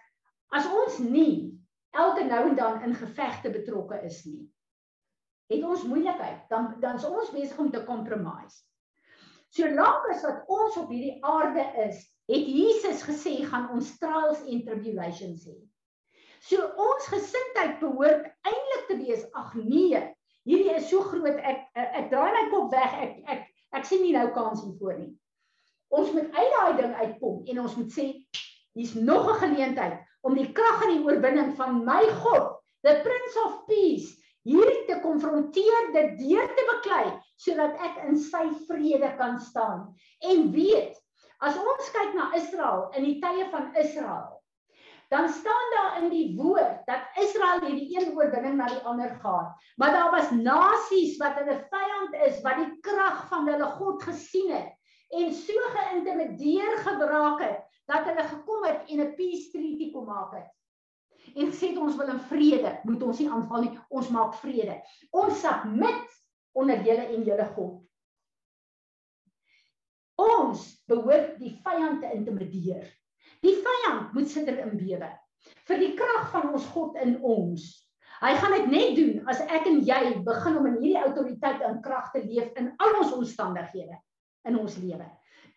as 0.49 0.65
ons 0.65 0.97
nie 0.97 1.59
elke 1.91 2.23
nou 2.23 2.49
en 2.49 2.55
dan 2.55 2.81
in 2.81 2.95
gevegte 2.95 3.51
betrokke 3.53 4.01
is 4.05 4.23
nie, 4.25 4.49
het 5.49 5.63
ons 5.63 5.83
moeilikheid, 5.83 6.49
dan 6.49 6.75
dan 6.81 6.95
is 6.95 7.05
ons 7.05 7.31
besig 7.33 7.57
om 7.57 7.71
te 7.71 7.83
compromise. 7.85 8.63
Solank 9.49 10.09
as 10.13 10.25
wat 10.25 10.45
ons 10.47 10.77
op 10.77 10.89
hierdie 10.93 11.17
aarde 11.25 11.63
is, 11.87 12.03
het 12.29 12.45
Jesus 12.45 13.01
gesê 13.05 13.39
gaan 13.45 13.71
ons 13.73 13.95
trials 13.97 14.43
en 14.45 14.65
tribulations 14.65 15.45
hê. 15.49 15.57
So 16.47 16.63
ons 16.79 17.07
gesindheid 17.11 17.79
behoort 17.81 18.27
eintlik 18.47 18.85
te 18.87 18.97
wees, 19.01 19.25
ag 19.35 19.55
nee, 19.59 19.99
hierdie 20.47 20.75
is 20.77 20.87
so 20.89 21.03
groot 21.03 21.39
ek 21.39 21.65
ek, 21.75 21.89
ek 21.99 22.11
draai 22.13 22.31
my 22.35 22.45
kop 22.53 22.69
weg, 22.71 22.93
ek 23.05 23.17
ek 23.33 23.47
ek 23.79 23.89
sien 23.89 24.05
nie 24.05 24.13
nou 24.15 24.29
kans 24.35 24.63
hiervoor 24.63 24.95
nie. 25.01 25.11
Ons 25.91 26.13
moet 26.15 26.29
uit 26.31 26.53
daai 26.55 26.77
ding 26.77 26.95
uitkom 26.95 27.43
en 27.49 27.59
ons 27.65 27.75
moet 27.81 27.91
sê 27.91 28.07
hier's 28.77 28.95
nog 28.95 29.27
'n 29.33 29.41
geleentheid 29.43 29.99
om 30.23 30.35
die 30.35 30.47
krag 30.53 30.85
en 30.85 30.95
die 30.95 31.03
oorwinning 31.03 31.53
van 31.59 31.83
my 31.85 32.03
God, 32.23 32.55
the 32.83 32.95
Prince 33.03 33.37
of 33.45 33.65
Peace, 33.67 34.15
hier 34.47 34.71
te 34.87 34.99
konfronteer, 35.03 35.91
dit 35.93 36.17
deur 36.23 36.47
te 36.55 36.65
beklei 36.73 37.05
sodat 37.39 37.75
ek 37.83 38.01
in 38.07 38.17
sy 38.19 38.47
vrede 38.67 39.11
kan 39.17 39.39
staan. 39.39 39.85
En 40.23 40.51
weet, 40.51 40.95
as 41.39 41.55
ons 41.55 41.91
kyk 41.95 42.15
na 42.15 42.31
Israel 42.35 42.89
in 42.95 43.03
die 43.03 43.19
tye 43.23 43.47
van 43.51 43.71
Israel, 43.75 44.38
dan 45.09 45.29
staan 45.29 45.69
daar 45.75 46.03
in 46.03 46.09
die 46.09 46.35
woord 46.37 46.85
dat 46.85 47.01
Israel 47.17 47.63
het 47.63 47.77
die 47.77 47.97
een 47.97 48.11
oorwinning 48.13 48.55
na 48.59 48.67
die 48.69 48.83
ander 48.85 49.09
gehad. 49.09 49.55
Maar 49.75 49.91
daar 49.91 50.11
was 50.11 50.31
nasies 50.31 51.17
wat 51.17 51.39
hulle 51.41 51.57
vyand 51.69 52.13
is, 52.27 52.41
wat 52.45 52.61
die 52.61 52.79
krag 52.85 53.25
van 53.31 53.49
hulle 53.49 53.71
God 53.79 54.03
gesien 54.03 54.53
het 54.53 54.75
en 55.09 55.33
so 55.33 55.53
geïntimideer 55.73 56.77
geraak 56.85 57.41
het 57.41 57.65
dat 57.89 58.05
hulle 58.05 58.23
gekom 58.23 58.65
het 58.69 58.89
en 58.93 59.01
'n 59.01 59.15
peace 59.15 59.49
treaty 59.49 59.91
kom 59.91 60.05
maak 60.05 60.33
het. 60.33 60.49
En 61.35 61.51
sê 61.51 61.77
ons 61.77 61.95
wil 61.95 62.07
in 62.07 62.19
vrede, 62.19 62.79
moet 62.83 63.03
ons 63.03 63.19
nie 63.19 63.29
aanval 63.29 63.61
nie, 63.61 63.79
ons 63.89 64.09
maak 64.09 64.33
vrede. 64.33 64.81
Ons 65.09 65.41
submit 65.41 66.07
onder 66.51 66.81
julle 66.85 67.05
en 67.15 67.23
julle 67.23 67.45
God. 67.45 67.85
Ons 70.15 70.83
behoort 70.85 71.39
die 71.39 71.59
vyand 71.63 72.01
te 72.01 72.11
intimideer. 72.13 72.98
Die 73.45 73.55
vyand 73.55 74.13
moet 74.13 74.31
sitter 74.31 74.57
in 74.63 74.77
bewe 74.79 75.11
vir 75.69 75.79
die 75.79 75.93
krag 75.95 76.31
van 76.33 76.49
ons 76.53 76.65
God 76.73 76.97
in 76.99 77.15
ons. 77.23 77.63
Hy 78.19 78.33
gaan 78.35 78.55
dit 78.57 78.67
net 78.73 78.97
doen 78.97 79.29
as 79.31 79.39
ek 79.45 79.67
en 79.69 79.79
jy 79.87 79.99
begin 80.25 80.57
om 80.59 80.67
in 80.67 80.79
hierdie 80.81 80.99
autoriteit 80.99 81.61
en 81.63 81.79
krag 81.85 82.09
te 82.11 82.23
leef 82.25 82.51
in 82.59 82.73
al 82.83 82.97
ons 82.99 83.13
omstandighede 83.15 83.95
in 84.49 84.59
ons 84.59 84.75
lewe. 84.81 85.07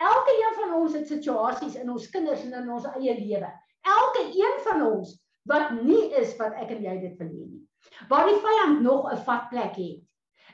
Elke 0.02 0.36
een 0.38 0.54
van 0.60 0.76
ons 0.78 0.94
het 0.94 1.10
situasies 1.10 1.76
in 1.80 1.90
ons 1.90 2.06
kinders 2.14 2.44
en 2.46 2.54
in 2.62 2.70
ons 2.70 2.86
eie 2.94 3.16
lewe. 3.18 3.50
Elke 3.82 4.24
een 4.30 4.56
van 4.66 4.86
ons 4.86 5.16
wat 5.50 5.74
nie 5.82 6.12
is 6.18 6.36
wat 6.38 6.54
ek 6.62 6.70
en 6.76 6.86
jy 6.86 6.96
dit 7.02 7.18
wil 7.18 7.30
hê 7.30 7.44
nie. 7.50 7.62
Waar 8.10 8.28
die 8.30 8.40
vyand 8.46 8.82
nog 8.86 9.10
'n 9.10 9.22
vatplek 9.26 9.74
het. 9.76 10.02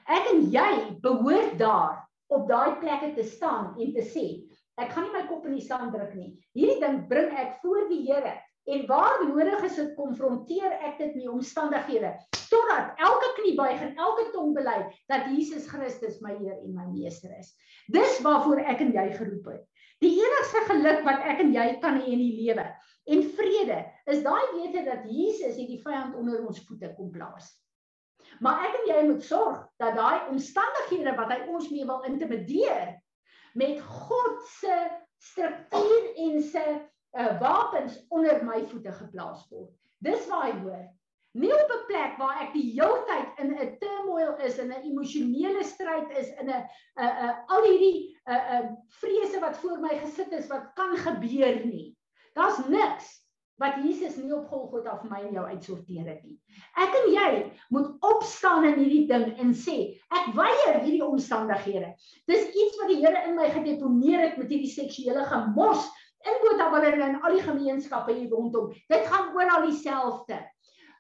Ek 0.09 0.33
en 0.33 0.49
jy 0.51 0.97
behoort 1.05 1.59
daar 1.59 2.09
op 2.33 2.49
daai 2.49 2.81
plekke 2.81 3.15
te 3.15 3.25
staan 3.25 3.75
en 3.81 3.93
te 3.93 4.05
sê, 4.05 4.48
ek 4.79 4.93
gaan 4.95 5.09
nie 5.09 5.15
my 5.15 5.25
kop 5.29 5.47
in 5.49 5.57
die 5.59 5.65
sand 5.65 5.95
druk 5.95 6.15
nie. 6.17 6.31
Hierdie 6.57 6.81
ding 6.83 7.01
bring 7.11 7.33
ek 7.37 7.59
voor 7.63 7.89
die 7.91 8.05
Here 8.07 8.37
en 8.69 8.85
waar 8.87 9.23
nodig 9.25 9.65
is 9.65 9.79
dit 9.81 9.95
konfronteer 9.97 10.75
ek 10.85 10.99
dit 11.01 11.15
met 11.17 11.31
omstandighede 11.33 12.13
totdat 12.49 13.01
elke 13.05 13.31
knie 13.39 13.55
buig 13.57 13.81
en 13.85 13.97
elke 14.01 14.27
tong 14.35 14.53
bely 14.57 14.77
dat 15.09 15.31
Jesus 15.33 15.69
Christus 15.71 16.21
my 16.25 16.35
Heer 16.37 16.59
en 16.61 16.77
my 16.77 16.87
Meester 16.93 17.33
is. 17.39 17.55
Dis 17.93 18.21
waarvoor 18.25 18.61
ek 18.65 18.85
en 18.85 18.93
jy 18.97 19.07
geroep 19.17 19.49
het. 19.53 19.65
Die 20.05 20.13
enigste 20.21 20.63
geluk 20.69 21.03
wat 21.07 21.25
ek 21.27 21.41
en 21.43 21.55
jy 21.57 21.67
kan 21.83 21.99
hê 21.99 22.13
in 22.13 22.23
die 22.23 22.37
lewe 22.45 22.69
en 23.09 23.25
vrede 23.39 23.79
is 24.13 24.21
daai 24.25 24.45
wete 24.53 24.85
dat 24.85 25.09
Jesus 25.09 25.57
hierdie 25.57 25.81
vyand 25.81 26.17
onder 26.19 26.45
ons 26.45 26.61
voete 26.69 26.93
kom 26.97 27.11
plaas. 27.15 27.49
Maar 28.45 28.67
ek 28.69 28.81
en 28.83 28.89
jy 28.93 29.03
moet 29.09 29.25
sorg 29.25 29.63
dat 29.81 29.97
daai 29.97 30.29
omstandighede 30.33 31.17
wat 31.17 31.33
hy 31.33 31.39
ons 31.49 31.71
mee 31.73 31.87
wil 31.89 32.05
intimideer 32.07 32.99
met 33.55 33.81
God 33.81 34.43
se 34.43 34.77
struktuur 35.19 36.15
en 36.17 36.43
se 36.43 36.65
uh, 37.13 37.41
wapens 37.41 38.07
onder 38.09 38.45
my 38.45 38.65
voete 38.67 38.93
geplaas 38.93 39.49
word. 39.51 39.73
Dis 39.99 40.27
waar 40.29 40.47
hy 40.47 40.59
hoor. 40.61 40.87
Nie 41.39 41.53
op 41.53 41.71
'n 41.71 41.87
plek 41.87 42.17
waar 42.19 42.41
ek 42.43 42.53
die 42.53 42.73
heeltyd 42.73 43.39
in 43.43 43.53
'n 43.55 43.77
turmoil 43.79 44.37
is 44.37 44.59
en 44.59 44.73
'n 44.73 44.85
emosionele 44.91 45.65
stryd 45.65 46.11
is 46.19 46.29
in 46.41 46.51
'n 46.51 46.65
'n 46.97 47.13
'n 47.27 47.35
al 47.47 47.63
hierdie 47.63 48.17
'n 48.27 48.33
uh, 48.33 48.61
'n 48.61 48.65
uh, 48.65 48.73
vrese 49.01 49.41
wat 49.41 49.59
voor 49.59 49.79
my 49.79 49.99
gesit 49.99 50.33
is 50.33 50.47
wat 50.47 50.73
kan 50.75 50.97
gebeur 50.97 51.65
nie. 51.67 51.97
Daar's 52.35 52.59
niks 52.67 53.28
wat 53.59 53.79
Jesus 53.83 54.17
nie 54.17 54.33
op 54.35 54.49
Golgotha 54.51 54.97
vir 55.03 55.11
my 55.11 55.21
en 55.27 55.35
jou 55.35 55.45
uitsorteer 55.51 56.07
het 56.07 56.21
nie. 56.23 56.37
Ek 56.79 56.95
en 57.01 57.09
jy 57.13 57.31
moet 57.75 57.89
opstaan 58.07 58.67
in 58.71 58.79
hierdie 58.79 59.07
ding 59.11 59.33
en 59.43 59.55
sê, 59.55 59.79
ek 60.15 60.31
weier 60.39 60.81
hierdie 60.85 61.05
omstandighede. 61.05 61.93
Dis 62.31 62.47
iets 62.49 62.79
wat 62.81 62.93
die 62.93 63.01
Here 63.03 63.25
in 63.29 63.37
my 63.39 63.49
gedeponeer 63.55 64.23
het 64.27 64.39
met 64.39 64.53
hierdie 64.53 64.71
seksuele 64.71 65.27
gemors 65.27 65.87
in 66.27 66.39
Botaballe 66.45 66.95
en 66.97 67.19
al 67.23 67.37
die 67.37 67.45
gemeenskappe 67.45 68.15
hier 68.15 68.31
rondom. 68.31 68.71
Dit 68.91 69.07
gaan 69.11 69.35
oral 69.37 69.67
dieselfde. 69.69 70.39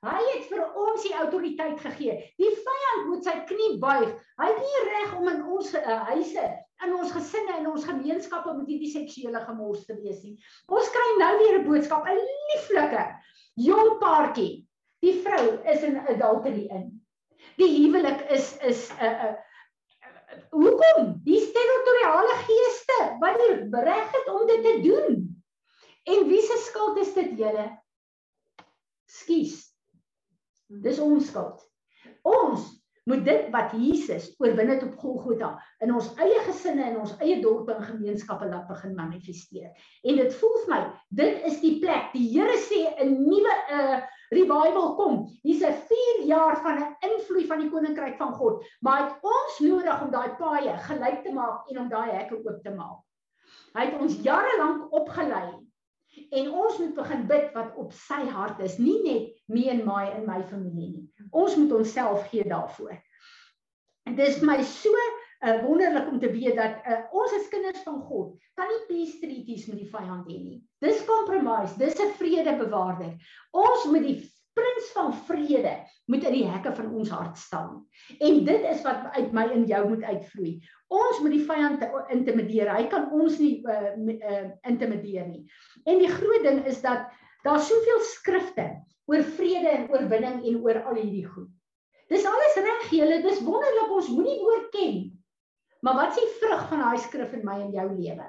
Hy 0.06 0.18
het 0.30 0.44
vir 0.46 0.62
ons 0.78 1.02
die 1.02 1.14
autoriteit 1.18 1.80
gegee. 1.82 2.18
Die 2.38 2.52
vyand 2.54 3.08
moet 3.10 3.26
sy 3.26 3.34
knie 3.48 3.72
buig. 3.82 4.12
Hy 4.38 4.50
het 4.50 4.60
nie 4.62 4.82
reg 4.86 5.16
om 5.18 5.30
in 5.32 5.40
ons 5.56 5.72
uh, 5.74 5.96
huise, 6.12 6.44
in 6.86 6.94
ons 6.94 7.12
gesinne 7.12 7.56
en 7.58 7.66
ons 7.72 7.84
gemeenskappe 7.84 8.54
met 8.54 8.68
hierdie 8.70 8.92
seksuele 8.92 9.40
gemors 9.46 9.84
te 9.86 9.96
wees 9.98 10.22
nie. 10.22 10.36
Ons 10.68 10.90
kry 10.94 11.08
nou 11.18 11.32
weer 11.38 11.58
'n 11.58 11.66
boodskap, 11.66 12.06
'n 12.06 12.20
lieflike 12.52 13.04
jong 13.56 13.98
paartjie. 13.98 14.66
Die 15.02 15.20
vrou 15.22 15.58
is 15.64 15.82
in 15.82 15.98
adultery 15.98 16.66
in. 16.70 17.00
Die 17.58 17.70
huwelik 17.82 18.30
is 18.30 18.56
is 18.62 18.90
'n 18.90 19.04
uh, 19.04 19.24
uh, 19.24 19.36
Hoekom? 20.50 21.20
Die 21.24 21.40
territoriale 21.40 22.34
geeste 22.44 22.98
wat 23.20 23.38
die 23.40 23.82
reg 23.84 24.10
het 24.12 24.28
om 24.28 24.46
dit 24.46 24.62
te 24.62 24.80
doen. 24.84 25.44
En 26.04 26.28
wie 26.28 26.42
se 26.42 26.56
skuld 26.66 26.98
is 26.98 27.14
dit 27.14 27.38
julle? 27.38 27.66
Skus. 29.04 29.74
Dis 30.66 30.98
ons 30.98 31.26
skuld. 31.26 31.64
Ons 32.22 32.77
moet 33.08 33.24
dit 33.24 33.48
wat 33.54 33.72
Jesus 33.72 34.28
oorwin 34.38 34.68
het 34.68 34.82
op 34.84 34.98
Golgotha 35.00 35.50
in 35.84 35.94
ons 35.94 36.10
eie 36.20 36.42
gesinne 36.46 36.84
en 36.90 37.00
ons 37.02 37.14
eie 37.24 37.38
dorpe 37.42 37.72
en 37.74 37.86
gemeenskappe 37.86 38.48
laat 38.48 38.68
begin 38.68 38.94
manifesteer. 38.98 39.72
En 40.04 40.20
dit 40.20 40.36
voel 40.40 40.56
vir 40.64 40.72
my, 40.74 40.80
dit 41.20 41.42
is 41.48 41.58
die 41.64 41.74
plek. 41.82 42.12
Die 42.12 42.28
Here 42.34 42.58
sê 42.68 42.82
'n 43.04 43.14
nuwe 43.24 43.54
'n 43.54 43.80
uh, 43.80 43.96
eh, 43.96 44.02
revival 44.30 44.94
kom. 44.94 45.26
Hier's 45.42 45.64
'n 45.64 45.74
4 45.88 46.26
jaar 46.26 46.60
van 46.62 46.78
'n 46.78 46.96
invloed 47.10 47.46
van 47.46 47.60
die 47.60 47.70
koninkryk 47.70 48.16
van 48.16 48.32
God, 48.32 48.64
maar 48.80 49.02
het 49.02 49.14
ons 49.22 49.58
nodig 49.60 50.02
om 50.02 50.10
daai 50.10 50.30
paaie 50.36 50.76
gelyk 50.76 51.22
te 51.24 51.32
maak 51.32 51.68
en 51.70 51.78
om 51.78 51.88
daai 51.88 52.10
hekke 52.10 52.36
oop 52.36 52.62
te 52.62 52.70
maak. 52.70 53.00
Hy 53.72 53.84
het 53.84 54.00
ons 54.00 54.20
jare 54.22 54.58
lank 54.58 54.92
opgelei 54.92 55.67
en 56.30 56.50
ons 56.50 56.78
moet 56.78 56.94
begin 56.94 57.26
bid 57.26 57.52
wat 57.54 57.76
op 57.76 57.92
sy 57.92 58.20
hart 58.32 58.60
is, 58.64 58.78
nie 58.78 58.98
net 59.04 59.30
me 59.46 59.68
en 59.72 59.84
my 59.86 60.04
in 60.16 60.26
my 60.28 60.42
familie 60.50 60.90
nie. 60.92 61.06
Ons 61.30 61.56
moet 61.56 61.72
onsself 61.72 62.28
gee 62.32 62.44
daarvoor. 62.48 62.96
En 64.08 64.16
dit 64.16 64.28
is 64.28 64.40
my 64.40 64.56
so 64.64 64.94
uh, 65.44 65.58
wonderlik 65.64 66.08
om 66.08 66.18
te 66.18 66.30
weet 66.30 66.56
dat 66.56 66.80
uh, 66.86 67.00
ons 67.12 67.34
as 67.36 67.50
kinders 67.52 67.82
van 67.84 68.00
God 68.08 68.34
kan 68.58 68.70
nie 68.72 68.80
peace 68.88 69.18
treaties 69.20 69.66
met 69.68 69.82
die 69.82 69.90
vyand 69.90 70.26
hê 70.30 70.38
nie. 70.38 70.58
Dis 70.82 71.04
compromise, 71.06 71.76
dis 71.78 71.98
'n 72.00 72.14
vredebewaarder. 72.18 73.14
Ons 73.52 73.84
moet 73.92 74.06
die 74.06 74.18
prins 74.58 74.90
van 74.94 75.12
vrede 75.28 75.74
moet 76.10 76.26
in 76.28 76.36
die 76.36 76.46
hekke 76.48 76.72
van 76.76 76.90
ons 76.98 77.12
hart 77.14 77.38
staan. 77.38 77.82
En 78.18 78.40
dit 78.46 78.66
is 78.72 78.82
wat 78.86 79.08
uit 79.16 79.32
my 79.36 79.46
en 79.54 79.66
jou 79.70 79.82
moet 79.88 80.04
uitvloei. 80.04 80.54
Ons 80.88 81.20
moet 81.22 81.36
die 81.36 81.44
vyand 81.46 81.84
intimideer. 82.14 82.72
Hy 82.74 82.86
kan 82.92 83.10
ons 83.14 83.38
nie 83.42 83.58
uh, 83.62 83.92
uh, 83.94 84.46
intimideer 84.68 85.28
nie. 85.28 85.44
En 85.86 86.02
die 86.02 86.10
groot 86.10 86.46
ding 86.46 86.64
is 86.70 86.80
dat 86.84 87.06
daar 87.46 87.62
soveel 87.62 88.02
skrifte 88.10 88.66
oor 89.08 89.22
vrede 89.36 89.70
en 89.76 89.86
oorwinning 89.92 90.42
en 90.42 90.58
oor 90.64 90.82
al 90.90 90.98
hierdie 91.00 91.26
goed. 91.28 91.52
Dis 92.08 92.26
alles 92.26 92.56
reg, 92.64 92.90
julle, 92.90 93.22
dis 93.24 93.44
wonderlik 93.44 93.92
ons 93.92 94.10
moenie 94.10 94.40
woord 94.40 94.68
ken. 94.72 95.00
Maar 95.84 96.02
wat 96.02 96.16
is 96.16 96.24
die 96.24 96.36
vrug 96.40 96.68
van 96.72 96.82
daai 96.82 97.00
skrif 97.04 97.36
in 97.36 97.44
my 97.46 97.60
en 97.62 97.72
jou 97.76 97.88
lewe? 97.92 98.28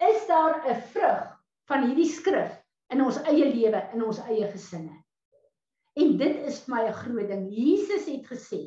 is 0.00 0.26
daar 0.26 0.66
'n 0.66 0.80
vrug 0.80 1.40
van 1.64 1.84
hierdie 1.86 2.08
skrif 2.08 2.64
in 2.88 3.04
ons 3.04 3.22
eie 3.22 3.44
lewe, 3.54 3.88
in 3.92 4.04
ons 4.04 4.18
eie 4.18 4.50
gesinne. 4.50 4.99
En 6.00 6.16
dit 6.20 6.36
is 6.48 6.60
vir 6.64 6.74
my 6.74 6.82
'n 6.88 6.98
groot 7.02 7.28
ding. 7.28 7.46
Jesus 7.52 8.06
het 8.08 8.26
gesê: 8.26 8.62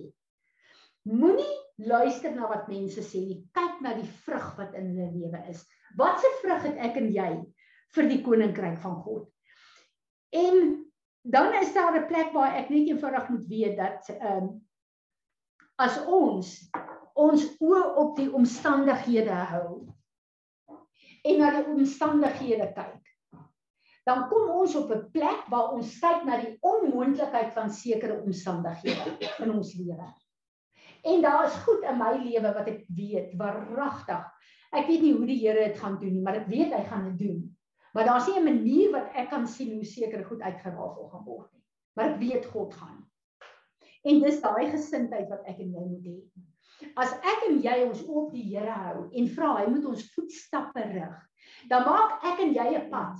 Moenie 1.09 1.57
luister 1.75 2.31
na 2.35 2.47
wat 2.47 2.67
mense 2.67 3.01
sê 3.01 3.25
nie. 3.25 3.41
Kyk 3.53 3.81
na 3.81 3.93
die 3.97 4.07
vrug 4.25 4.55
wat 4.57 4.73
in 4.73 4.93
hulle 4.93 5.11
lewe 5.11 5.41
is. 5.49 5.65
Wat 5.97 6.19
se 6.19 6.29
vrug 6.41 6.63
het 6.63 6.77
ek 6.77 6.97
en 7.01 7.09
jy 7.11 7.31
vir 7.95 8.09
die 8.09 8.21
koninkryk 8.23 8.77
van 8.81 8.95
God? 9.03 9.27
En 10.31 10.85
dan 11.23 11.53
is 11.61 11.73
daar 11.73 11.95
'n 11.99 12.07
plek 12.07 12.33
waar 12.33 12.55
ek 12.55 12.69
net 12.69 12.87
eenvoudig 12.87 13.29
moet 13.29 13.47
weet 13.47 13.77
dat 13.77 14.09
ehm 14.09 14.37
um, 14.43 14.61
as 15.75 15.97
ons 16.05 16.69
ons 17.13 17.43
oë 17.61 17.83
op 17.95 18.15
die 18.17 18.29
omstandighede 18.33 19.33
hou 19.51 19.87
en 21.23 21.39
na 21.39 21.51
die 21.51 21.65
omstandighede 21.73 22.73
kyk. 22.73 23.12
Dan 24.03 24.27
kom 24.27 24.49
ons 24.51 24.75
op 24.75 24.91
'n 24.91 25.09
plek 25.11 25.45
waar 25.47 25.71
ons 25.71 25.99
kyk 25.99 26.25
na 26.27 26.37
die 26.41 26.57
onmoontlikheid 26.59 27.53
van 27.53 27.71
sekere 27.71 28.21
omstandighede 28.21 29.31
in 29.39 29.51
ons 29.51 29.73
lewe. 29.79 30.07
En 31.03 31.21
daar 31.21 31.45
is 31.45 31.63
goed 31.63 31.83
in 31.83 31.97
my 31.97 32.11
lewe 32.17 32.53
wat 32.53 32.67
ek 32.67 32.83
weet, 32.87 33.33
waaragtig. 33.39 34.23
Ek 34.71 34.87
weet 34.87 35.01
nie 35.01 35.13
hoe 35.13 35.25
die 35.25 35.39
Here 35.39 35.67
dit 35.67 35.79
gaan 35.79 35.99
doen 35.99 36.13
nie, 36.13 36.21
maar 36.21 36.35
ek 36.35 36.47
weet 36.47 36.73
hy 36.73 36.83
gaan 36.83 37.03
dit 37.11 37.27
doen. 37.27 37.41
Maar 37.93 38.05
daar's 38.05 38.27
nie 38.27 38.39
'n 38.39 38.43
manier 38.43 38.91
wat 38.91 39.11
ek 39.13 39.29
kan 39.29 39.47
sien 39.47 39.73
hoe 39.73 39.85
sekere 39.85 40.23
goed 40.23 40.41
uitgerafel 40.41 41.09
gaan 41.09 41.25
word 41.25 41.51
nie. 41.53 41.63
Maar 41.95 42.09
ek 42.09 42.19
weet 42.19 42.45
God 42.45 42.73
gaan. 42.73 43.05
En 44.03 44.19
dis 44.19 44.41
daai 44.41 44.71
gesindheid 44.71 45.29
wat 45.29 45.43
ek 45.45 45.59
en 45.59 45.71
jy 45.71 45.85
moet 45.87 46.05
hê. 46.05 46.17
As 46.95 47.13
ek 47.13 47.45
en 47.49 47.61
jy 47.61 47.83
ons 47.87 48.03
op 48.07 48.31
die 48.31 48.43
Here 48.43 48.71
hou 48.71 49.09
en 49.11 49.27
vra 49.27 49.57
hy 49.57 49.67
moet 49.69 49.85
ons 49.85 50.13
voetstappe 50.15 50.81
rig, 50.81 51.29
dan 51.69 51.85
maak 51.85 52.23
ek 52.23 52.39
en 52.39 52.53
jy 52.53 52.67
'n 52.75 52.89
pad 52.89 53.19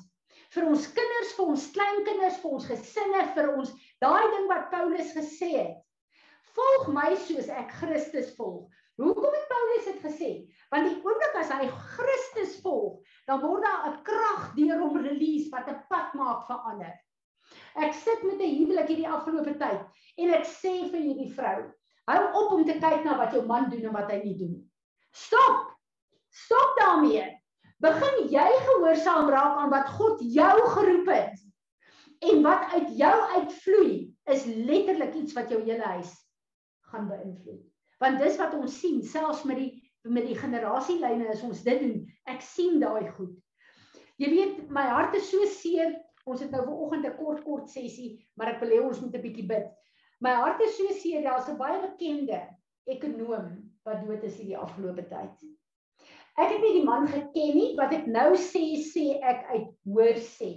vir 0.54 0.68
ons 0.70 0.86
kinders, 0.98 1.34
vir 1.38 1.50
ons 1.54 1.66
kleinkinders, 1.76 2.38
vir 2.44 2.56
ons 2.58 2.70
gesinne, 2.70 3.26
vir 3.36 3.52
ons 3.58 3.74
daai 4.04 4.26
ding 4.36 4.48
wat 4.52 4.70
Paulus 4.72 5.12
gesê 5.18 5.52
het. 5.56 5.78
Volg 6.54 6.90
my 6.94 7.12
soos 7.28 7.50
ek 7.50 7.72
Christus 7.80 8.34
volg. 8.38 8.70
Hoekom 9.02 9.34
het 9.34 9.48
Paulus 9.50 9.88
dit 9.90 10.02
gesê? 10.06 10.32
Want 10.70 10.90
die 10.90 11.00
oomblik 11.02 11.38
as 11.42 11.50
hy 11.50 11.66
Christus 11.96 12.60
volg, 12.62 13.00
dan 13.26 13.42
word 13.42 13.66
daar 13.66 13.88
'n 13.90 14.04
krag 14.06 14.52
deur 14.56 14.80
hom 14.80 14.98
release 15.02 15.50
wat 15.50 15.70
'n 15.70 15.82
pad 15.90 16.14
maak 16.14 16.46
vir 16.48 16.60
ander. 16.72 16.94
Ek 17.76 17.94
sit 17.94 18.24
met 18.24 18.40
'n 18.42 18.56
huwelik 18.58 18.88
hierdie 18.88 19.10
afgelope 19.10 19.58
tyd 19.58 19.82
en 20.18 20.30
ek 20.30 20.46
sê 20.46 20.92
vir 20.92 21.02
hierdie 21.02 21.34
vrou, 21.34 21.74
Hou 22.06 22.24
op 22.36 22.52
om 22.52 22.66
te 22.68 22.76
kyk 22.84 23.06
na 23.06 23.16
wat 23.20 23.32
jou 23.36 23.46
man 23.48 23.70
doen 23.72 23.86
en 23.88 23.96
wat 23.96 24.10
hy 24.12 24.20
nie 24.24 24.36
doen 24.36 24.52
nie. 24.58 24.64
Stop. 25.16 25.70
Stop 26.34 26.76
daarmee. 26.82 27.24
Begin 27.84 28.28
jy 28.32 28.50
gehoorsaam 28.68 29.30
raak 29.34 29.58
aan 29.60 29.72
wat 29.74 29.90
God 29.98 30.22
jou 30.24 30.56
geroep 30.76 31.10
het. 31.12 31.40
En 32.24 32.44
wat 32.46 32.70
uit 32.74 32.94
jou 32.98 33.16
uitvloei 33.36 33.94
is 34.32 34.46
letterlik 34.46 35.16
iets 35.20 35.36
wat 35.36 35.50
jou 35.52 35.60
hele 35.66 35.84
huis 35.98 36.14
gaan 36.92 37.10
beïnvloed. 37.10 37.64
Want 38.00 38.22
dis 38.24 38.38
wat 38.40 38.56
ons 38.56 38.78
sien, 38.80 39.02
selfs 39.04 39.44
met 39.48 39.60
die 39.60 39.72
met 40.04 40.26
die 40.28 40.36
generasielyne 40.36 41.30
as 41.32 41.44
ons 41.48 41.62
dit 41.64 41.80
doen, 41.80 42.00
ek 42.28 42.42
sien 42.44 42.82
daai 42.82 43.08
goed. 43.16 43.38
Jy 44.20 44.28
weet, 44.34 44.58
my 44.68 44.84
hart 44.90 45.16
is 45.16 45.30
so 45.32 45.46
seer. 45.48 45.94
Ons 46.28 46.44
het 46.44 46.52
nou 46.52 46.64
vanoggend 46.66 47.08
'n 47.08 47.16
kort 47.16 47.44
kort 47.44 47.70
sessie, 47.70 48.20
maar 48.36 48.52
ek 48.52 48.60
wil 48.60 48.70
hê 48.70 48.80
ons 48.84 49.00
moet 49.00 49.16
'n 49.16 49.22
bietjie 49.24 49.48
bid. 49.48 49.72
My 50.20 50.36
hart 50.36 50.62
is 50.62 50.76
so 50.78 50.88
seer, 51.00 51.24
daar's 51.24 51.48
'n 51.50 51.58
baie 51.58 51.80
bekende 51.82 52.40
ekonom 52.88 53.72
wat 53.84 54.04
dood 54.04 54.24
is 54.24 54.36
hierdie 54.36 54.58
afgelope 54.58 55.08
tyd. 55.08 55.36
Ek 56.34 56.50
het 56.50 56.62
nie 56.64 56.80
die 56.80 56.86
man 56.86 57.06
geken 57.08 57.52
nie, 57.58 57.68
wat 57.78 57.94
ek 57.94 58.08
nou 58.10 58.32
sê 58.42 58.64
sê 58.82 59.20
ek 59.22 59.44
uit 59.52 59.68
hoor 59.86 60.18
sê. 60.18 60.54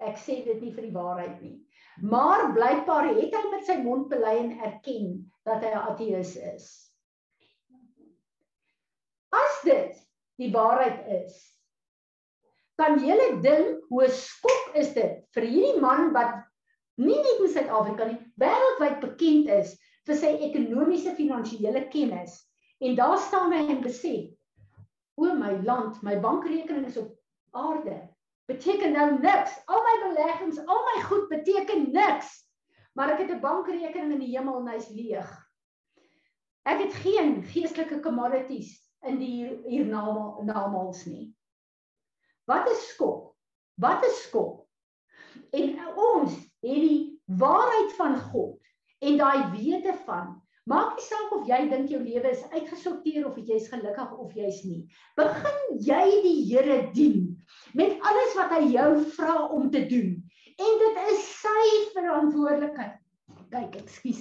Ek 0.00 0.16
sê 0.16 0.38
dit 0.46 0.62
nie 0.62 0.72
vir 0.72 0.86
die 0.88 0.94
waarheid 0.94 1.42
nie. 1.44 1.58
Maar 2.00 2.46
blykbaar 2.56 3.10
het 3.12 3.34
hy 3.36 3.42
met 3.52 3.66
sy 3.68 3.76
mond 3.84 4.08
bely 4.08 4.38
en 4.40 4.54
erken 4.64 5.10
dat 5.44 5.60
hy 5.60 5.72
'n 5.74 5.84
ateïs 5.92 6.32
is. 6.54 6.68
As 9.36 9.60
dit 9.64 10.00
die 10.40 10.50
waarheid 10.54 11.04
is, 11.20 11.36
kan 12.80 12.96
jy 13.04 13.36
dink 13.44 13.84
hoe 13.92 14.08
skok 14.08 14.76
is 14.80 14.94
dit 14.96 15.20
vir 15.36 15.44
hierdie 15.44 15.80
man 15.84 16.14
wat 16.16 16.40
nie 16.96 17.20
net 17.20 17.44
in 17.44 17.52
Suid-Afrika 17.52 18.08
nie, 18.08 18.18
wêreldwyd 18.40 19.00
bekend 19.04 19.52
is 19.52 19.76
vir 20.08 20.16
sy 20.16 20.32
ekonomiese 20.48 21.12
finansiële 21.16 21.84
kennis. 21.92 22.40
En 22.80 22.96
daar 22.96 23.18
staan 23.20 23.52
hy 23.52 23.66
en 23.74 23.82
besef: 23.84 24.32
"O 25.20 25.34
my 25.36 25.52
land, 25.62 26.02
my 26.02 26.16
bankrekening 26.20 26.86
is 26.86 26.96
op 26.96 27.12
aarde. 27.50 28.08
Beteken 28.48 28.92
nou 28.92 29.18
niks. 29.20 29.60
Al 29.66 29.82
my 29.84 29.96
beleggings, 30.08 30.58
al 30.66 30.80
my 30.88 31.02
goed 31.02 31.28
beteken 31.28 31.90
niks. 31.92 32.40
Maar 32.96 33.12
ek 33.14 33.18
het 33.26 33.30
'n 33.36 33.40
bankrekening 33.40 34.12
in 34.12 34.22
die 34.24 34.36
hemel 34.36 34.60
en 34.60 34.72
hy's 34.72 34.88
leeg. 34.88 35.28
Ek 36.62 36.80
het 36.80 36.94
geen 36.94 37.42
geestelike 37.42 38.00
commodities 38.00 38.72
in 39.00 39.18
die 39.18 39.60
hiernamaals 39.66 41.04
nie. 41.04 41.36
Wat 42.44 42.68
'n 42.68 42.74
skok. 42.74 43.34
Wat 43.74 44.04
'n 44.04 44.16
skok. 44.24 44.66
En 45.50 45.78
ons 45.96 46.32
het 46.60 46.82
die 46.88 47.22
waarheid 47.24 47.92
van 47.92 48.20
God 48.20 48.58
en 48.98 49.16
daai 49.16 49.50
wete 49.50 49.94
van 50.04 50.39
maak 50.68 50.96
nie 50.96 51.04
saak 51.04 51.32
of 51.36 51.46
jy 51.48 51.60
dink 51.70 51.90
jou 51.90 52.00
lewe 52.02 52.30
is 52.30 52.42
uitgesorteer 52.52 53.26
of 53.26 53.38
jy's 53.38 53.68
gelukkig 53.72 54.12
of 54.18 54.34
jy's 54.36 54.64
nie. 54.64 54.82
Begin 55.16 55.78
jy 55.86 56.04
die 56.24 56.40
Here 56.50 56.80
dien 56.94 57.36
met 57.74 57.96
alles 58.00 58.36
wat 58.38 58.52
hy 58.56 58.64
jou 58.74 58.90
vra 59.16 59.36
om 59.48 59.70
te 59.70 59.86
doen. 59.88 60.16
En 60.60 60.78
dit 60.84 61.00
is 61.08 61.24
sy 61.40 61.64
verantwoordelikheid. 61.94 62.98
Kyk, 63.50 63.80
ekskuus. 63.80 64.20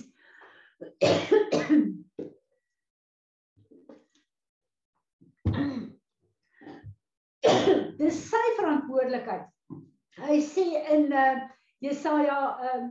Dis 7.99 8.19
sy 8.31 8.45
verantwoordelikheid. 8.57 9.47
Hy 10.19 10.41
sê 10.43 10.67
in 10.95 11.09
uh 11.13 11.47
Jesaja 11.79 12.59
uh, 12.59 12.87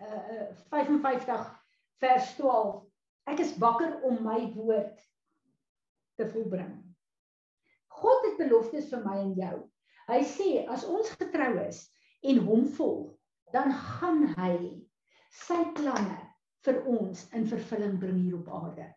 uh, 0.00 0.44
55 0.72 1.57
vers 2.02 2.34
12. 2.36 2.82
Ek 3.28 3.42
is 3.44 3.56
wakker 3.60 3.98
om 4.08 4.20
my 4.24 4.40
woord 4.54 4.96
te 6.18 6.26
volbring. 6.32 6.76
God 7.98 8.24
het 8.28 8.38
beloftes 8.40 8.88
vir 8.92 9.02
my 9.04 9.16
en 9.20 9.34
jou. 9.38 9.56
Hy 10.08 10.20
sê 10.24 10.50
as 10.72 10.86
ons 10.88 11.10
getrou 11.20 11.52
is 11.66 11.82
en 12.26 12.40
hom 12.46 12.64
volg, 12.78 13.10
dan 13.52 13.72
gaan 13.74 14.24
hy 14.38 14.54
sy 15.44 15.58
planne 15.76 16.16
vir 16.66 16.80
ons 16.88 17.26
in 17.36 17.46
vervulling 17.48 17.98
bring 18.00 18.22
hier 18.22 18.38
op 18.38 18.48
aarde. 18.60 18.88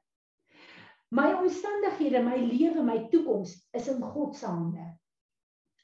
My 1.11 1.27
omstandighede, 1.35 2.21
my 2.23 2.37
lewe, 2.39 2.83
my 2.87 2.97
toekoms 3.11 3.57
is 3.75 3.89
in 3.91 3.99
God 4.13 4.35
se 4.37 4.47
hande 4.47 4.87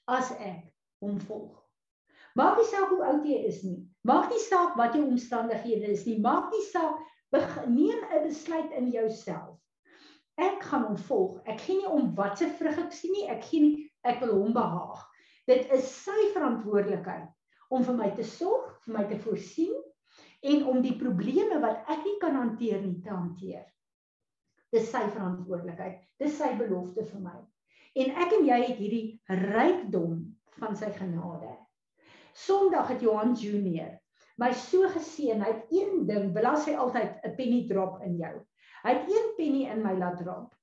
as 0.08 0.32
ek 0.40 0.64
hom 1.04 1.20
volg. 1.28 1.67
Maak 2.38 2.60
nie 2.60 2.68
saak 2.70 2.92
hoe 2.94 3.04
oud 3.10 3.26
jy 3.26 3.38
is 3.50 3.64
nie. 3.66 3.80
Maak 4.06 4.30
nie 4.30 4.42
saak 4.44 4.76
wat 4.78 4.96
jou 4.96 5.06
omstandighede 5.08 5.90
is 5.94 6.06
nie. 6.06 6.20
Maak 6.22 6.52
nie 6.54 6.66
saak 6.70 7.00
neem 7.68 8.04
'n 8.14 8.24
besluit 8.24 8.72
in 8.78 8.92
jouself. 8.94 9.58
Ek 10.38 10.62
gaan 10.64 10.86
hom 10.86 10.98
volg. 10.98 11.42
Ek 11.46 11.60
gee 11.60 11.78
nie 11.78 11.90
om 11.90 12.14
wat 12.16 12.38
se 12.38 12.50
vrug 12.60 12.78
ek 12.78 12.94
sien 12.94 13.12
nie. 13.12 13.28
Ek 13.28 13.44
gee 13.44 13.62
nie 13.62 13.92
ek 14.04 14.22
wil 14.22 14.36
hom 14.38 14.54
behaag. 14.54 15.02
Dit 15.48 15.72
is 15.74 15.90
sy 16.04 16.30
verantwoordelikheid 16.36 17.28
om 17.70 17.84
vir 17.84 17.98
my 17.98 18.10
te 18.16 18.24
sorg, 18.24 18.78
vir 18.86 18.94
my 18.94 19.04
te 19.10 19.18
voorsien 19.20 19.76
en 20.42 20.66
om 20.70 20.82
die 20.82 20.96
probleme 21.00 21.60
wat 21.64 21.90
ek 21.90 22.06
nie 22.06 22.18
kan 22.22 22.36
hanteer 22.36 22.82
nie 22.82 23.02
te 23.02 23.10
hanteer. 23.10 23.66
Dis 24.72 24.92
sy 24.92 25.08
verantwoordelikheid. 25.10 26.04
Dis 26.20 26.38
sy 26.38 26.54
belofte 26.60 27.06
vir 27.08 27.22
my. 27.24 27.38
En 27.98 28.12
ek 28.24 28.36
en 28.38 28.46
jy 28.46 28.60
het 28.68 28.78
hierdie 28.78 29.06
rykdom 29.32 30.20
van 30.60 30.76
sy 30.78 30.92
genade. 30.94 31.56
Sondag 32.38 32.92
het 32.94 33.02
Johan 33.02 33.34
Junior 33.34 33.96
my 34.38 34.52
so 34.54 34.88
geseën. 34.94 35.42
Hy 35.42 35.54
het 35.54 35.74
een 35.74 36.06
ding, 36.10 36.30
belas 36.36 36.68
hy 36.70 36.76
altyd 36.78 37.26
'n 37.26 37.36
penny 37.36 37.64
drop 37.70 38.02
in 38.06 38.18
jou. 38.18 38.36
Hy 38.84 38.94
het 38.94 39.10
een 39.10 39.32
penny 39.38 39.64
in 39.66 39.82
my 39.84 39.96
laat 39.98 40.18
drop. 40.22 40.54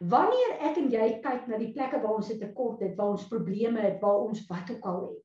Wanneer 0.00 0.56
ek 0.60 0.76
en 0.76 0.90
jy 0.90 1.20
kyk 1.22 1.46
na 1.46 1.58
die 1.58 1.72
plekke 1.72 2.00
waar 2.02 2.16
ons 2.16 2.30
'n 2.30 2.38
tekort 2.38 2.80
het, 2.80 2.96
waar 2.96 3.14
ons 3.14 3.28
probleme 3.28 3.80
het, 3.80 4.00
waar 4.00 4.26
ons 4.26 4.46
wat 4.48 4.70
ook 4.70 4.84
al 4.84 5.00
het. 5.08 5.22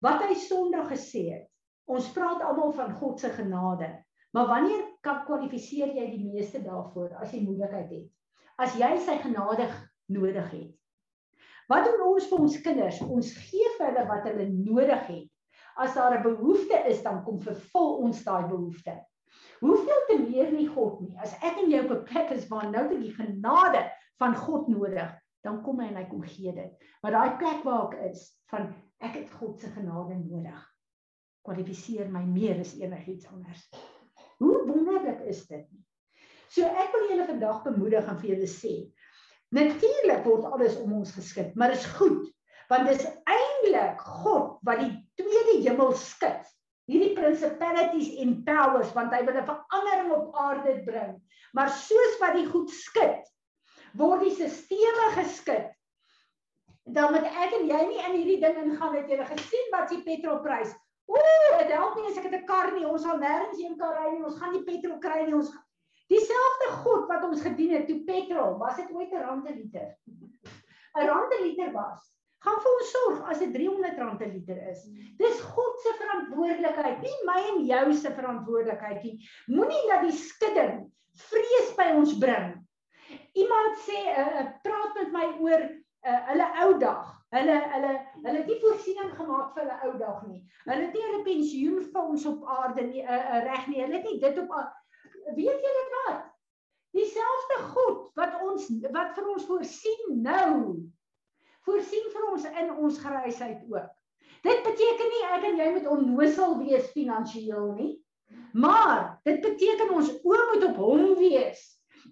Wat 0.00 0.22
hy 0.22 0.34
Sondag 0.34 0.88
gesê 0.88 1.30
het, 1.32 1.48
ons 1.86 2.12
praat 2.12 2.42
almal 2.42 2.72
van 2.72 2.94
God 2.94 3.20
se 3.20 3.28
genade, 3.28 4.04
maar 4.32 4.46
wanneer 4.46 4.84
kan 5.00 5.24
kwalifiseer 5.24 5.94
jy 5.94 6.10
die 6.10 6.30
meeste 6.32 6.62
daarvoor 6.62 7.14
as 7.20 7.32
jy 7.32 7.42
moeilikheid 7.42 7.90
het? 7.90 8.10
As 8.58 8.74
jy 8.74 8.98
sy 8.98 9.18
genade 9.18 9.68
nodig 10.06 10.50
het. 10.50 10.81
Wat 11.68 11.84
doen 11.86 12.02
ons 12.06 12.26
vir 12.30 12.42
ons 12.46 12.58
kinders? 12.64 13.00
Ons 13.02 13.32
gee 13.36 13.70
vir 13.78 13.90
hulle 13.90 14.04
wat 14.08 14.26
hulle 14.30 14.48
nodig 14.50 15.06
het. 15.08 15.30
As 15.76 15.94
daar 15.94 16.18
'n 16.18 16.22
behoefte 16.22 16.78
is, 16.88 17.02
dan 17.02 17.24
kom 17.24 17.40
vervul 17.40 17.96
ons 18.04 18.24
daai 18.24 18.48
behoefte. 18.48 18.98
Hoeveel 19.60 20.02
te 20.08 20.18
meer 20.18 20.52
nie 20.52 20.68
God 20.68 21.00
nie. 21.00 21.16
As 21.18 21.34
ek 21.42 21.58
en 21.62 21.70
jy 21.70 21.80
op 21.84 21.90
'n 21.90 22.04
plek 22.04 22.30
is 22.30 22.48
waar 22.48 22.70
nou 22.70 22.88
die 22.88 23.12
genade 23.14 23.90
van 24.18 24.34
God 24.36 24.68
nodig, 24.68 25.12
dan 25.42 25.62
kom 25.62 25.80
hy 25.80 25.88
en 25.88 25.96
hy 25.96 26.04
kom 26.10 26.22
gee 26.22 26.52
dit. 26.52 26.72
Maar 27.02 27.12
daai 27.12 27.36
plek 27.38 27.64
waar 27.64 27.94
ek 27.94 28.10
is 28.10 28.28
van 28.50 28.74
ek 29.00 29.14
het 29.14 29.30
God 29.30 29.60
se 29.60 29.70
genade 29.70 30.14
nodig 30.14 30.68
kwalifiseer 31.42 32.10
my 32.10 32.22
meer 32.24 32.60
as 32.62 32.76
enigiets 32.78 33.26
anders. 33.26 33.62
Hoe 34.38 34.62
wonderlik 34.66 35.24
is 35.30 35.46
dit 35.48 35.64
nie? 35.70 35.82
So 36.52 36.68
ek 36.68 36.92
wil 36.94 37.08
julle 37.10 37.26
vandag 37.26 37.62
bemoedig 37.64 38.08
en 38.08 38.18
vir 38.20 38.34
julle 38.34 38.48
sê, 38.50 38.74
natuurlik 39.52 40.24
word 40.24 40.46
alles 40.48 40.76
om 40.80 40.94
ons 41.00 41.12
geskit, 41.12 41.54
maar 41.54 41.74
is 41.74 41.84
goed, 41.98 42.24
want 42.72 42.88
dis 42.88 43.04
eintlik 43.28 44.00
God 44.00 44.56
wat 44.66 44.80
die 44.80 44.94
tweede 45.20 45.58
hemel 45.66 45.92
skud. 45.98 46.48
Hierdie 46.90 47.12
principalities 47.14 48.16
en 48.22 48.40
powers 48.46 48.90
want 48.96 49.12
hy 49.14 49.22
wil 49.26 49.36
'n 49.38 49.48
verandering 49.48 50.10
op 50.16 50.36
aarde 50.36 50.80
bring. 50.84 51.12
Maar 51.52 51.70
soos 51.70 52.18
wat 52.20 52.34
die 52.34 52.48
goed 52.48 52.70
skud, 52.70 53.22
word 53.94 54.24
die 54.24 54.34
stelsels 54.34 55.14
geskit. 55.18 55.68
Dan 56.82 57.12
moet 57.12 57.28
ek 57.28 57.52
en 57.60 57.68
jy 57.68 57.82
nie 57.86 58.00
in 58.02 58.16
hierdie 58.16 58.40
ding 58.40 58.56
ingaan 58.64 58.96
het 58.96 59.10
jy 59.10 59.20
gesien 59.24 59.68
wat 59.70 59.92
die 59.92 60.02
petrolprys. 60.02 60.72
Ooh, 61.12 61.58
dit 61.58 61.70
help 61.70 61.94
nie 61.96 62.08
as 62.10 62.18
ek 62.18 62.32
'n 62.32 62.46
kar 62.46 62.72
nie, 62.72 62.86
ons 62.86 63.02
sal 63.02 63.18
nêrens 63.18 63.60
heen 63.60 63.76
kan 63.78 63.92
ry 63.92 64.10
nie, 64.12 64.24
ons 64.24 64.38
gaan 64.38 64.52
nie 64.52 64.64
petrol 64.64 64.98
kry 64.98 65.24
nie, 65.26 65.34
ons 65.34 65.52
Dieselfde 66.12 66.70
God 66.82 67.06
wat 67.08 67.22
ons 67.24 67.40
gedien 67.40 67.76
het 67.76 67.86
toe 67.88 68.02
petrol, 68.04 68.58
was 68.60 68.76
dit 68.76 68.90
ooit 68.92 69.12
'n 69.12 69.22
rand 69.24 69.44
per 69.44 69.54
liter? 69.56 69.88
'n 70.98 71.06
Rand 71.08 71.28
per 71.28 71.40
liter 71.40 71.70
was. 71.72 72.10
Gaan 72.42 72.58
vir 72.62 72.72
ons 72.72 72.90
sorg 72.90 73.28
as 73.30 73.38
dit 73.38 73.52
300 73.54 73.98
rand 74.02 74.18
per 74.18 74.28
liter 74.28 74.58
is. 74.70 74.82
Dis 75.20 75.40
God 75.54 75.78
se 75.84 75.92
verantwoordelikheid, 76.00 76.98
nie 77.04 77.18
my 77.28 77.38
en 77.52 77.62
jou 77.68 77.84
se 77.94 78.10
verantwoordelikheid 78.16 79.04
nie. 79.06 79.14
Moenie 79.46 79.84
dat 79.88 80.02
die 80.08 80.16
skudding 80.16 80.90
vrees 81.28 81.70
by 81.78 81.92
ons 82.00 82.16
bring. 82.18 82.58
Iemand 83.38 83.78
sê 83.86 84.00
uh, 84.10 84.44
praat 84.66 84.98
met 84.98 85.12
my 85.14 85.26
oor 85.46 85.64
uh, 85.70 86.20
hulle 86.32 86.48
ou 86.66 86.78
dag. 86.82 87.08
Hulle 87.32 87.56
hulle 87.76 87.92
hulle 88.24 88.38
het 88.40 88.50
nie 88.50 88.60
voorsiening 88.60 89.14
gemaak 89.16 89.54
vir 89.54 89.64
hulle 89.64 89.78
ou 89.86 89.94
dag 90.02 90.20
nie. 90.26 90.42
Hulle 90.66 90.88
het 90.88 90.98
nie 90.98 91.06
'n 91.08 91.24
pensioenfonds 91.30 92.26
op 92.34 92.44
aarde 92.58 92.88
nie 92.90 93.06
uh, 93.06 93.22
uh, 93.22 93.42
reg 93.46 93.66
nie. 93.70 93.80
Hulle 93.84 94.00
het 94.00 94.10
nie 94.10 94.20
dit 94.20 94.42
op 94.44 94.50
aarde 94.58 94.81
weet 95.36 95.66
julle 95.66 95.84
wat? 95.96 96.28
Dieselfde 96.92 97.58
God 97.72 98.10
wat 98.18 98.36
ons 98.44 98.68
wat 98.92 99.14
vir 99.16 99.28
ons 99.32 99.48
voorsien 99.48 100.22
nou. 100.24 100.82
Voorsien 101.66 102.08
vir 102.12 102.30
ons 102.30 102.46
in 102.50 102.72
ons 102.74 102.98
grysheid 103.00 103.62
ook. 103.70 103.90
Dit 104.42 104.64
beteken 104.66 105.12
nie 105.14 105.26
ek 105.36 105.44
en 105.50 105.60
jy 105.60 105.68
moet 105.76 105.86
onnosel 105.86 106.56
wees 106.64 106.88
finansiëel 106.96 107.68
nie. 107.76 107.92
Maar 108.52 109.20
dit 109.24 109.38
beteken 109.44 109.94
ons 109.94 110.10
oë 110.24 110.48
moet 110.50 110.66
op 110.70 110.80
hom 110.82 111.14
wees. 111.20 111.62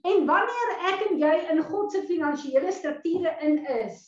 En 0.06 0.24
wanneer 0.28 0.70
ek 0.92 1.02
en 1.08 1.18
jy 1.20 1.32
in 1.52 1.62
God 1.66 1.92
se 1.92 2.04
finansiële 2.06 2.72
strukture 2.72 3.32
in 3.44 3.58
is, 3.82 4.04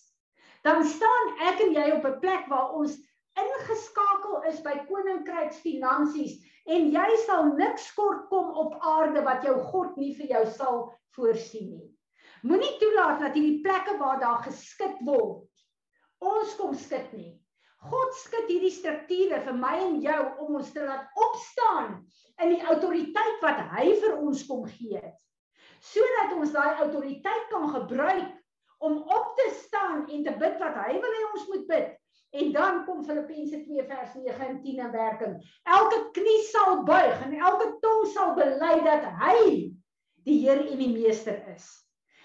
dan 0.62 0.84
staan 0.86 1.32
ek 1.50 1.64
en 1.66 1.74
jy 1.74 1.88
op 1.96 2.06
'n 2.06 2.20
plek 2.22 2.46
waar 2.48 2.76
ons 2.78 2.94
ingeskakel 3.42 4.42
is 4.50 4.60
by 4.62 4.76
koninkryksfinansies 4.88 6.38
en 6.66 6.90
jy 6.94 7.09
sal 7.27 7.55
niks 7.59 7.88
kort 7.96 8.29
kom 8.31 8.53
op 8.59 8.77
aarde 8.87 9.22
wat 9.27 9.44
jou 9.46 9.57
God 9.72 9.96
nie 9.98 10.12
vir 10.18 10.37
jou 10.37 10.44
sal 10.59 10.83
voorsien 11.16 11.70
nie. 11.72 11.88
Moenie 12.42 12.75
toelaat 12.81 13.20
dat 13.22 13.37
hierdie 13.38 13.62
plekke 13.62 13.96
waar 13.98 14.20
daar 14.22 14.42
geskit 14.46 14.98
word 15.07 15.48
ons 16.22 16.55
kom 16.59 16.75
skit 16.79 17.11
nie. 17.16 17.33
God 17.90 18.14
skit 18.14 18.46
hierdie 18.51 18.70
strukture 18.70 19.40
vir 19.42 19.57
my 19.59 19.72
en 19.83 19.96
jou 20.05 20.20
om 20.44 20.59
ons 20.61 20.70
te 20.75 20.85
laat 20.87 21.11
opstaan 21.18 21.96
in 22.42 22.55
die 22.55 22.62
autoriteit 22.70 23.42
wat 23.42 23.64
hy 23.75 23.88
vir 24.05 24.20
ons 24.20 24.44
kom 24.46 24.62
gee 24.70 25.01
het. 25.03 25.18
Sodat 25.83 26.37
ons 26.37 26.55
daai 26.55 26.79
autoriteit 26.85 27.48
kan 27.51 27.66
gebruik 27.75 28.31
om 28.87 29.01
op 29.03 29.35
te 29.38 29.48
staan 29.64 30.07
en 30.07 30.22
te 30.27 30.35
bid 30.38 30.62
wat 30.62 30.79
hy 30.85 30.94
wil 31.03 31.18
hê 31.18 31.25
ons 31.33 31.48
moet 31.51 31.66
bid 31.70 31.90
En 32.33 32.53
dan 32.53 32.85
kom 32.85 33.05
Filippense 33.05 33.61
2 33.64 33.85
vers 33.85 34.14
9 34.14 34.47
en 34.47 34.61
10 34.62 34.79
in 34.79 34.90
werking. 34.90 35.35
Elke 35.68 36.09
knie 36.16 36.40
sal 36.49 36.83
buig 36.88 37.25
en 37.27 37.35
elke 37.37 37.77
tong 37.85 38.07
sal 38.14 38.33
bely 38.38 38.79
dat 38.87 39.05
hy 39.21 39.40
die 40.25 40.38
Heer 40.40 40.62
en 40.64 40.79
die 40.81 40.92
meester 40.95 41.42
is. 41.53 41.66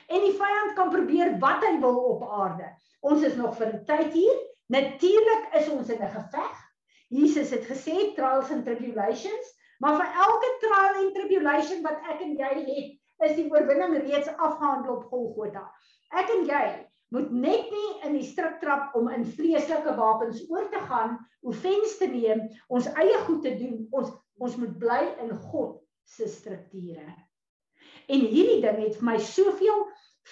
En 0.07 0.23
die 0.23 0.35
vyand 0.37 0.77
kan 0.77 0.93
probeer 0.93 1.33
wat 1.41 1.65
hy 1.67 1.73
wil 1.83 1.99
op 2.13 2.23
aarde. 2.23 2.69
Ons 3.03 3.25
is 3.27 3.35
nog 3.35 3.57
vir 3.59 3.73
'n 3.73 3.83
tyd 3.85 4.13
hier. 4.13 4.37
Natuurlik 4.71 5.51
is 5.59 5.69
ons 5.69 5.89
in 5.89 6.01
'n 6.01 6.15
geveg. 6.15 6.55
Jesus 7.09 7.49
het 7.49 7.67
gesê 7.67 8.15
trials 8.15 8.51
and 8.51 8.65
tribulations, 8.65 9.53
maar 9.79 9.95
vir 9.99 10.07
elke 10.23 10.49
trial 10.59 11.03
en 11.03 11.13
tribulation 11.13 11.81
wat 11.83 11.99
ek 12.11 12.21
en 12.21 12.35
jy 12.35 12.53
het, 12.63 12.99
is 13.27 13.35
die 13.35 13.51
oorwinning 13.51 13.97
reeds 13.97 14.27
afgehandel 14.27 14.95
op 14.95 15.03
Golgotha. 15.03 15.71
Ek 16.11 16.29
en 16.29 16.45
jy 16.45 16.86
moet 17.09 17.31
net 17.31 17.71
nie 17.71 17.89
in 18.07 18.17
die 18.17 18.25
strik 18.27 18.59
trap 18.59 18.95
om 18.95 19.09
in 19.13 19.25
vreeslike 19.25 19.95
wapens 19.95 20.43
oor 20.49 20.67
te 20.71 20.79
gaan, 20.89 21.17
offens 21.41 21.97
te 21.97 22.07
neem, 22.11 22.47
ons 22.67 22.89
eie 22.99 23.19
goed 23.27 23.43
te 23.45 23.55
doen. 23.59 23.85
Ons 23.91 24.11
ons 24.37 24.57
moet 24.61 24.73
bly 24.77 25.01
in 25.23 25.31
God 25.49 25.79
se 26.05 26.27
strukture. 26.29 27.07
En 28.05 28.21
hierdie 28.21 28.59
ding 28.61 28.83
het 28.83 28.99
vir 28.99 29.07
my 29.07 29.15
soveel 29.17 29.87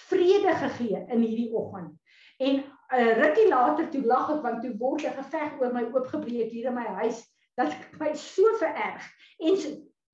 vrede 0.06 0.54
gegee 0.62 1.00
in 1.10 1.24
hierdie 1.24 1.50
oggend. 1.58 1.96
En 2.38 2.60
'n 2.60 2.62
uh, 2.62 3.00
eh, 3.00 3.18
rukkie 3.18 3.48
later 3.48 3.90
toe 3.90 4.04
lag 4.06 4.30
ek 4.30 4.44
want 4.44 4.62
toe 4.62 4.76
word 4.78 5.04
'n 5.04 5.18
geveg 5.18 5.58
oor 5.60 5.74
my 5.74 5.84
oopgebreek 5.90 6.52
hier 6.52 6.68
in 6.70 6.78
my 6.78 6.86
huis 7.02 7.24
dat 7.58 7.74
ek 7.74 8.00
my 8.00 8.14
so 8.14 8.44
vererg. 8.62 9.04
En 9.40 9.56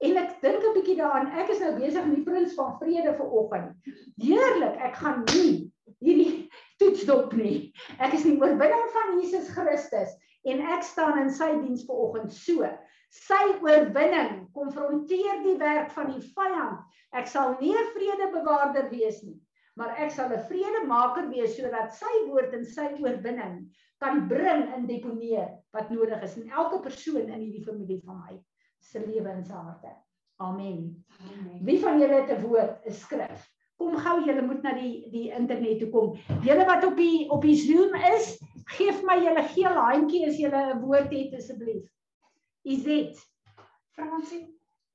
en 0.02 0.17
ek 0.17 0.41
dink 0.41 0.63
'n 0.63 0.74
bietjie 0.74 0.95
daaraan, 0.97 1.32
ek 1.38 1.50
is 1.50 1.60
nou 1.60 1.76
besig 1.78 2.06
met 2.06 2.15
die 2.15 2.24
prins 2.24 2.54
van 2.54 2.78
vrede 2.80 3.13
vir 3.13 3.30
oggend. 3.32 3.76
Heerlik, 4.17 4.78
ek 4.78 4.95
gaan 4.95 5.24
nie 5.34 5.71
hierdie 6.00 6.40
toetsdop 6.81 7.33
nie. 7.37 7.71
Ek 8.01 8.15
is 8.17 8.25
die 8.25 8.37
oorwinning 8.39 8.87
van 8.95 9.19
Jesus 9.19 9.51
Christus 9.53 10.15
en 10.49 10.63
ek 10.73 10.85
staan 10.85 11.19
in 11.21 11.29
sy 11.33 11.51
diens 11.59 11.85
vanoggend 11.85 12.33
so. 12.33 12.65
Sy 13.11 13.41
oorwinning 13.61 14.47
konfronteer 14.55 15.43
die 15.45 15.57
werk 15.61 15.91
van 15.93 16.13
die 16.15 16.23
vyand. 16.33 16.81
Ek 17.13 17.27
sal 17.27 17.57
nie 17.59 17.73
'n 17.75 17.91
vredebewaarder 17.93 18.89
wees 18.89 19.21
nie, 19.23 19.37
maar 19.75 19.93
ek 19.99 20.11
sal 20.11 20.31
'n 20.31 20.45
vredemaker 20.49 21.29
wees 21.29 21.57
sodat 21.57 21.93
sy 21.93 22.13
woord 22.27 22.53
en 22.53 22.65
sy 22.65 22.87
oorwinning 22.99 23.67
kan 24.01 24.27
bring 24.27 24.73
in 24.75 24.87
deponeer 24.87 25.49
wat 25.73 25.91
nodig 25.91 26.23
is 26.23 26.37
in 26.37 26.49
elke 26.49 26.81
persoon 26.81 27.27
in 27.29 27.39
hierdie 27.39 27.65
familie 27.65 28.01
van 28.05 28.23
my 28.25 28.39
se 28.81 28.99
lewe 28.99 29.29
en 29.29 29.45
se 29.45 29.53
harte. 29.53 29.91
Amen. 30.41 31.05
Amen. 31.21 31.59
Wie 31.65 31.79
van 31.79 31.99
julle 31.99 32.21
het 32.21 32.31
'n 32.31 32.41
woord, 32.41 32.85
'n 32.87 32.91
skrif? 32.91 33.45
Kom 33.81 33.97
gou 33.97 34.17
julle 34.25 34.43
moet 34.45 34.61
na 34.61 34.73
die 34.77 35.09
die 35.09 35.27
internet 35.33 35.79
toe 35.81 35.89
kom. 35.89 36.13
Julle 36.45 36.65
wat 36.69 36.85
op 36.85 36.97
die 36.99 37.25
op 37.33 37.45
die 37.45 37.57
Zoom 37.57 37.95
is, 38.13 38.35
gee 38.75 38.93
vir 38.93 39.07
my 39.09 39.17
julle 39.23 39.43
geel 39.55 39.77
handjie 39.87 40.25
as 40.27 40.37
julle 40.37 40.61
'n 40.75 40.81
woord 40.83 41.13
het 41.15 41.33
asseblief. 41.39 41.87
Izet. 42.61 43.17
Fransie, 43.97 44.43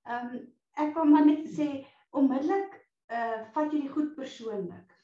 ehm 0.06 0.34
um, 0.36 0.44
ek 0.84 0.94
wil 0.94 1.08
maar 1.10 1.26
net 1.26 1.48
sê 1.58 1.68
onmiddellik 2.12 2.78
uh 3.16 3.42
vat 3.54 3.72
jy 3.72 3.80
die 3.80 3.94
goed 3.96 4.14
persoonlik. 4.14 4.94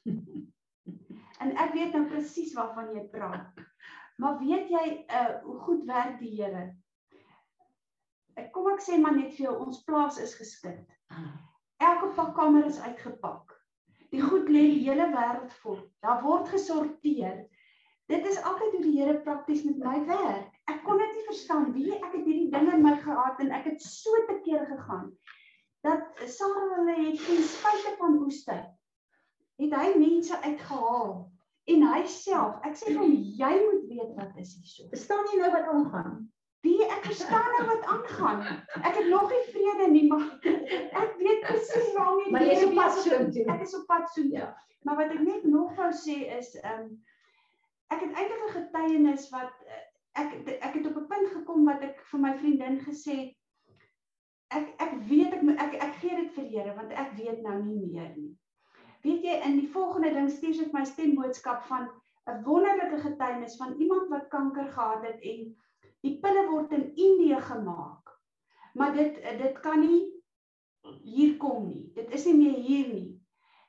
en 1.43 1.55
ek 1.65 1.75
weet 1.75 1.97
nou 1.97 2.07
presies 2.13 2.55
waarvan 2.55 2.95
jy 2.95 3.07
praat. 3.17 3.65
Maar 4.23 4.39
weet 4.39 4.71
jy 4.71 4.87
uh 5.21 5.41
hoe 5.47 5.59
goed 5.67 5.85
werk 5.91 6.19
die 6.21 6.37
Here? 6.37 6.69
Ek 8.39 8.53
kom 8.53 8.71
ek 8.73 8.81
sê 8.85 8.99
maar 9.01 9.17
net 9.17 9.35
vir 9.35 9.49
jou, 9.49 9.57
ons 9.67 9.83
plaas 9.85 10.21
is 10.23 10.37
geskit. 10.39 10.87
Ah. 11.11 11.35
Elke 11.83 12.13
pakkamer 12.15 12.65
is 12.71 12.79
uitgepak. 12.81 13.52
Die 14.13 14.21
goed 14.21 14.49
lê 14.53 14.67
die 14.75 14.83
hele 14.85 15.09
wêreld 15.13 15.53
vol. 15.63 15.79
Daar 16.05 16.21
word 16.25 16.51
gesorteer. 16.53 17.47
Dit 18.13 18.27
is 18.29 18.41
altyd 18.43 18.75
hoe 18.77 18.83
die 18.85 18.97
Here 18.99 19.21
prakties 19.25 19.63
met 19.65 19.79
my 19.81 20.03
werk. 20.09 20.51
Ek 20.69 20.83
kon 20.85 21.01
dit 21.01 21.15
nie 21.17 21.29
verstaan 21.31 21.71
wie 21.77 21.95
ek 21.97 22.11
het 22.13 22.27
hierdie 22.27 22.51
dinge 22.53 22.77
in 22.77 22.85
my 22.85 22.97
gehad 23.01 23.41
en 23.41 23.55
ek 23.57 23.71
het 23.71 23.87
so 23.87 24.25
te 24.29 24.37
keer 24.45 24.67
gegaan 24.69 25.09
dat 25.83 26.21
Sarah 26.31 26.77
hulle 26.77 26.95
het 26.95 27.25
ten 27.27 27.41
spyte 27.43 27.95
van 27.99 28.19
woestyn 28.21 28.67
het 29.63 29.75
hy 29.79 29.89
mense 29.99 30.37
uitgehaal 30.45 31.15
en 31.73 31.85
hy 31.87 32.03
self 32.11 32.63
ek 32.69 32.79
sê 32.79 32.95
hom 32.99 33.17
jy 33.39 33.53
moet 33.65 33.89
weet 33.91 34.13
wat 34.19 34.39
is 34.43 34.55
hierso. 34.59 34.87
Verstaan 34.93 35.29
jy 35.31 35.41
nou 35.41 35.51
wat 35.55 35.73
aangaan? 35.73 36.15
Wie 36.63 36.79
ek 36.87 37.07
verstaan 37.11 37.49
nou 37.57 37.63
wat 37.67 37.87
aangaan. 37.91 38.43
Ek 38.87 38.95
het 38.95 39.09
nog 39.11 39.31
nie 39.31 39.45
vrede 39.51 39.87
nie, 39.91 40.05
maar 40.11 40.27
ek 41.03 41.17
weet 41.19 41.41
presies 41.47 41.89
waarmee 41.97 42.29
jy 42.29 42.35
Maar 42.35 42.45
jy 42.47 42.59
is 42.59 42.67
op 42.69 42.77
pad 42.79 42.99
so 42.99 43.23
toe. 43.37 43.47
Ek 43.55 43.65
is 43.67 43.75
op 43.79 43.87
pad 43.89 44.11
so. 44.15 44.27
Ja. 44.31 44.53
Maar 44.87 45.01
wat 45.01 45.15
ek 45.17 45.25
net 45.27 45.45
nog 45.45 45.75
wou 45.79 45.91
sê 45.95 46.21
is 46.39 46.55
ehm 46.61 46.85
um, 46.85 46.93
ek 47.93 48.05
het 48.07 48.15
eintlik 48.17 48.45
'n 48.47 48.55
getuienis 48.57 49.27
wat 49.35 49.65
eh, 49.67 49.81
ek 50.23 50.31
ek 50.69 50.75
het 50.79 50.87
op 50.87 50.97
'n 51.01 51.07
punt 51.11 51.29
gekom 51.33 51.65
wat 51.65 51.83
ek 51.83 51.99
vir 52.11 52.21
my 52.21 52.33
vriendin 52.39 52.79
gesê 52.87 53.17
ek 54.49 54.71
ek 54.85 54.95
weet 55.09 55.35
ek 55.35 55.43
ek 55.65 55.75
ek 55.89 55.95
gee 56.05 56.17
dit 56.17 56.31
vir 56.37 56.47
Here 56.55 56.75
want 56.77 56.93
ek 56.93 57.13
weet 57.19 57.43
nou 57.43 57.59
nie 57.63 57.87
meer 57.91 58.15
nie. 58.17 58.33
Weet 59.03 59.27
jy 59.27 59.37
in 59.49 59.59
die 59.61 59.71
volgende 59.75 60.13
ding 60.15 60.31
stuur 60.31 60.55
sy 60.55 60.69
my 60.73 60.85
stemboodskap 60.85 61.65
van 61.71 61.91
'n 62.31 62.43
wonderlike 62.47 63.03
getuienis 63.03 63.57
van 63.57 63.75
iemand 63.81 64.09
wat 64.15 64.29
kanker 64.29 64.69
gehad 64.73 65.07
het 65.07 65.21
en 65.33 65.57
Die 66.03 66.19
pille 66.23 66.47
word 66.51 66.73
in 66.73 66.89
Indië 66.97 67.41
gemaak. 67.41 68.11
Maar 68.75 68.95
dit 68.97 69.19
dit 69.39 69.59
kan 69.61 69.81
nie 69.81 70.03
hier 71.03 71.37
kom 71.39 71.69
nie. 71.69 71.93
Dit 71.95 72.11
is 72.11 72.25
nie 72.27 72.35
meer 72.37 72.59
hier 72.59 72.89
nie. 72.93 73.21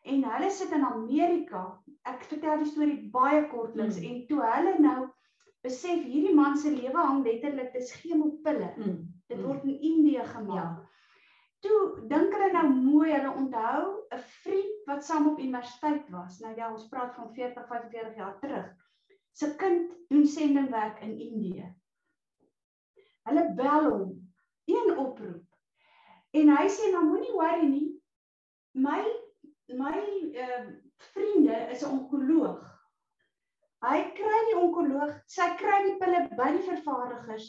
En 0.04 0.24
hulle 0.24 0.50
sit 0.52 0.72
in 0.76 0.84
Amerika 0.86 1.80
ek 2.10 2.24
vertel 2.28 2.58
die 2.64 2.72
storie 2.72 3.10
baie 3.12 3.44
kortliks 3.52 4.00
Mm. 4.00 4.08
en 4.10 4.26
toe 4.28 4.42
hulle 4.42 4.80
nou 4.80 5.10
besef 5.64 6.02
hierdie 6.04 6.34
man 6.36 6.58
se 6.58 6.72
lewe 6.72 6.98
hang 6.98 7.24
letterlik 7.24 7.72
dis 7.74 7.94
chemopille. 8.02 8.74
Mm. 8.78 8.98
Dit 9.30 9.38
Mm. 9.38 9.44
word 9.46 9.64
in 9.64 9.80
Indië 9.82 10.24
gemaak. 10.26 10.56
Ja. 10.80 10.90
Toe 11.62 12.08
dink 12.10 12.34
hulle 12.34 12.52
nou 12.52 12.70
mooi, 12.74 13.12
hulle 13.14 13.32
onthou 13.36 14.04
'n 14.12 14.20
vriend 14.44 14.86
wat 14.88 15.04
saam 15.06 15.28
op 15.30 15.40
universiteit 15.40 16.10
was. 16.10 16.40
Nou 16.40 16.56
ja, 16.56 16.72
ons 16.74 16.88
praat 16.90 17.16
van 17.16 17.34
40, 17.34 17.68
45 17.68 18.16
jaar 18.18 18.40
terug. 18.40 18.74
Sy 19.32 19.56
kind 19.58 19.92
doen 20.10 20.26
sendingwerk 20.26 21.00
in 21.02 21.18
Indië. 21.20 21.74
Hulle 23.28 23.44
bel 23.58 23.90
hom, 23.90 24.14
een 24.66 24.98
oproep. 24.98 25.44
En 26.34 26.50
hy 26.58 26.68
sê 26.70 26.92
nou 26.92 27.04
moenie 27.08 27.34
worry 27.38 27.68
nie. 27.70 27.90
My 28.74 29.02
my 29.74 29.98
uh, 30.44 30.64
vriende 31.14 31.58
is 31.72 31.84
'n 31.84 31.92
onkoloog. 31.98 32.62
Hy 33.84 34.00
kry 34.18 34.40
die 34.50 34.58
onkoloog, 34.60 35.14
sy 35.28 35.48
kry 35.60 35.80
die 35.88 35.98
pille 36.02 36.24
by 36.38 36.50
die 36.58 36.66
vervaardigers. 36.68 37.48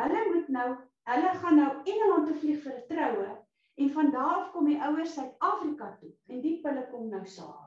Hulle 0.00 0.22
moet 0.28 0.48
nou, 0.48 0.68
hulle 1.10 1.32
gaan 1.42 1.58
nou 1.60 1.70
Engeland 1.84 2.26
toe 2.28 2.36
vlieg 2.40 2.62
vir 2.64 2.76
'n 2.78 2.86
troue 2.88 3.30
en 3.74 3.90
van 3.90 4.10
daar 4.10 4.34
af 4.36 4.50
kom 4.52 4.68
die 4.68 4.80
ouers 4.80 5.14
Suid-Afrika 5.14 5.96
toe 6.00 6.12
en 6.28 6.40
die 6.40 6.60
pille 6.64 6.86
kom 6.90 7.08
nou 7.08 7.24
saam. 7.26 7.60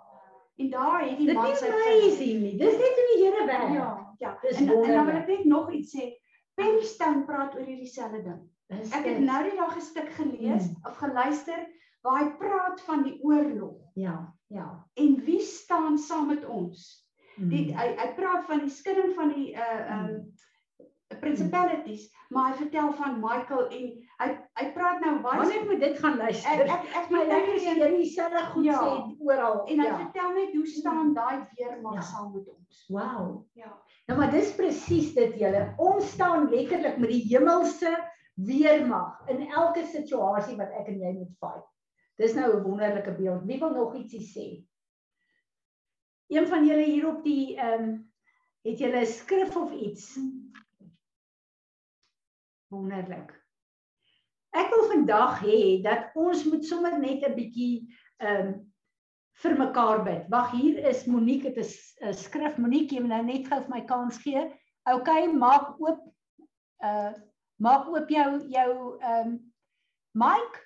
En 0.58 0.70
daar 0.70 1.02
het 1.04 1.18
die 1.18 1.26
Dit 1.26 1.36
man 1.36 1.52
is 1.52 1.60
sy 1.60 1.68
amazing 1.68 2.42
nie. 2.42 2.58
Dis 2.58 2.78
net 2.80 3.00
hoe 3.00 3.08
die 3.12 3.24
Here 3.24 3.46
werk. 3.46 3.74
Ja, 3.74 4.16
ja. 4.20 4.38
Dis 4.42 4.58
En, 4.58 4.70
en 4.70 4.92
dan 4.92 5.06
wil 5.06 5.16
ek 5.16 5.28
net 5.28 5.46
nog 5.46 5.72
iets 5.72 5.96
sê. 5.96 6.14
Penstone 6.56 7.26
praat 7.26 7.56
oor 7.56 7.66
hierdie 7.68 7.88
selfde 7.92 8.24
ding. 8.24 8.42
Ek 8.92 9.06
het 9.06 9.20
nou 9.22 9.44
die 9.44 9.58
dag 9.58 9.76
'n 9.78 9.82
stuk 9.82 10.10
gelees 10.18 10.68
Mm. 10.70 10.76
of 10.88 10.98
geluister 10.98 11.68
waar 12.04 12.20
hy 12.24 12.30
praat 12.38 12.82
van 12.82 13.04
die 13.04 13.20
oorlog 13.24 13.92
Ja, 13.96 14.34
ja. 14.48 14.86
en 14.96 15.16
wie 15.26 15.40
staan 15.42 15.98
saam 15.98 16.28
met 16.28 16.46
ons. 16.46 17.06
Die 17.38 17.72
Mm. 17.72 17.78
hy 17.78 17.88
hy 17.98 18.14
praat 18.16 18.46
van 18.46 18.60
die 18.60 18.70
skudding 18.70 19.14
van 19.16 19.34
die 19.34 19.54
uh 19.54 19.92
um 20.00 20.34
principalities, 21.22 22.10
maar 22.30 22.50
hy 22.52 22.56
vertel 22.58 22.92
van 22.94 23.20
Michael 23.22 23.68
en 23.70 23.84
hy 24.20 24.28
hy 24.60 24.66
praat 24.74 25.00
nou 25.02 25.20
baie 25.22 25.38
Wanneer 25.40 25.66
moet 25.70 25.80
dit 25.80 26.00
gaan 26.00 26.14
ek 26.14 26.18
luister? 26.20 26.52
ek 26.52 26.96
ek 26.96 27.12
My 27.12 27.18
moet 27.18 27.28
een- 27.32 27.78
jy 27.80 27.98
dieselfde 27.98 28.46
goed 28.52 28.66
Ja. 28.66 28.80
sê 28.82 29.16
oral. 29.20 29.66
en 29.68 29.80
hy 29.80 29.86
ja. 29.86 29.98
vertel 29.98 30.34
net 30.34 30.54
hoe 30.56 30.66
staan 30.66 31.14
daai 31.14 31.46
weermag 31.58 31.94
Ja. 31.94 32.02
saam 32.02 32.34
met 32.34 32.48
ons. 32.50 32.86
Wow. 32.90 33.46
Ja. 33.54 33.78
Nou 34.06 34.20
maar 34.20 34.32
dis 34.32 34.52
presies 34.56 35.14
dit 35.16 35.40
julle. 35.42 35.74
Ons 35.82 36.12
staan 36.14 36.50
letterlik 36.52 36.98
met 37.02 37.10
die 37.10 37.24
hemelse 37.32 37.94
weermag 38.36 39.30
in 39.32 39.48
elke 39.48 39.86
situasie 39.90 40.58
wat 40.60 40.74
ek 40.78 40.92
en 40.92 41.00
jy 41.02 41.14
moet 41.16 41.32
fight. 41.42 41.66
Dis 42.22 42.36
nou 42.36 42.52
'n 42.54 42.64
wonderlike 42.64 43.16
beeld. 43.18 43.46
Wie 43.46 43.60
wil 43.60 43.74
nog 43.74 43.96
ietsie 43.96 44.22
sê? 44.22 44.48
Een 46.28 46.48
van 46.48 46.66
julle 46.66 46.86
hier 46.86 47.08
op 47.08 47.24
die 47.24 47.58
ehm 47.58 47.84
um, 47.84 48.12
het 48.66 48.80
julle 48.80 49.02
'n 49.02 49.06
skrif 49.06 49.56
of 49.56 49.72
iets? 49.72 50.20
Wonderlik. 52.68 53.34
Ek 54.50 54.70
wil 54.70 54.86
vandag 54.90 55.42
hê 55.42 55.82
dat 55.82 56.16
ons 56.16 56.46
moet 56.46 56.66
sommer 56.66 57.00
net 57.00 57.24
'n 57.24 57.36
bietjie 57.36 57.90
ehm 58.18 58.48
um, 58.48 58.65
vir 59.44 59.58
mekaar 59.60 60.04
bid. 60.06 60.28
Wag, 60.32 60.52
hier 60.52 60.78
is 60.90 61.06
Monique 61.06 61.48
het 61.50 61.58
'n 61.58 61.64
s- 61.64 61.96
'n 62.02 62.14
skrif. 62.14 62.58
Monique, 62.58 62.96
jy 62.96 63.00
moet 63.02 63.10
nou 63.10 63.24
net 63.24 63.48
gou 63.48 63.60
vir 63.62 63.70
my 63.70 63.82
kans 63.86 64.18
gee. 64.18 64.44
OK, 64.86 65.10
maak 65.34 65.80
oop 65.82 66.00
uh 66.84 67.14
maak 67.58 67.88
oop 67.88 68.10
jou 68.10 68.48
jou 68.52 68.72
ehm 69.02 69.28
um, 69.28 69.54
mic. 70.14 70.62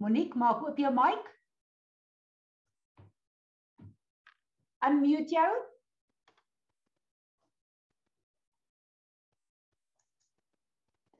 Monique, 0.00 0.34
maak 0.38 0.62
oop 0.62 0.78
jou 0.78 0.92
mic. 0.94 1.32
Unmute 4.86 5.34
jou. 5.34 5.52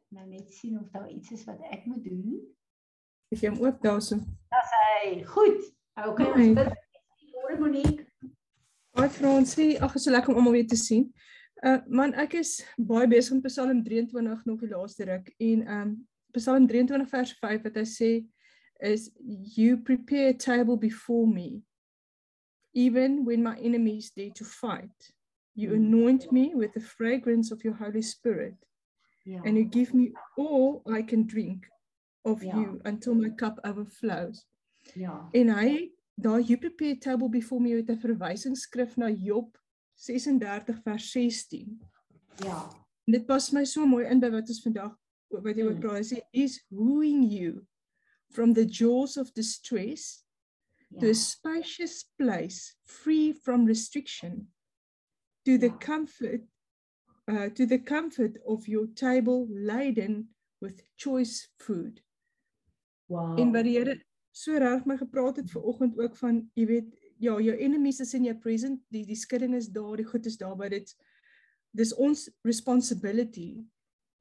Nou 0.08 0.26
net 0.28 0.52
sien 0.54 0.78
of 0.80 0.90
daar 0.90 1.10
iets 1.10 1.30
is 1.30 1.44
wat 1.44 1.60
ek 1.60 1.84
moet 1.86 2.04
doen. 2.04 2.55
Ek 3.34 3.40
jy 3.42 3.50
hom 3.50 3.62
oop 3.64 3.80
daarso. 3.82 4.20
Hey, 4.54 5.22
goed. 5.26 5.62
OK, 5.98 6.20
ons 6.26 6.36
Right. 6.36 6.54
bid. 6.54 6.74
Môre 7.34 7.56
Monique. 7.58 8.06
Hi 8.96 9.08
Fransie, 9.08 9.78
ag, 9.82 9.94
is 9.96 10.04
so 10.04 10.10
lekker 10.10 10.30
om 10.32 10.36
almal 10.38 10.52
weer 10.52 10.66
te 10.68 10.76
sien. 10.76 11.08
Uh 11.64 11.78
man, 11.88 12.14
ek 12.14 12.34
is 12.38 12.60
baie 12.78 13.06
besig 13.08 13.34
met 13.34 13.50
Psalm 13.50 13.82
23 13.84 14.44
nog 14.46 14.60
die 14.60 14.68
laaste 14.70 15.04
ruk 15.08 15.32
en 15.40 15.66
um 15.68 15.90
Psalm 16.36 16.66
23 16.68 17.08
vers 17.10 17.32
5 17.40 17.62
wat 17.64 17.76
hy 17.80 17.84
sê 17.88 18.10
is 18.84 19.10
you 19.56 19.76
prepare 19.78 20.28
a 20.28 20.34
table 20.36 20.76
before 20.76 21.26
me 21.26 21.62
even 22.74 23.24
when 23.24 23.42
my 23.42 23.56
enemies 23.58 24.10
dare 24.12 24.30
to 24.36 24.44
fight. 24.44 25.12
You 25.56 25.70
Mm. 25.70 25.76
anoint 25.86 26.30
me 26.32 26.54
with 26.54 26.72
the 26.74 26.80
fragrance 26.80 27.50
of 27.50 27.64
your 27.64 27.74
Holy 27.74 28.02
Spirit 28.02 28.54
Ja. 29.24 29.40
and 29.44 29.56
you 29.56 29.64
give 29.64 29.94
me 29.94 30.12
all 30.36 30.82
I 30.86 31.02
can 31.02 31.26
drink 31.26 31.66
of 32.26 32.42
Ja. 32.42 32.56
you 32.60 32.80
until 32.84 33.14
my 33.14 33.30
cup 33.34 33.58
overflows. 33.64 34.46
ja. 34.94 35.28
En 35.32 35.48
hy 35.58 35.92
you 36.22 36.56
prepare 36.58 36.98
table 36.98 37.28
before 37.28 37.60
me 37.60 37.74
met 37.74 37.90
'n 37.90 37.98
verwysingskrif 38.00 38.96
na 38.96 39.10
Job 39.10 39.58
36 39.94 40.80
vers 40.82 41.10
16. 41.10 41.80
Ja. 42.44 42.68
En 43.04 43.12
dit 43.12 43.26
pas 43.26 43.50
my 43.52 43.64
so 43.64 43.86
mooi 43.86 44.04
in 44.06 44.20
by 44.20 44.30
wat 44.30 44.48
ons 44.48 44.62
vandag 44.62 44.96
wat 45.28 45.56
jy 45.56 45.62
oor 45.62 45.74
Mm. 45.74 45.80
praat. 45.80 45.96
Hy 45.96 46.14
sê 46.14 46.20
is 46.32 46.64
wooing 46.70 47.30
you 47.30 47.66
from 48.30 48.52
the 48.54 48.64
jaws 48.64 49.16
of 49.16 49.32
distress 49.32 50.24
to 51.00 51.08
a 51.08 51.14
spacious 51.14 52.04
place 52.16 52.76
free 52.84 53.32
from 53.32 53.66
restriction 53.66 54.52
to 55.44 55.58
the 55.58 55.70
comfort 55.78 56.40
uh, 57.28 57.48
to 57.48 57.66
the 57.66 57.78
comfort 57.78 58.38
of 58.46 58.66
your 58.68 58.86
table 58.94 59.46
laden 59.50 60.28
with 60.60 60.82
choice 60.96 61.48
food. 61.58 62.00
Wow. 63.06 63.38
En 63.40 63.52
wat 63.54 63.64
die 63.64 63.76
Here 63.78 63.96
so 64.36 64.58
reg 64.60 64.84
my 64.84 64.96
gepraat 65.00 65.36
het 65.40 65.50
ver 65.50 65.62
oggend 65.62 65.98
ook 65.98 66.16
van, 66.16 66.42
jy 66.54 66.66
weet, 66.68 66.88
ja, 67.22 67.38
jou 67.40 67.54
enemies 67.56 68.00
is 68.04 68.12
in 68.14 68.26
jou 68.28 68.34
present, 68.38 68.82
die 68.92 69.04
die 69.08 69.16
skudding 69.16 69.54
is 69.56 69.70
daar, 69.72 69.96
die 69.96 70.08
goed 70.08 70.26
is 70.26 70.36
daar, 70.36 70.56
maar 70.56 70.70
dit 70.74 70.92
dis 71.76 71.94
ons 71.94 72.26
responsibility. 72.44 73.64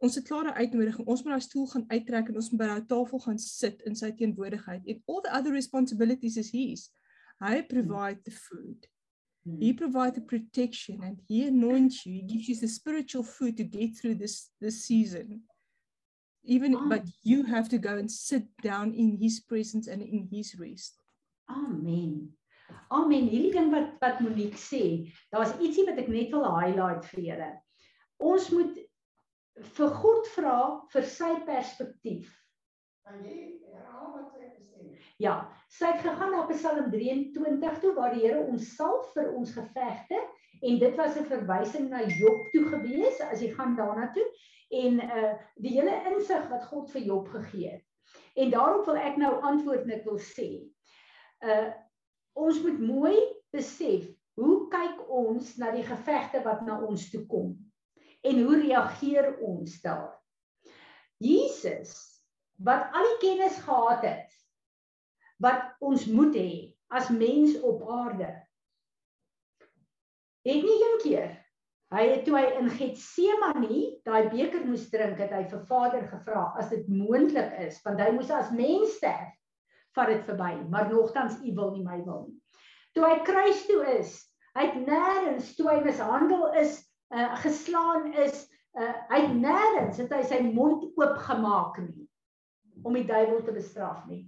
Ons 0.03 0.15
het 0.19 0.27
klare 0.27 0.53
uitnodiging. 0.53 1.07
Ons 1.07 1.23
moet 1.23 1.35
daai 1.35 1.43
stoel 1.43 1.67
gaan 1.71 1.85
uittrek 1.87 2.29
en 2.29 2.39
ons 2.39 2.49
moet 2.51 2.61
by 2.61 2.67
daai 2.71 2.87
tafel 2.89 3.21
gaan 3.23 3.39
sit 3.39 3.81
in 3.87 3.95
sy 3.95 4.11
teenwoordigheid. 4.19 4.83
And 4.91 5.01
all 5.07 5.21
the 5.23 5.31
other 5.31 5.55
responsibilities 5.55 6.35
is 6.37 6.51
his. 6.51 6.89
Hy 7.43 7.61
provide 7.67 8.23
the 8.27 8.35
food. 8.35 8.87
Hmm. 9.45 9.59
He 9.61 9.73
provides 9.73 10.15
the 10.15 10.23
protection 10.23 11.03
and 11.03 11.21
he 11.27 11.47
anoints 11.47 12.05
you. 12.05 12.13
He 12.13 12.27
gives 12.27 12.49
you 12.49 12.55
the 12.59 12.67
spiritual 12.67 13.23
food 13.23 13.57
to 13.57 13.63
get 13.63 13.97
through 13.97 14.15
this 14.15 14.51
this 14.59 14.83
season. 14.85 15.43
Even 16.45 16.75
Ah. 16.75 16.87
but 16.89 17.03
you 17.23 17.43
have 17.43 17.69
to 17.69 17.77
go 17.77 17.97
and 17.97 18.09
sit 18.11 18.45
down 18.61 18.93
in 18.93 19.17
his 19.17 19.39
presence 19.39 19.87
and 19.87 20.01
in 20.01 20.27
his 20.31 20.55
rest. 20.59 21.01
Amen. 21.49 22.33
Amen. 22.91 23.27
Hierdie 23.29 23.51
ding 23.51 23.71
wat 23.71 23.97
wat 24.01 24.19
Monique 24.21 24.57
sê, 24.57 25.11
daar's 25.31 25.53
ietsie 25.61 25.85
wat 25.85 25.99
ek 26.01 26.07
net 26.09 26.31
wil 26.31 26.45
highlight 26.59 27.05
vir 27.05 27.21
julle. 27.21 27.51
Ons 28.19 28.49
moet 28.51 28.77
vir 29.77 29.89
God 30.01 30.27
vra 30.35 30.57
vir 30.93 31.03
sy 31.03 31.31
perspektief. 31.45 32.31
Kan 33.05 33.21
jy 33.23 33.59
herhaal 33.71 34.15
wat 34.15 34.31
sy 34.33 34.49
gesê 34.49 34.81
het? 34.81 35.11
Ja, 35.21 35.35
sy 35.69 35.91
het 35.93 36.01
gegaan 36.01 36.33
na 36.33 36.47
Psalm 36.49 36.89
23 36.91 37.79
toe 37.81 37.93
waar 37.95 38.15
die 38.15 38.25
Here 38.25 38.41
ons 38.47 38.73
salf 38.75 39.13
vir 39.13 39.29
ons 39.37 39.53
gevegte 39.53 40.17
en 40.63 40.79
dit 40.79 40.97
was 40.97 41.15
'n 41.17 41.25
verwysing 41.29 41.89
na 41.89 42.01
Job 42.07 42.49
toe 42.51 42.65
gewees 42.73 43.21
as 43.21 43.41
jy 43.41 43.53
gaan 43.53 43.75
daarna 43.77 44.11
toe 44.13 44.25
en 44.69 44.99
uh 45.03 45.33
die 45.61 45.75
hele 45.77 45.95
insig 46.11 46.47
wat 46.49 46.65
God 46.71 46.91
vir 46.91 47.01
Job 47.01 47.27
gegee 47.33 47.69
het. 47.77 47.85
En 48.35 48.51
daarop 48.51 48.85
wil 48.85 48.99
ek 48.99 49.17
nou 49.17 49.33
antwoord 49.41 49.85
en 49.85 49.95
ek 49.99 50.05
wil 50.07 50.19
sê 50.19 50.49
uh 51.45 51.71
ons 52.35 52.59
moet 52.65 52.79
mooi 52.83 53.15
besef 53.55 54.09
hoe 54.35 54.65
kyk 54.71 55.05
ons 55.07 55.53
na 55.61 55.69
die 55.71 55.85
gevegte 55.87 56.41
wat 56.43 56.65
na 56.67 56.81
ons 56.83 57.07
toe 57.11 57.23
kom 57.31 57.53
en 58.25 58.41
hoe 58.43 58.57
reageer 58.59 59.37
ons 59.45 59.77
daar. 59.81 60.11
Jesus 61.23 61.95
wat 62.65 62.91
al 62.95 63.07
die 63.13 63.21
kennis 63.23 63.59
gehad 63.63 64.03
het 64.03 64.35
wat 65.43 65.75
ons 65.83 66.05
moet 66.07 66.35
hê 66.35 66.51
as 66.87 67.09
mens 67.11 67.59
op 67.59 67.83
aarde. 67.91 68.29
Het 70.45 70.63
nie 70.63 70.77
een 70.83 70.99
keer 71.03 71.31
hy 71.95 72.03
het 72.09 72.25
toe 72.27 72.35
hy 72.35 72.45
in 72.59 72.69
Getsemane 72.75 73.81
daai 74.07 74.27
beker 74.31 74.65
moes 74.67 74.89
drink 74.91 75.19
het 75.21 75.31
hy 75.31 75.45
vir 75.51 75.61
Vader 75.69 76.03
gevra 76.11 76.49
as 76.59 76.71
dit 76.73 76.87
moontlik 76.91 77.53
is 77.63 77.79
want 77.85 78.01
hy 78.03 78.09
moes 78.15 78.31
as 78.35 78.51
mens 78.55 78.97
sterf 78.99 79.31
vat 79.95 80.11
dit 80.11 80.25
verby 80.27 80.51
maar 80.71 80.89
nogtans 80.91 81.37
u 81.39 81.53
wil 81.55 81.71
nie 81.75 81.85
my 81.85 82.01
wil 82.03 82.25
nie. 82.27 82.39
Toe 82.95 83.05
hy 83.07 83.15
kruis 83.27 83.63
toe 83.67 83.81
is, 83.95 84.11
hy 84.55 84.67
het 84.69 84.75
nêrens 84.87 85.53
toe 85.55 85.69
hy 85.69 85.79
mishandel 85.83 86.45
is, 86.61 86.77
uh, 87.15 87.33
geslaan 87.43 88.13
is, 88.23 88.45
uh, 88.79 88.93
hy 89.11 89.21
het 89.25 89.35
nêrens 89.39 89.99
het 89.99 90.13
hy 90.15 90.21
sy 90.27 90.39
mond 90.45 90.85
oop 90.95 91.17
gemaak 91.27 91.79
nie 91.83 92.07
om 92.83 92.95
die 92.95 93.07
duiwel 93.07 93.39
te 93.43 93.55
bestraf 93.55 94.03
nie. 94.07 94.25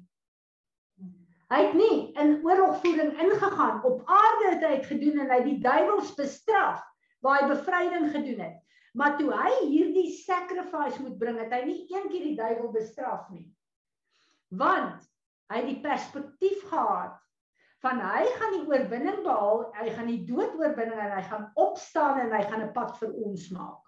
Hy 1.51 1.59
het 1.63 1.75
nie 1.79 1.97
in 2.19 2.37
oorlogvoering 2.43 3.13
ingegaan. 3.23 3.79
Op 3.87 4.07
aarde 4.11 4.53
het 4.53 4.63
hy 4.63 4.71
dit 4.75 4.87
gedoen 4.91 5.19
en 5.23 5.31
hy 5.31 5.39
die 5.45 5.59
duiwels 5.63 6.13
bestraf 6.15 6.83
waar 7.25 7.41
hy 7.41 7.49
bevryding 7.51 8.09
gedoen 8.13 8.41
het. 8.45 8.57
Maar 8.97 9.17
toe 9.17 9.29
hy 9.33 9.53
hierdie 9.69 10.09
sacrifice 10.23 11.01
moet 11.01 11.17
bring, 11.21 11.37
het 11.41 11.53
hy 11.53 11.61
nie 11.67 11.79
een 11.85 12.09
keer 12.09 12.25
die 12.31 12.37
duiwel 12.37 12.71
bestraf 12.73 13.27
nie. 13.29 13.45
Want 14.57 15.05
hy 15.51 15.61
het 15.61 15.69
die 15.69 15.81
perspektief 15.83 16.63
gehad 16.69 17.17
van 17.85 17.99
hy 18.01 18.23
gaan 18.39 18.55
die 18.55 18.65
oorwinning 18.65 19.19
behaal, 19.25 19.67
hy 19.77 19.91
gaan 19.93 20.09
die 20.09 20.23
dood 20.25 20.55
oorwinning 20.57 20.97
en 20.97 21.13
hy 21.13 21.25
gaan 21.27 21.51
opstaan 21.61 22.23
en 22.23 22.33
hy 22.33 22.41
gaan 22.47 22.63
'n 22.65 22.73
pad 22.73 22.97
vir 22.97 23.13
ons 23.13 23.49
maak. 23.53 23.83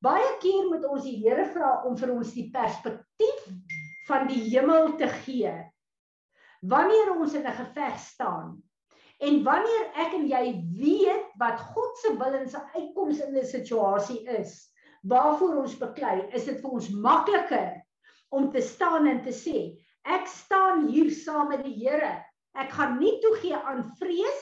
Baie 0.00 0.30
keer 0.40 0.70
moet 0.70 0.84
ons 0.88 1.04
die 1.04 1.18
Here 1.20 1.44
vra 1.52 1.82
om 1.84 1.96
vir 1.96 2.14
ons 2.14 2.32
die 2.32 2.48
perspektief 2.50 3.42
van 4.08 4.26
die 4.30 4.40
hemel 4.48 4.96
te 4.96 5.08
gee. 5.20 5.52
Wanneer 6.62 7.12
ons 7.12 7.34
in 7.34 7.46
'n 7.46 7.58
geveg 7.60 7.98
staan 7.98 8.62
en 9.20 9.42
wanneer 9.44 9.86
ek 10.04 10.14
en 10.16 10.26
jy 10.28 10.44
weet 10.78 11.34
wat 11.40 11.60
God 11.74 11.98
se 12.00 12.12
wil 12.20 12.36
en 12.38 12.48
sy 12.48 12.60
uitkoms 12.74 13.20
in 13.26 13.36
'n 13.36 13.44
situasie 13.44 14.20
is, 14.38 14.70
waarvoor 15.02 15.60
ons 15.64 15.76
beklei, 15.78 16.28
is 16.32 16.44
dit 16.44 16.60
vir 16.60 16.70
ons 16.70 16.88
makliker 16.88 17.82
om 18.30 18.50
te 18.50 18.60
staan 18.60 19.06
en 19.06 19.22
te 19.22 19.32
sê, 19.32 19.76
ek 20.04 20.26
staan 20.26 20.88
hier 20.88 21.10
saam 21.10 21.48
met 21.48 21.64
die 21.64 21.76
Here. 21.76 22.24
Ek 22.54 22.70
gaan 22.70 22.98
nie 22.98 23.20
toegee 23.20 23.56
aan 23.56 23.84
vrees 23.98 24.40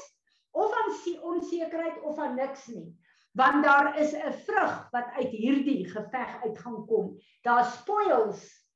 of 0.53 0.73
aan 0.73 0.95
onsekerheid 1.23 2.03
of 2.03 2.19
aan 2.19 2.37
niks 2.37 2.69
nie 2.69 2.95
want 3.39 3.65
daar 3.65 3.99
is 3.99 4.13
'n 4.13 4.33
vrug 4.33 4.91
wat 4.91 5.09
uit 5.15 5.31
hierdie 5.31 5.87
geveg 5.87 6.43
uit 6.43 6.59
gaan 6.59 6.87
kom. 6.87 7.19
Daar's 7.43 7.73
spoils 7.79 8.67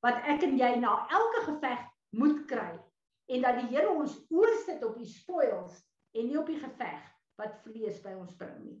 wat 0.00 0.14
ek 0.14 0.42
en 0.42 0.58
jy 0.58 0.74
na 0.78 1.06
elke 1.08 1.40
geveg 1.44 1.80
moet 2.10 2.44
kry 2.46 2.89
en 3.30 3.46
dat 3.46 3.60
die 3.60 3.70
Here 3.70 3.90
ons 3.90 4.18
oorsit 4.28 4.84
op 4.84 4.96
die 4.98 5.08
spoils 5.08 5.78
en 6.16 6.26
nie 6.26 6.38
op 6.38 6.48
die 6.50 6.58
geveg 6.58 7.02
wat 7.40 7.58
vlees 7.64 8.00
by 8.04 8.14
ons 8.18 8.36
bring 8.36 8.56
nie. 8.64 8.78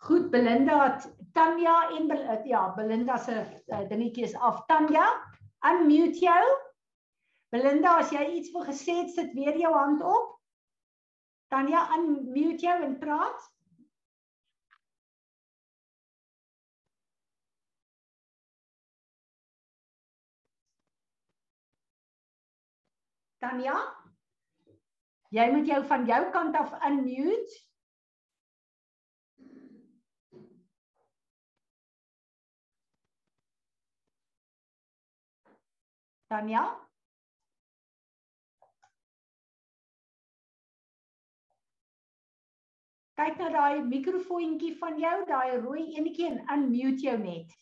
Goed 0.00 0.30
Belinda, 0.32 0.96
Tanya 1.36 1.90
en 1.96 2.06
Bel 2.08 2.22
ja, 2.48 2.62
Belinda 2.76 3.18
se 3.20 3.34
uh, 3.68 3.82
dingetjie 3.88 4.24
is 4.24 4.34
af. 4.34 4.62
Tanya, 4.66 5.04
unmute 5.60 6.22
jou. 6.24 6.44
Belinda, 7.52 7.98
as 8.00 8.12
jy 8.14 8.22
iets 8.38 8.52
wil 8.54 8.64
gesê 8.64 9.02
sit 9.12 9.34
weer 9.36 9.58
jou 9.60 9.72
hand 9.74 10.00
op. 10.06 10.38
Tanya, 11.52 11.84
unmute 11.98 12.64
jou 12.64 12.78
en 12.86 12.96
praat. 13.02 13.50
Tanya? 23.40 23.74
Jy 25.32 25.46
moet 25.54 25.68
jou 25.70 25.80
van 25.88 26.06
jou 26.06 26.20
kant 26.34 26.56
af 26.60 26.72
unmute. 26.88 27.56
Tanya? 36.30 36.64
Kyk 43.20 43.40
na 43.40 43.48
daai 43.56 43.80
mikrofoontjie 43.88 44.76
van 44.80 45.00
jou, 45.00 45.16
daai 45.28 45.58
rooi 45.64 45.88
enetjie 45.96 46.28
en 46.28 46.38
unmute 46.58 47.08
jou 47.08 47.18
net. 47.24 47.59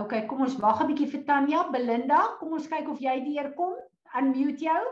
OK, 0.00 0.26
kom 0.28 0.42
ons 0.44 0.58
wag 0.60 0.82
'n 0.82 0.88
bietjie 0.90 1.08
vir 1.08 1.24
Tanya, 1.24 1.60
Belinda, 1.72 2.20
kom 2.40 2.52
ons 2.58 2.68
kyk 2.68 2.88
of 2.92 3.00
jy 3.00 3.16
deurkom. 3.24 3.74
Unmute 4.20 4.64
jou. 4.64 4.84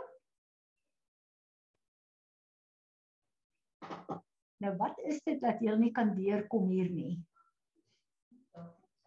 Nou 4.65 4.73
wat 4.81 4.99
is 5.05 5.21
dit 5.29 5.41
dat 5.41 5.61
jy 5.61 5.77
nie 5.77 5.93
kan 5.93 6.15
deurkom 6.17 6.69
hier 6.73 6.89
nie? 6.91 7.19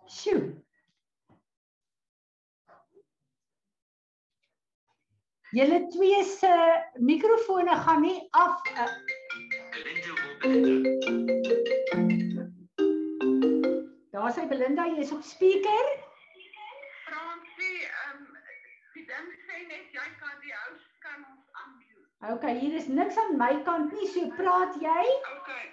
Sjoe. 0.07 0.53
Julle 5.55 5.87
twee 5.93 6.23
se 6.27 6.53
mikrofone 6.99 7.75
gaan 7.85 8.01
nie 8.01 8.19
af. 8.31 8.61
Uh... 10.45 11.46
Daar 14.27 14.35
sê 14.35 14.43
Belinda, 14.51 14.83
jy 14.91 14.99
is 14.99 15.11
op 15.15 15.21
speaker. 15.23 15.85
Fransie, 17.03 17.77
ehm 17.89 18.23
um, 18.23 18.33
die 18.95 19.05
ding 19.11 19.27
sê 19.43 19.59
net 19.69 19.93
jy 19.97 20.07
kan 20.23 20.33
die 20.41 20.51
house 20.55 20.87
kan 21.05 21.21
ons 21.29 21.45
aanbied. 21.61 22.01
Okay, 22.33 22.51
hier 22.63 22.75
is 22.79 22.89
niks 22.97 23.19
aan 23.21 23.37
my 23.41 23.53
kant 23.69 23.95
nie, 23.95 24.07
so 24.15 24.25
praat 24.39 24.75
jy? 24.81 25.05
Okay. 25.29 25.63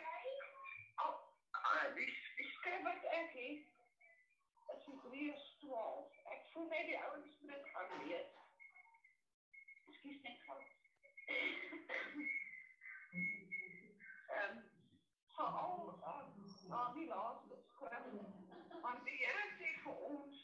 Oh, 1.02 1.16
uh, 1.62 1.88
die 1.96 2.06
die 2.36 2.46
stem 2.52 2.86
wat 2.86 3.08
ek 3.18 3.34
het. 3.40 3.66
Is 4.76 4.86
die 4.86 5.00
312. 5.08 6.22
Ek 6.36 6.46
voel 6.52 6.70
net 6.76 6.86
die 6.92 7.00
ouens 7.08 7.34
moet 7.48 7.66
gaan 7.72 7.90
weet. 8.04 8.30
Ekskuus 9.90 10.22
net 10.28 10.38
gou. 10.46 10.60
Ehm 14.38 14.46
um, 14.46 14.62
so 15.34 15.42
al 15.42 15.74
al 16.78 16.94
die 17.00 17.10
laaste 17.10 17.62
skrif 17.66 18.43
Want 18.84 19.00
die 19.08 19.16
Here 19.16 19.44
sê 19.56 19.68
vir 19.80 20.00
ons 20.12 20.40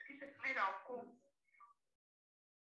Skiet 0.00 0.24
ek 0.26 0.34
net 0.44 0.58
daar 0.58 0.74
kom. 0.84 1.06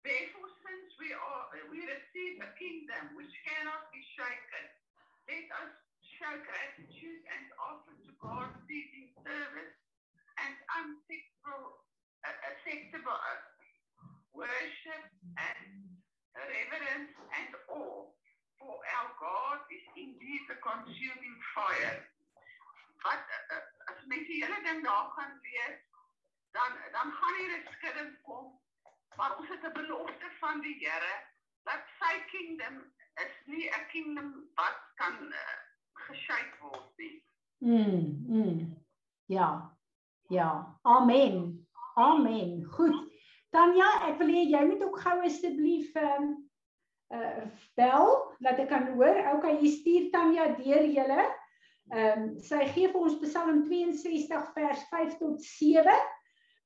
Therefore 0.06 0.50
since 0.62 0.94
we 1.02 1.10
are 1.18 1.46
we 1.74 1.82
receive 1.90 2.38
a 2.46 2.50
kingdom 2.60 3.18
which 3.18 3.34
cannot 3.48 3.90
be 3.90 4.02
shaken. 4.14 4.68
Let 5.26 5.50
us 5.62 5.72
show 6.06 6.34
gratitude 6.46 7.26
and 7.34 7.50
offer 7.58 7.98
to 7.98 8.12
God 8.22 8.54
pleasing 8.70 9.10
service 9.26 9.74
and 10.46 10.54
unacceptable 10.78 11.82
uh, 12.22 12.38
acceptable 12.54 13.18
uh, 13.18 13.42
worship 14.38 15.04
and 15.34 15.98
reverence 16.38 17.14
and 17.42 17.58
awe. 17.74 18.06
For 18.62 18.76
our 19.02 19.12
God 19.18 19.66
is 19.74 19.86
indeed 19.98 20.46
a 20.54 20.58
consuming 20.62 21.38
fire. 21.58 22.06
Wat 23.02 23.26
uh, 23.26 23.77
as 23.92 24.06
mens 24.12 24.28
die 24.28 24.44
hele 24.44 24.60
ding 24.68 24.84
daar 24.86 25.10
gaan 25.16 25.34
lees, 25.46 25.80
dan 26.58 26.72
dan 26.96 27.12
gaan 27.20 27.36
hier 27.40 27.58
'n 27.58 27.68
skudding 27.76 28.14
kom. 28.22 28.60
Maar 29.18 29.38
ons 29.38 29.50
het 29.50 29.64
'n 29.64 29.74
belofte 29.82 30.30
van 30.40 30.62
die 30.62 30.78
Here 30.80 31.16
dat 31.64 31.82
sy 32.00 32.14
kingdom 32.36 32.76
is 33.26 33.36
nie 33.46 33.70
'n 33.70 33.88
kingdom 33.92 34.50
wat 34.56 34.80
kan 34.96 35.18
uh, 35.34 35.58
geshake 35.94 36.58
word 36.62 36.92
nie. 36.98 37.24
Mm, 37.58 38.26
mm. 38.28 38.86
Ja. 39.26 39.78
Ja. 40.28 40.80
Amen. 40.82 41.68
Amen. 41.96 42.64
Goed. 42.64 43.08
Tanya, 43.50 43.88
ek 44.10 44.20
wil 44.20 44.28
hê 44.28 44.44
jy 44.52 44.66
moet 44.68 44.84
ook 44.84 45.00
gou 45.00 45.18
asseblief 45.26 45.96
ehm 45.96 46.24
um, 46.24 46.36
uh 47.16 47.44
bel 47.80 48.36
dat 48.44 48.60
ek 48.60 48.68
kan 48.70 48.88
hoor. 48.94 49.18
Okay, 49.38 49.56
jy 49.62 49.70
stuur 49.72 50.10
Tanya 50.12 50.48
deur 50.60 50.86
julle. 50.86 51.24
Ehm 51.96 52.22
um, 52.22 52.40
sy 52.44 52.66
gee 52.76 52.88
vir 52.92 53.00
ons 53.00 53.14
Psalm 53.22 53.62
62 53.64 54.48
vers 54.56 54.80
5 54.92 55.14
tot 55.22 55.44
7. 55.44 55.94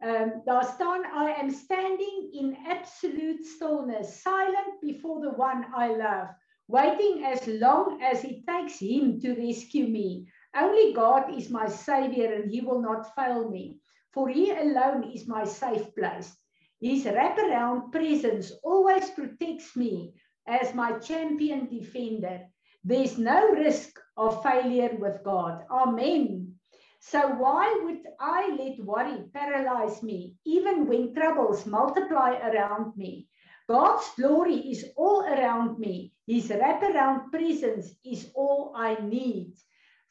Ehm 0.02 0.16
um, 0.22 0.32
daar 0.48 0.66
staan 0.66 1.06
I 1.06 1.36
am 1.42 1.52
standing 1.54 2.32
in 2.34 2.58
absolute 2.66 3.46
stillness, 3.46 4.16
silent 4.24 4.80
before 4.82 5.22
the 5.22 5.36
one 5.38 5.68
I 5.78 5.94
love, 5.94 6.34
waiting 6.68 7.24
as 7.24 7.46
long 7.46 8.02
as 8.02 8.24
it 8.24 8.48
takes 8.48 8.80
him 8.80 9.20
to 9.22 9.36
rescue 9.36 9.88
me. 9.88 10.26
Only 10.58 10.94
God 10.94 11.30
is 11.38 11.50
my 11.50 11.70
savior 11.70 12.34
and 12.34 12.50
he 12.50 12.62
will 12.62 12.82
not 12.82 13.14
fail 13.14 13.48
me, 13.48 13.78
for 14.12 14.28
he 14.28 14.50
alone 14.50 15.04
is 15.14 15.28
my 15.28 15.44
safe 15.46 15.94
place. 15.94 16.36
His 16.82 17.06
wraparound 17.06 17.92
presence 17.92 18.52
always 18.64 19.12
protects 19.12 19.76
me 19.76 20.16
as 20.48 20.74
my 20.74 20.98
champion 20.98 21.70
defender. 21.70 22.50
There's 22.84 23.20
no 23.20 23.52
risk 23.52 24.01
of 24.18 24.44
failure 24.44 24.96
with 25.00 25.24
God. 25.24 25.64
Amen. 25.70 26.56
So 27.00 27.20
why 27.30 27.80
would 27.84 28.04
I 28.20 28.56
let 28.60 28.86
worry 28.86 29.24
paralyze 29.34 30.04
me, 30.04 30.36
even 30.46 30.88
when 30.88 31.14
troubles 31.16 31.66
multiply 31.66 32.38
around 32.38 32.96
me? 32.96 33.28
God's 33.68 34.10
glory 34.16 34.56
is 34.56 34.86
all 34.96 35.24
around 35.24 35.80
me. 35.80 36.14
His 36.28 36.50
wraparound 36.50 37.32
presence 37.32 37.96
is 38.06 38.30
all 38.36 38.74
I 38.76 38.96
need. 39.02 39.54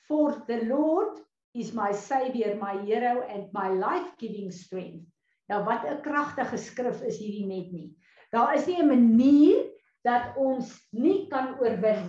For 0.09 0.43
the 0.49 0.65
Lord 0.65 1.21
is 1.55 1.73
my 1.73 1.93
savior, 1.93 2.57
my 2.61 2.83
hero 2.83 3.23
and 3.29 3.53
my 3.53 3.69
life-giving 3.69 4.51
strength. 4.51 5.07
Nou 5.51 5.65
wat 5.67 5.85
'n 5.85 6.01
kragtige 6.03 6.59
skrif 6.59 7.03
is 7.03 7.19
hierdie 7.19 7.47
net 7.47 7.73
nie. 7.73 7.91
Daar 8.31 8.55
is 8.55 8.67
nie 8.67 8.79
'n 8.83 8.89
manier 8.89 9.67
dat 10.03 10.37
ons 10.37 10.71
nie 10.91 11.27
kan 11.29 11.59
oorwin 11.59 12.07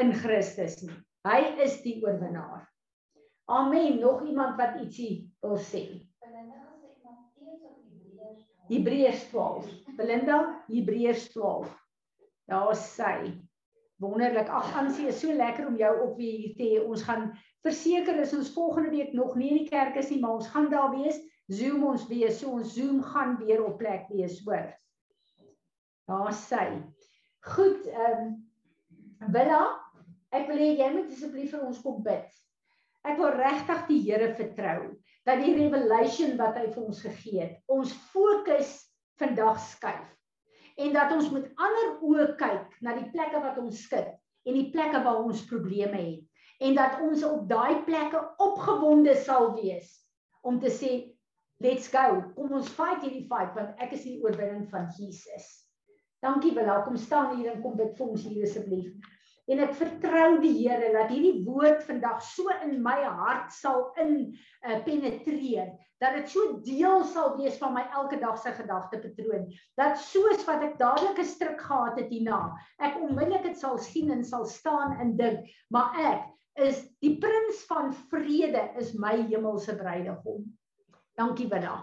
in 0.00 0.12
Christus 0.16 0.80
nie. 0.82 0.94
Hy 1.26 1.40
is 1.62 1.80
die 1.84 1.98
oorwinnaar. 2.02 2.64
Amen. 3.52 4.00
Nog 4.00 4.24
iemand 4.26 4.56
wat 4.58 4.80
ietsie 4.80 5.30
wil 5.44 5.58
sê? 5.60 5.84
Hebreërs 8.70 9.24
12. 9.30 9.70
Belinda, 9.98 10.38
Hebreërs 10.70 11.28
12. 11.34 11.72
Daar's 12.48 12.84
sy. 12.94 13.32
Wonderlik. 14.02 14.48
Ag, 14.50 14.70
Ansie, 14.78 15.06
is 15.10 15.20
so 15.20 15.32
lekker 15.34 15.66
om 15.68 15.76
jou 15.78 15.92
op 16.06 16.16
weer 16.18 16.38
hier 16.40 16.54
te 16.58 16.68
hê. 16.70 16.78
Ons 16.82 17.04
gaan 17.06 17.28
verseker 17.66 18.18
is 18.22 18.32
ons 18.34 18.50
volgende 18.54 18.90
week 18.94 19.12
nog 19.14 19.36
nie 19.38 19.52
in 19.52 19.60
die 19.62 19.70
kerk 19.70 19.98
is 20.00 20.10
nie, 20.10 20.20
maar 20.22 20.40
ons 20.40 20.50
gaan 20.50 20.70
daar 20.72 20.90
wees. 20.94 21.20
Zoom 21.52 21.84
ons 21.86 22.06
wees. 22.10 22.40
So 22.40 22.56
ons 22.56 22.72
Zoom 22.74 23.02
gaan 23.12 23.36
weer 23.42 23.62
op 23.64 23.78
plek 23.82 24.08
wees, 24.10 24.40
hoor. 24.46 24.72
Daar's 26.10 26.40
sy. 26.48 26.66
Goed, 27.52 27.86
ehm 27.90 28.24
um, 28.24 28.32
Willa, 29.30 29.62
ek 30.34 30.48
wil 30.50 30.58
hê 30.58 30.72
jy 30.80 30.88
moet 30.94 31.12
asseblief 31.12 31.52
vir 31.54 31.66
ons 31.66 31.82
kom 31.84 32.00
bid. 32.02 32.26
Ek 33.06 33.18
wil 33.18 33.34
regtig 33.38 33.84
die 33.88 34.00
Here 34.06 34.32
vertrou 34.38 34.92
dat 35.26 35.42
die 35.42 35.54
revelation 35.58 36.34
wat 36.38 36.56
hy 36.58 36.68
vir 36.72 36.82
ons 36.82 37.02
gegee 37.04 37.44
het, 37.44 37.54
ons 37.70 37.92
fokus 38.10 38.74
vandag 39.20 39.60
skuif 39.62 40.10
en 40.82 40.92
dat 40.94 41.12
ons 41.12 41.30
met 41.34 41.48
ander 41.60 41.88
oë 42.00 42.28
kyk 42.40 42.78
na 42.84 42.94
die 42.96 43.08
plekke 43.12 43.42
wat 43.44 43.58
ons 43.60 43.82
skit 43.84 44.08
en 44.48 44.56
die 44.56 44.70
plekke 44.72 45.02
waar 45.04 45.20
ons 45.22 45.44
probleme 45.50 45.98
het 46.00 46.64
en 46.64 46.78
dat 46.78 47.00
ons 47.04 47.24
op 47.26 47.44
daai 47.50 47.82
plekke 47.86 48.22
opgewonde 48.42 49.14
sal 49.26 49.52
wees 49.58 49.90
om 50.48 50.60
te 50.62 50.72
sê 50.72 50.92
let's 51.62 51.90
go 51.92 52.22
kom 52.36 52.56
ons 52.58 52.70
fight 52.78 53.04
hierdie 53.04 53.26
fight 53.28 53.52
want 53.58 53.84
ek 53.84 53.92
is 53.98 54.06
die 54.08 54.18
oorwinning 54.24 54.64
van 54.72 54.88
Jesus. 54.96 55.61
Dankie 56.22 56.54
Willa, 56.54 56.82
kom 56.86 56.96
staan 56.96 57.36
hier 57.36 57.50
en 57.52 57.62
kom 57.62 57.74
bid 57.76 57.96
vir 57.98 58.06
ons 58.14 58.26
hier 58.28 58.46
asseblief. 58.46 58.92
En 59.50 59.58
ek 59.64 59.72
vertrou 59.74 60.36
die 60.42 60.52
Here 60.54 60.92
dat 60.94 61.10
hierdie 61.10 61.42
woord 61.42 61.82
vandag 61.88 62.20
so 62.22 62.52
in 62.62 62.76
my 62.84 63.00
hart 63.02 63.50
sal 63.54 63.88
in 63.98 64.30
uh, 64.30 64.78
penetreer 64.86 65.72
dat 66.02 66.14
dit 66.18 66.30
so 66.30 66.60
deel 66.66 67.02
sal 67.10 67.34
wees 67.38 67.58
van 67.58 67.74
my 67.74 67.82
elke 67.94 68.18
dag 68.22 68.38
se 68.38 68.52
gedagtepatroon 68.54 69.48
dat 69.78 69.98
soos 70.02 70.42
wat 70.46 70.62
ek 70.66 70.78
dadelik 70.78 71.18
'n 71.22 71.30
stryk 71.32 71.62
gehad 71.62 71.98
het 71.98 72.10
hierna 72.10 72.40
ek 72.78 72.98
onmiddellik 73.02 73.46
dit 73.50 73.58
sal 73.58 73.78
sien 73.78 74.10
en 74.14 74.24
sal 74.26 74.46
staan 74.46 74.94
en 75.02 75.16
dink 75.18 75.50
maar 75.70 75.94
ek 75.98 76.22
is 76.68 76.82
die 77.02 77.16
prins 77.18 77.62
van 77.66 77.94
vrede 78.10 78.62
is 78.78 78.92
my 78.94 79.14
hemelse 79.26 79.74
bruidegom. 79.74 80.44
Dankie 81.16 81.48
Willa 81.48 81.80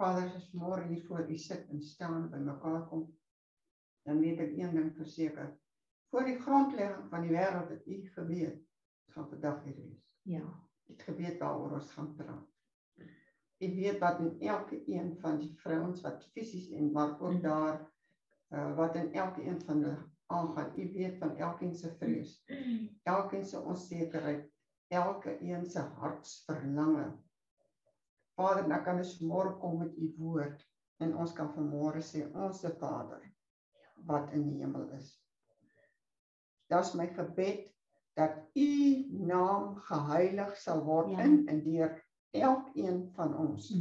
Vader, 0.00 0.30
as 0.36 0.46
môre 0.56 0.86
hier 0.88 1.02
voor 1.06 1.26
U 1.28 1.36
sit 1.38 1.68
en 1.68 1.82
staan 1.84 2.30
by 2.32 2.38
mekaar 2.40 2.86
kom, 2.88 3.02
dan 4.08 4.20
weet 4.24 4.40
ek 4.40 4.54
een 4.56 4.72
ding 4.76 4.92
verseker. 4.96 5.50
Voor 6.10 6.24
die 6.26 6.38
grondlegging 6.40 7.10
van 7.10 7.26
die 7.26 7.34
wêreld 7.36 7.68
het 7.74 7.86
U 7.86 7.98
geweet 8.14 8.62
gaan 9.14 9.28
vandag 9.28 9.60
hier 9.64 9.76
wees. 9.76 10.06
ja 10.24 10.40
U 10.88 10.92
het 10.94 11.02
geweet 11.02 11.38
waaroor 11.38 11.76
ons 11.78 11.92
gaan 11.92 12.14
praat. 12.16 12.46
U 13.60 13.66
weet 13.76 13.98
wat 14.00 14.20
in 14.24 14.40
elke 14.40 14.80
een 14.88 15.12
van 15.20 15.36
die 15.38 15.52
vrouens 15.60 16.00
wat 16.02 16.24
fisies 16.32 16.70
en 16.70 16.92
maar 16.92 17.20
ook 17.20 17.32
Mhm. 17.32 17.42
daar 17.42 17.80
uh, 18.50 18.76
wat 18.76 18.94
in 18.96 19.12
elke 19.12 19.44
een 19.44 19.60
van 19.60 19.82
hulle 19.82 19.98
aangaan. 20.26 20.72
U 20.80 20.92
weet 20.92 21.18
van 21.18 21.36
elkeen 21.36 21.74
se 21.76 21.92
vrees, 21.98 22.44
elkeen 23.02 23.44
se 23.44 23.60
onsekerheid, 23.60 24.48
elke 24.88 25.36
een 25.42 25.66
se 25.70 25.80
hartsverlange. 25.80 27.12
Vader, 28.36 28.68
nou 28.68 28.80
kan 28.84 29.00
ons 29.02 29.16
môre 29.20 29.56
kom 29.60 29.78
met 29.82 29.96
u 29.98 30.12
woord 30.18 30.62
en 31.00 31.16
ons 31.16 31.32
kan 31.36 31.50
vanmôre 31.54 32.02
sê 32.04 32.26
ons 32.34 32.62
Vader 32.80 33.24
wat 34.08 34.32
in 34.32 34.46
die 34.48 34.60
hemel 34.62 34.88
is. 34.96 35.10
Dis 36.70 36.94
my 36.94 37.08
gebed 37.16 37.66
dat 38.16 38.36
u 38.54 38.70
naam 39.26 39.74
geheilig 39.88 40.56
sal 40.56 40.84
word 40.84 41.10
Ja. 41.10 41.24
in 41.24 41.48
en 41.48 41.62
deur 41.64 41.98
elkeen 42.30 43.10
van 43.16 43.36
ons. 43.36 43.72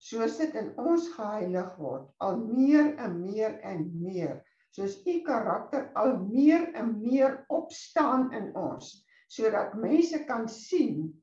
Soos 0.00 0.36
dit 0.36 0.54
in 0.54 0.72
ons 0.78 1.08
geheilig 1.12 1.76
word, 1.76 2.08
al 2.18 2.36
meer 2.36 2.96
en 2.96 3.20
meer 3.20 3.58
en 3.60 3.84
meer, 4.00 4.40
soos 4.70 5.00
u 5.06 5.20
karakter 5.26 5.90
al 5.94 6.16
meer 6.24 6.70
en 6.74 7.00
meer 7.00 7.44
opstaan 7.48 8.32
in 8.32 8.56
ons, 8.56 9.06
sodat 9.28 9.74
mense 9.74 10.24
kan 10.24 10.48
sien 10.48 11.19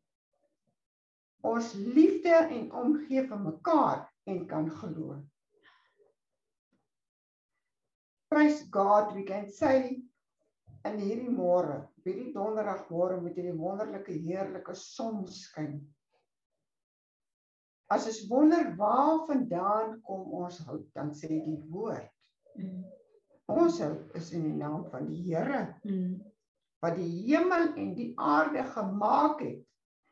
ons 1.47 1.73
liefde 1.79 2.35
en 2.35 2.69
omgee 2.81 3.23
vir 3.29 3.41
mekaar 3.41 4.05
en 4.27 4.43
kan 4.49 4.69
glo. 4.79 5.17
Praise 8.27 8.65
God, 8.71 9.13
we 9.15 9.23
can 9.23 9.47
say 9.49 10.01
in 10.87 10.97
hierdie 10.99 11.31
môre, 11.31 11.85
hierdie 12.03 12.33
donderdag 12.35 12.89
môre 12.91 13.19
met 13.23 13.37
hierdie 13.39 13.55
wonderlike 13.55 14.11
heerlike 14.25 14.75
son 14.75 15.23
skyn. 15.31 15.79
As 17.87 18.07
ons 18.09 18.25
wonder 18.27 18.73
waar 18.75 19.23
vandaan 19.29 20.01
kom 20.03 20.27
ons 20.35 20.59
hout, 20.67 20.87
dan 20.95 21.13
sê 21.15 21.29
die 21.31 21.61
woord, 21.71 22.09
ons 23.47 23.79
hout 23.79 24.17
is 24.19 24.33
in 24.35 24.43
die 24.49 24.57
naam 24.59 24.83
van 24.91 25.07
die 25.07 25.21
Here 25.29 25.61
wat 26.83 26.97
die 26.99 27.09
hemel 27.25 27.71
en 27.79 27.93
die 27.97 28.11
aarde 28.21 28.61
gemaak 28.75 29.39
het, 29.41 29.63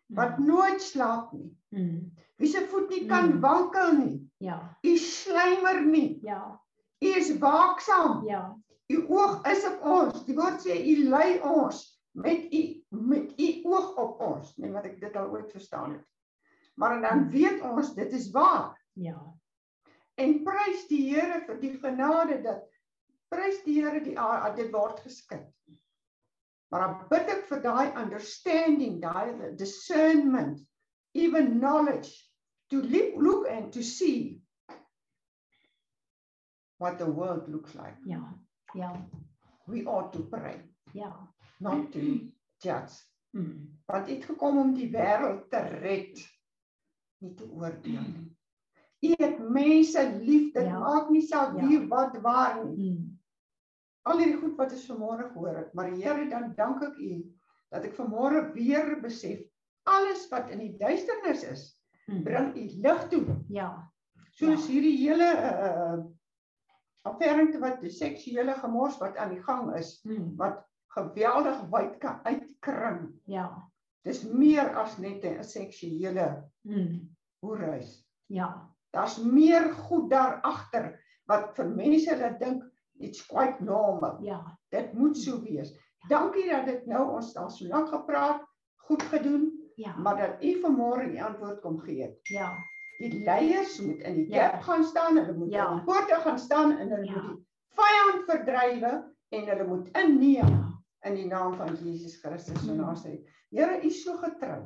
wat 0.08 0.38
nooit 0.40 0.82
slaap 0.82 1.32
nie. 1.34 1.52
Wie 2.38 2.48
se 2.48 2.68
voet 2.68 2.90
nie 2.90 3.06
kan 3.08 3.30
Mm. 3.34 3.40
wankel 3.42 3.94
nie. 3.98 4.30
ja 4.38 4.78
U 4.84 4.98
slymer 4.98 5.86
nie. 5.86 6.20
ja 6.24 6.60
U 7.02 7.08
is 7.08 7.38
waaksaam. 7.40 8.26
ja 8.28 8.56
U 8.92 9.06
oog 9.08 9.42
is 9.48 9.66
op 9.66 9.82
ons. 9.82 10.26
Die 10.26 10.36
woord 10.36 10.62
sê 10.62 10.76
u 10.86 11.10
lei 11.10 11.40
ons 11.42 12.00
met 12.14 12.54
u 12.54 12.84
met 12.90 13.34
u 13.40 13.48
oog 13.64 13.96
op 13.98 14.22
ons, 14.22 14.58
nie 14.58 14.72
wat 14.72 14.86
ek 14.86 15.00
dit 15.02 15.16
al 15.16 15.28
ooit 15.34 15.52
verstaan 15.52 15.92
het. 15.92 16.06
Maar 16.76 17.02
dan 17.02 17.30
weet 17.30 17.62
ons 17.62 17.94
dit 17.96 18.14
is 18.14 18.32
waar. 18.32 18.76
ja 18.94 19.20
En 20.16 20.44
prys 20.44 20.88
die 20.88 21.10
Here 21.16 21.42
vir 21.46 21.58
die 21.60 21.74
genade 21.80 22.42
dat 22.44 22.62
prys 23.30 23.64
die 23.66 23.82
Here 23.82 24.00
die 24.04 24.16
dit 24.56 24.72
word 24.72 25.00
geskik. 25.00 25.48
Maar 26.72 26.82
dan 26.82 27.08
bid 27.10 27.30
ek 27.30 27.44
vir 27.50 27.62
daai 27.62 27.92
understanding, 28.04 29.02
daai 29.02 29.56
discernment, 29.56 30.60
even 31.14 31.60
knowledge 31.60 32.10
to 32.70 32.82
look, 32.82 33.14
look 33.22 33.48
and 33.52 33.72
to 33.74 33.84
see 33.84 34.42
what 36.78 36.98
the 36.98 37.06
world 37.06 37.48
looks 37.50 37.76
like. 37.76 37.96
ja 38.06 38.22
ja 38.76 38.92
We 39.68 39.86
ought 39.86 40.14
to 40.14 40.20
pray, 40.30 40.62
ja 40.94 41.12
not 41.60 41.92
to 41.92 42.00
judge. 42.62 42.94
mm. 43.34 43.78
Want 43.88 44.08
het 44.10 44.26
gekom 44.26 44.58
om 44.58 44.74
die 44.74 44.90
wêreld 44.92 45.50
te 45.50 45.58
red, 45.82 46.20
nie 47.22 47.34
te 47.34 47.46
oordeel 47.52 48.02
nie. 48.02 48.32
U 49.06 49.14
het 49.24 49.40
mense 49.50 50.02
lief, 50.22 50.54
dit 50.54 50.64
Ja. 50.66 50.80
maak 50.80 51.10
nie 51.10 51.22
saak 51.22 51.56
Ja. 51.58 51.68
wie 51.68 51.88
wat 51.88 52.18
waar 52.22 52.66
nie. 52.66 52.92
Mm. 52.92 53.15
Al 54.06 54.20
hierdie 54.22 54.40
goed 54.42 54.58
wat 54.58 54.72
ons 54.72 54.86
vanmôre 54.90 55.30
gehoor 55.34 55.56
het, 55.58 55.74
maar 55.74 55.90
Here, 55.90 56.30
dan 56.30 56.54
dank 56.58 56.84
ek 56.84 56.98
U 57.02 57.14
dat 57.74 57.86
ek 57.86 57.96
vanmôre 57.98 58.54
weer 58.54 59.00
besef 59.02 59.42
alles 59.90 60.28
wat 60.32 60.50
in 60.54 60.60
die 60.60 60.76
duisternis 60.78 61.44
is, 61.44 61.64
Mm. 62.08 62.24
bring 62.24 62.52
U 62.54 62.66
lig 62.86 63.08
toe. 63.10 63.26
ja 63.50 63.92
Soos 64.36 64.68
hierdie 64.68 64.98
hele 65.00 65.30
uh 65.34 66.04
affairente 67.06 67.60
wat 67.62 67.82
die 67.82 67.92
seksuele 67.94 68.54
gemors 68.58 68.98
wat 68.98 69.18
aan 69.22 69.30
die 69.36 69.42
gang 69.46 69.68
is, 69.78 70.00
mm. 70.04 70.32
wat 70.38 70.64
geweldig 70.96 71.60
wyd 71.70 71.98
kan 72.02 72.20
uitkring. 72.26 73.12
ja 73.26 73.50
Dis 74.06 74.24
meer 74.24 74.76
as 74.78 74.98
net 74.98 75.26
'n 75.26 75.44
seksuele 75.44 76.44
mm. 76.62 77.10
hoereis. 77.42 78.06
ja 78.28 78.70
Daar's 78.94 79.18
meer 79.18 79.74
goed 79.74 80.10
daar 80.10 80.42
agter 80.42 81.00
wat 81.28 81.56
vir 81.56 81.70
mense 81.70 82.18
laat 82.18 82.40
dink 82.40 82.64
it's 83.00 83.26
quite 83.26 83.60
normal. 83.64 84.18
ja 84.24 84.58
Dit 84.70 84.94
moet 84.94 85.18
so 85.18 85.42
wees. 85.42 85.74
Dankie 86.10 86.50
dat 86.50 86.66
dit 86.66 86.86
nou 86.86 87.16
ons 87.16 87.36
al 87.38 87.50
so 87.50 87.66
lank 87.68 87.90
gepraat, 87.90 88.42
goed 88.88 89.04
gedoen, 89.04 89.52
ja 89.76 89.96
maar 89.98 90.18
dat 90.18 90.44
u 90.44 90.60
vanmôre 90.62 91.10
die 91.12 91.24
antwoord 91.24 91.62
kom 91.62 91.80
gee 91.80 92.20
ja 92.24 92.52
Die 93.00 93.24
leiers 93.26 93.80
moet 93.82 94.00
in 94.08 94.14
die 94.16 94.30
Ja. 94.34 94.50
kerk 94.50 94.64
gaan 94.64 94.84
staan, 94.84 95.18
hulle 95.18 95.34
moet 95.34 95.52
Ja. 95.52 95.70
in 95.72 95.76
die 95.76 95.84
poorte 95.86 96.16
gaan 96.16 96.40
staan 96.40 96.78
en 96.78 96.90
hulle 96.90 97.06
Ja. 97.06 97.22
moet 97.22 97.38
die 97.38 97.46
vyand 97.76 98.24
verdrywe 98.30 98.92
en 99.30 99.46
hulle 99.48 99.68
moet 99.68 99.90
inneem 99.98 100.48
ja 100.48 100.72
in 101.06 101.16
die 101.16 101.26
naam 101.28 101.54
van 101.54 101.76
Jesus 101.76 102.16
Christus 102.22 102.62
van 102.66 102.76
Mm. 102.76 102.82
Nasaret. 102.82 103.28
Here, 103.50 103.82
u 103.82 103.86
is 103.86 104.04
so 104.04 104.18
getrou. 104.18 104.64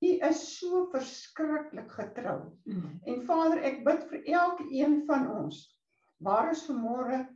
U 0.00 0.06
is 0.28 0.58
so 0.58 0.86
verskriklik 0.90 1.90
getrou. 1.92 2.40
mm. 2.64 3.00
En 3.04 3.22
Vader, 3.22 3.58
ek 3.62 3.84
bid 3.84 4.04
vir 4.08 4.22
elke 4.24 4.64
een 4.70 5.02
van 5.06 5.26
ons 5.30 5.78
waar 6.18 6.48
ons 6.48 6.66
vanmôre 6.70 7.26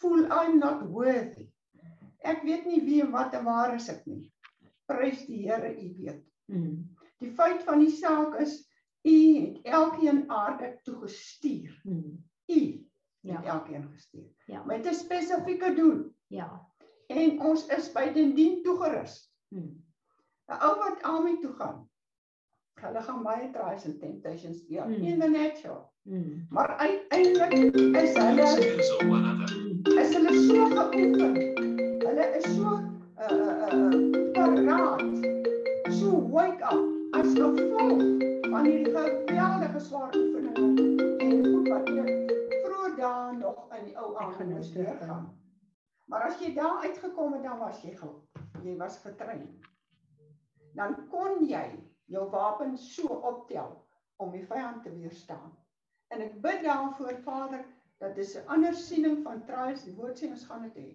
voel 0.00 0.26
I'm 0.30 0.58
not 0.58 0.82
worthy. 0.88 1.46
Ek 2.22 2.42
weet 2.44 2.66
nie 2.68 2.80
wie 2.84 3.00
en 3.04 3.10
wat 3.14 3.34
en 3.34 3.44
waar 3.44 3.74
is 3.74 3.88
ek 3.88 4.04
nie. 4.06 4.32
Prys 4.90 5.26
die 5.26 5.44
Here, 5.46 5.70
u 5.72 5.94
weet. 5.98 6.24
Mm. 6.50 6.96
Die 7.20 7.30
feit 7.36 7.62
van 7.62 7.78
die 7.84 7.90
saak 7.92 8.36
is 8.40 8.58
u 9.04 9.14
het 9.40 9.60
elkeen 9.64 10.24
aarde 10.30 10.74
toe 10.84 10.96
gestuur. 11.04 11.80
Mm. 11.84 12.16
U 12.50 12.60
het 12.60 12.86
ja 13.22 13.42
elkeen 13.44 13.84
gestuur 13.92 14.28
ja 14.46 14.64
met 14.64 14.86
'n 14.86 14.94
spesifieke 14.94 15.74
doel. 15.74 16.10
ja 16.26 16.66
En 17.10 17.40
ons 17.40 17.66
is 17.66 17.92
by 17.92 18.12
den 18.12 18.34
dien 18.34 18.62
toegerus. 18.62 19.32
Mm. 19.48 19.82
'n 20.48 20.58
Ou 20.62 20.74
wat 20.78 21.02
Ami 21.02 21.38
toe 21.40 21.52
gaan. 21.52 21.88
Hulle 22.80 23.02
gaan 23.02 23.22
baie 23.22 23.50
trials 23.52 23.84
and 23.84 24.00
temptations 24.00 24.64
ja, 24.68 24.84
Mm. 24.86 24.92
in 25.04 25.20
the 25.20 25.28
natural. 25.28 25.92
Mm. 26.02 26.46
Maar 26.50 26.76
uiteindelik 26.76 27.74
is 27.96 28.14
hulle 28.16 29.59
Is 29.84 30.14
hulle 30.14 30.32
so 30.46 30.66
geoefen. 30.66 31.34
Hulle 32.04 32.24
is 32.36 32.44
so 32.44 32.68
uh 33.16 33.32
uh 33.72 34.32
paraat. 34.34 35.00
So 35.98 36.10
wake 36.28 36.60
up 36.60 37.14
as 37.16 37.32
gevolg 37.32 38.02
van 38.50 38.64
hierdie 38.64 38.92
geweldige 38.92 39.80
swaar 39.80 40.12
oefeninge 40.16 40.84
en 41.24 41.32
goed 41.46 41.68
wat 41.72 41.88
jy 41.88 42.04
vroeër 42.66 42.94
dae 43.00 43.32
nog 43.38 43.72
in 43.78 43.88
die 43.88 43.96
ou 43.96 44.12
nou 44.18 44.48
moes 44.52 44.70
deurgaan. 44.76 45.24
Maar 46.12 46.28
as 46.28 46.44
jy 46.44 46.52
daar 46.60 46.84
uitgekom 46.84 47.32
het 47.38 47.48
dan 47.48 47.58
was 47.64 47.80
jy 47.80 47.96
ge, 47.96 48.12
jy 48.62 48.76
was 48.76 49.00
getrein. 49.00 49.48
Dan 50.76 50.96
kon 51.08 51.40
jy 51.48 51.64
jou 52.04 52.28
wapen 52.30 52.76
so 52.76 53.08
optel 53.32 53.72
om 54.20 54.36
die 54.36 54.44
vyand 54.44 54.84
te 54.84 54.92
weerstaan. 54.92 55.56
En 56.12 56.20
ek 56.20 56.40
bid 56.44 56.66
daarvoor 56.68 57.22
Vader 57.24 57.64
dat 58.00 58.14
dis 58.16 58.34
'n 58.36 58.46
ander 58.48 58.74
siening 58.74 59.22
van 59.22 59.44
trials, 59.44 59.84
die 59.84 59.94
woord 59.94 60.18
sê 60.22 60.28
ons 60.30 60.44
gaan 60.48 60.62
dit 60.62 60.76
hê. 60.76 60.88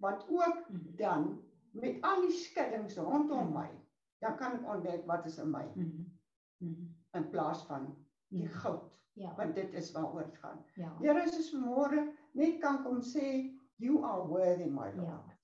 Want 0.00 0.24
ook 0.28 0.66
dan 0.96 1.40
met 1.72 1.96
al 2.02 2.20
die 2.20 2.30
skuddings 2.32 2.96
rondom 2.96 3.52
my, 3.52 3.68
dan 4.20 4.36
kan 4.36 4.52
ek 4.52 4.68
ontdek 4.74 5.06
wat 5.06 5.26
is 5.26 5.38
in 5.38 5.50
my. 5.50 5.64
Mm. 5.74 6.12
in 7.14 7.28
plaas 7.30 7.66
van 7.66 7.96
die 8.28 8.42
Ja. 8.42 8.48
goud, 8.48 8.98
Ja. 9.12 9.34
want 9.36 9.54
dit 9.54 9.72
is 9.74 9.92
waaroor 9.92 10.24
dit 10.24 10.36
gaan. 10.38 10.64
Ja. 10.74 10.96
Here 11.00 11.22
is 11.24 11.36
ons 11.36 11.52
vanmôre 11.54 12.12
net 12.32 12.60
kan 12.60 12.82
kom 12.82 13.00
sê 13.02 13.52
you 13.76 14.04
are 14.04 14.26
worthy 14.26 14.64
my 14.68 14.90
Lord. 14.96 15.08
Ja. 15.26 15.34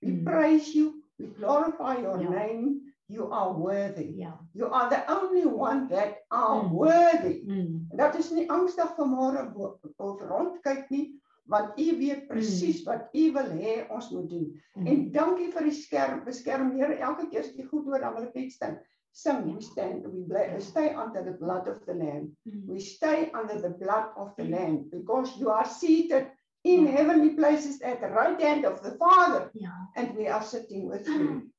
We 0.00 0.06
Mm. 0.12 0.24
praise 0.24 0.78
you, 0.78 1.02
we 1.16 1.26
glorify 1.34 2.00
your 2.02 2.20
Ja. 2.20 2.28
name. 2.30 2.87
You 3.10 3.30
are 3.32 3.54
worthy. 3.56 4.12
Ja. 4.20 4.34
You 4.52 4.68
are 4.70 4.88
the 4.88 5.02
only 5.08 5.46
one 5.46 5.86
that 5.88 6.24
are 6.30 6.60
Mm. 6.62 6.70
worthy. 6.72 7.42
Mm. 7.46 7.86
Dat 7.96 8.18
is 8.18 8.30
nie 8.30 8.44
angstig 8.52 8.90
vanmôre 8.98 9.46
bo- 9.54 9.78
oor 9.96 10.20
rondkyk 10.28 10.90
nie, 10.90 11.20
want 11.48 11.78
U 11.80 11.96
weet 11.98 12.26
presies 12.28 12.82
wat 12.84 13.08
U 13.14 13.32
wil 13.32 13.48
hê 13.56 13.86
ons 13.90 14.10
moet 14.10 14.28
doen. 14.28 14.60
Mm. 14.74 14.86
En 14.86 15.10
dankie 15.12 15.48
vir 15.52 15.62
die 15.62 15.72
skerm, 15.72 16.20
beskerm 16.24 16.70
Here 16.76 16.98
elke 16.98 17.28
keer 17.30 17.40
as 17.40 17.54
jy 17.56 17.64
goed 17.70 17.84
hoor 17.88 17.98
dan 18.00 18.14
wil 18.14 18.22
ek 18.28 18.34
net 18.34 18.52
sing. 18.52 18.76
Sing, 19.12 19.46
Ja. 19.48 19.54
we 19.54 19.60
stand, 19.62 20.04
we 20.06 20.24
bla- 20.28 20.44
Ja. 20.52 20.58
stay 20.60 20.94
under 20.94 21.24
the 21.24 21.32
blood 21.32 21.66
of 21.68 21.80
the 21.86 21.94
Lamb. 21.94 22.36
Mm. 22.44 22.66
We 22.68 22.78
stay 22.78 23.30
under 23.32 23.58
the 23.60 23.70
blood 23.70 24.12
of 24.16 24.34
the 24.36 24.44
Lamb 24.44 24.84
because 24.90 25.38
you 25.38 25.48
are 25.50 25.64
seated 25.66 26.26
in 26.62 26.84
Ja. 26.84 26.90
heavenly 26.90 27.30
places 27.34 27.80
at 27.82 28.00
the 28.00 28.08
right 28.08 28.40
hand 28.42 28.66
of 28.66 28.80
the 28.82 28.90
Father 28.98 29.50
Ja. 29.54 29.72
and 29.96 30.14
we 30.14 30.28
are 30.28 30.44
sitting 30.44 30.90
with 30.90 31.06
you. 31.08 31.50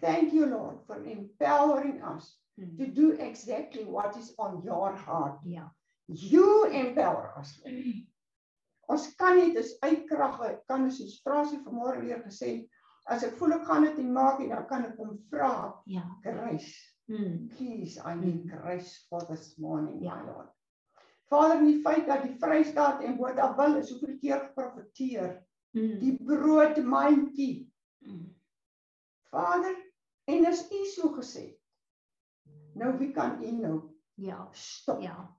Thank 0.00 0.32
you, 0.32 0.46
Lord, 0.46 0.78
for 0.86 0.96
empowering 1.04 2.02
us 2.02 2.38
Mm. 2.56 2.76
to 2.78 2.86
do 2.86 3.10
exactly 3.18 3.84
what 3.84 4.16
is 4.16 4.32
on 4.38 4.62
your 4.64 4.92
heart. 4.94 5.40
Ja. 5.44 5.70
You 6.06 6.66
empower 6.70 7.32
us. 7.40 7.60
Lord. 7.64 8.06
Ons 8.88 9.14
kan 9.16 9.36
nie 9.38 9.54
dis 9.54 9.72
uitkrag 9.82 10.38
kan 10.68 10.84
ons 10.84 10.98
soos 10.98 11.20
Frasie 11.24 11.58
vanmôre 11.64 12.00
weer 12.04 12.22
gesê 12.22 12.68
as 13.08 13.24
ek 13.24 13.34
voel 13.40 13.54
ek 13.54 13.64
gaan 13.66 13.82
dit 13.82 13.98
nie 13.98 14.12
maak 14.12 14.38
nie 14.38 14.48
dan 14.48 14.66
kan 14.68 14.84
ek 14.84 14.96
hom 14.96 15.18
vra 15.30 15.74
Ja. 15.86 16.02
grace. 16.22 16.76
Mm. 17.10 17.48
Please, 17.56 17.98
I 18.04 18.14
need 18.14 18.46
grace 18.48 19.06
for 19.10 19.20
this 19.26 19.58
morning, 19.58 20.00
Ja. 20.04 20.14
my 20.22 20.30
Lord. 20.30 20.48
Vader, 21.30 21.58
in 21.58 21.66
die 21.66 21.82
feit 21.82 22.06
dat 22.06 22.22
die 22.22 22.38
Vrystaat 22.38 23.02
en 23.02 23.16
Botawil 23.16 23.76
is 23.80 23.90
hoeveel 23.90 24.18
keer 24.20 24.40
geprofeteer, 24.46 25.42
Mm. 25.74 25.98
die 25.98 26.16
broodmandjie. 26.22 27.68
Mm. 28.06 28.30
Vader, 29.34 29.74
en 30.30 30.46
as 30.46 30.64
U 30.72 30.84
so 30.94 31.10
gesê. 31.18 31.48
Nou 32.74 32.92
wie 32.98 33.12
kan 33.12 33.42
U 33.42 33.50
nou 33.52 33.80
Ja. 34.16 34.48
stop? 34.52 35.00
Ja. 35.02 35.36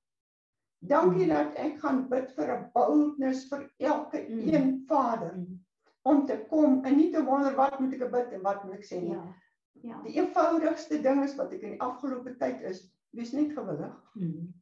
Dankie 0.85 1.23
Mm. 1.25 1.29
dat 1.29 1.53
ek 1.55 1.79
gaan 1.79 2.07
bid 2.09 2.31
vir 2.35 2.49
'n 2.57 2.71
boldness 2.73 3.47
vir 3.49 3.71
elke 3.79 4.25
Mm. 4.29 4.47
een 4.53 4.83
Vader 4.87 5.33
Mm. 5.37 5.59
om 6.03 6.25
te 6.25 6.45
kom 6.49 6.83
en 6.85 6.97
nie 6.97 7.11
te 7.11 7.23
wonder 7.23 7.55
wat 7.55 7.79
moet 7.79 7.93
ek 7.93 8.11
bid 8.11 8.33
en 8.33 8.41
wat 8.41 8.63
moet 8.63 8.73
ek 8.73 8.85
sê 8.85 9.01
nie. 9.01 9.11
Ja. 9.15 9.33
Ja. 9.81 10.01
Die 10.03 10.13
eenvoudigste 10.15 11.01
ding 11.01 11.23
is 11.23 11.35
wat 11.35 11.51
ek 11.53 11.61
in 11.61 11.69
die 11.71 11.81
afgelope 11.81 12.35
tyd 12.37 12.61
is, 12.61 12.91
wees 13.11 13.31
net 13.33 13.51
gewillig. 13.53 13.95
Mm. 14.15 14.53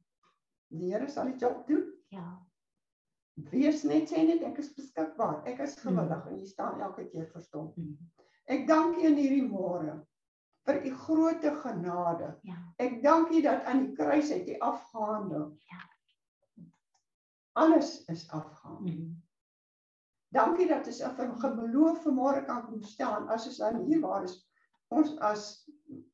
Die 0.70 0.92
Here 0.94 1.08
sal 1.10 1.26
die 1.26 1.38
job 1.38 1.68
doen. 1.68 1.94
Ja. 2.10 2.40
Wees 3.36 3.84
net 3.84 4.10
sê 4.10 4.18
net 4.26 4.42
ek 4.44 4.58
is 4.60 4.74
beskikbaar. 4.74 5.44
Ek 5.48 5.60
is 5.60 5.76
gewillig 5.80 6.28
en 6.28 6.38
jy 6.40 6.46
staan 6.46 6.82
elke 6.82 7.06
keer 7.10 7.28
verstom. 7.32 7.74
Mm. 7.78 7.98
Ek 8.52 8.68
dank 8.68 8.98
U 8.98 9.06
in 9.08 9.16
hierdie 9.16 9.46
môre 9.48 10.00
vir 10.68 10.80
U 10.88 10.94
groote 11.06 11.52
genade. 11.64 12.30
Ja. 12.48 12.58
Ek 12.84 13.02
dank 13.04 13.32
U 13.32 13.42
dat 13.44 13.68
aan 13.70 13.86
die 13.86 13.94
kruis 13.96 14.32
het 14.34 14.48
U 14.52 14.58
afgehandel. 14.68 15.52
Ja. 15.72 15.84
Alles 17.60 18.02
is 18.12 18.26
afgehandel. 18.32 19.04
Mm. 19.04 19.22
Dankie 20.34 20.68
dat 20.68 20.88
ons 20.90 21.00
in 21.06 21.36
geloof 21.40 22.02
vanmôre 22.04 22.42
kan 22.48 22.66
kom 22.66 22.82
staan 22.82 23.30
as 23.30 23.46
ons 23.48 23.60
dan 23.62 23.84
hier 23.86 24.02
waar 24.02 24.24
is 24.26 24.40
ons 24.94 25.14
as 25.22 25.44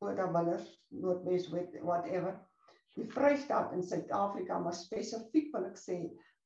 Oudawillers, 0.04 0.66
Noordwes, 0.88 1.48
whatever, 1.84 2.34
die 2.96 3.06
Vrystaat 3.08 3.72
in 3.72 3.82
Suid-Afrika, 3.84 4.58
maar 4.58 4.76
spesifiek 4.76 5.50
wil 5.54 5.66
ek 5.68 5.76
sê 5.80 5.98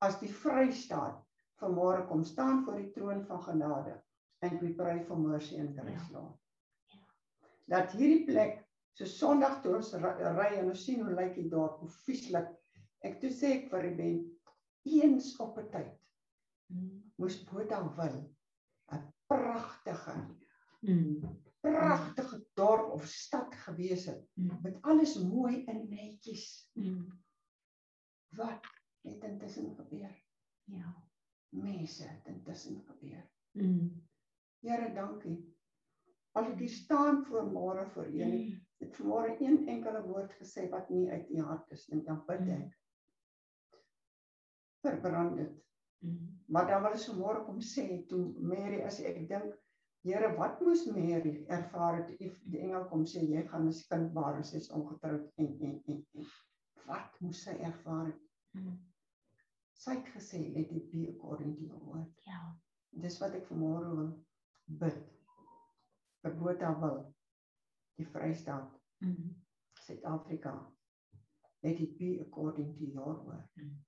as 0.07 0.19
die 0.23 0.31
Vrystaat 0.31 1.19
vanmôre 1.63 2.07
kom 2.09 2.25
staan 2.27 2.63
voor 2.65 2.79
die 2.79 2.91
troon 2.95 3.25
van 3.27 3.43
genade 3.43 3.95
and 4.43 4.61
we 4.61 4.69
pray 4.75 5.05
for 5.05 5.17
mercy 5.19 5.57
and 5.59 5.79
grace, 5.79 6.09
Ja. 6.11 6.19
Lord. 6.19 6.39
Dat 7.67 7.93
hierdie 7.93 8.25
plek 8.27 8.65
so 8.93 9.05
Sondag 9.05 9.63
toe 9.63 9.75
ons 9.77 9.93
ry 9.95 10.51
en 10.59 10.69
ons 10.69 10.85
sien 10.85 11.01
hoe 11.03 11.15
lyk 11.15 11.35
die 11.35 11.49
dorp, 11.49 11.81
hoe 11.81 11.89
vieslik. 12.05 12.49
Ek 13.03 13.21
toe 13.21 13.31
sê 13.31 13.53
ek 13.65 13.71
vir 13.71 13.83
die 13.83 13.95
ben 13.97 14.41
eens 14.85 15.37
op 15.41 15.59
'n 15.59 15.71
tyd 15.71 16.01
Mm. 16.73 17.13
moes 17.19 17.45
Botawil 17.45 18.35
'n 18.93 19.13
pragtige 19.29 20.15
Mm. 20.83 21.41
pragtige 21.61 22.47
dorp 22.55 22.93
of 22.93 23.07
stad 23.07 23.55
gewees 23.55 24.07
het 24.07 24.27
Mm. 24.37 24.59
met 24.63 24.83
alles 24.83 25.17
mooi 25.19 25.65
en 25.67 25.89
netjies. 25.89 26.71
Mm. 26.75 27.13
Wat 28.37 28.65
het 29.05 29.23
intussen 29.25 29.75
gebeur? 29.77 30.15
Ja. 30.65 30.95
Mense 31.51 32.09
het 32.09 32.27
intussen 32.27 32.83
gebeur. 32.87 33.29
Mm. 33.53 34.03
Here, 34.65 34.89
dankie. 34.97 35.37
As 36.33 36.47
ek 36.49 36.63
hier 36.65 36.73
staan 36.73 37.21
voor 37.29 37.51
môre 37.53 37.85
vir 37.95 38.07
U, 38.09 38.29
het 38.81 38.97
vanmôre 38.97 39.35
een 39.37 39.69
enkele 39.69 40.01
woord 40.07 40.33
gesê 40.39 40.65
wat 40.73 40.89
nie 40.91 41.05
uit 41.11 41.29
U 41.37 41.43
hart 41.51 41.75
is 41.77 41.85
nie, 41.93 42.01
dan 42.07 42.23
bid 42.29 42.49
ek. 42.55 42.73
Verbrand 44.87 45.37
dit. 45.43 45.53
Mm. 46.05 46.33
Maar 46.49 46.71
dan 46.73 46.83
wil 46.87 46.97
ek 46.97 47.05
vanmôre 47.11 47.45
kom 47.45 47.61
sê 47.75 47.87
toe 48.09 48.23
Mary 48.41 48.81
as 48.89 49.03
ek 49.05 49.21
dink 49.29 49.53
Here, 50.05 50.29
wat 50.37 50.59
moes 50.61 50.83
Mary 50.93 51.47
ervaar 51.49 51.95
het 52.03 52.11
if 52.21 52.35
die 52.53 52.59
engel 52.61 52.83
kom 52.91 53.07
sê 53.09 53.23
jy 53.25 53.41
gaan 53.49 53.69
'n 53.69 53.79
kind 53.93 54.11
baar 54.17 54.37
en 54.37 54.45
sy 54.45 54.59
is 54.61 54.73
ongetroud 54.77 55.31
en 55.41 55.55
en 55.69 55.79
en, 55.93 56.03
en. 56.21 56.27
Wat 56.89 57.21
moes 57.21 57.41
sy 57.47 57.55
ervaar 57.69 58.11
het? 58.11 58.27
Mm. 58.53 58.75
Sy 59.85 59.95
het 59.97 60.11
gesê 60.17 60.43
let 60.57 60.73
it 60.73 60.91
be 60.91 61.09
according 61.09 61.57
to 61.57 61.65
your 61.65 61.81
word. 61.85 62.13
Ja. 62.29 62.43
Dis 63.07 63.17
wat 63.23 63.33
ek 63.39 63.49
vanmôre 63.49 63.97
wil 63.97 64.13
bid. 64.67 64.97
Vir 66.23 66.35
Botawil, 66.41 67.15
die 67.99 68.07
Vrystaat, 68.07 68.81
Mm. 69.01 69.35
Suid-Afrika. 69.81 70.73
Let 71.63 71.81
it 71.81 71.99
be 71.99 72.21
according 72.21 72.75
to 72.79 72.85
your 72.85 73.25
word. 73.27 73.49
Mm. 73.57 73.85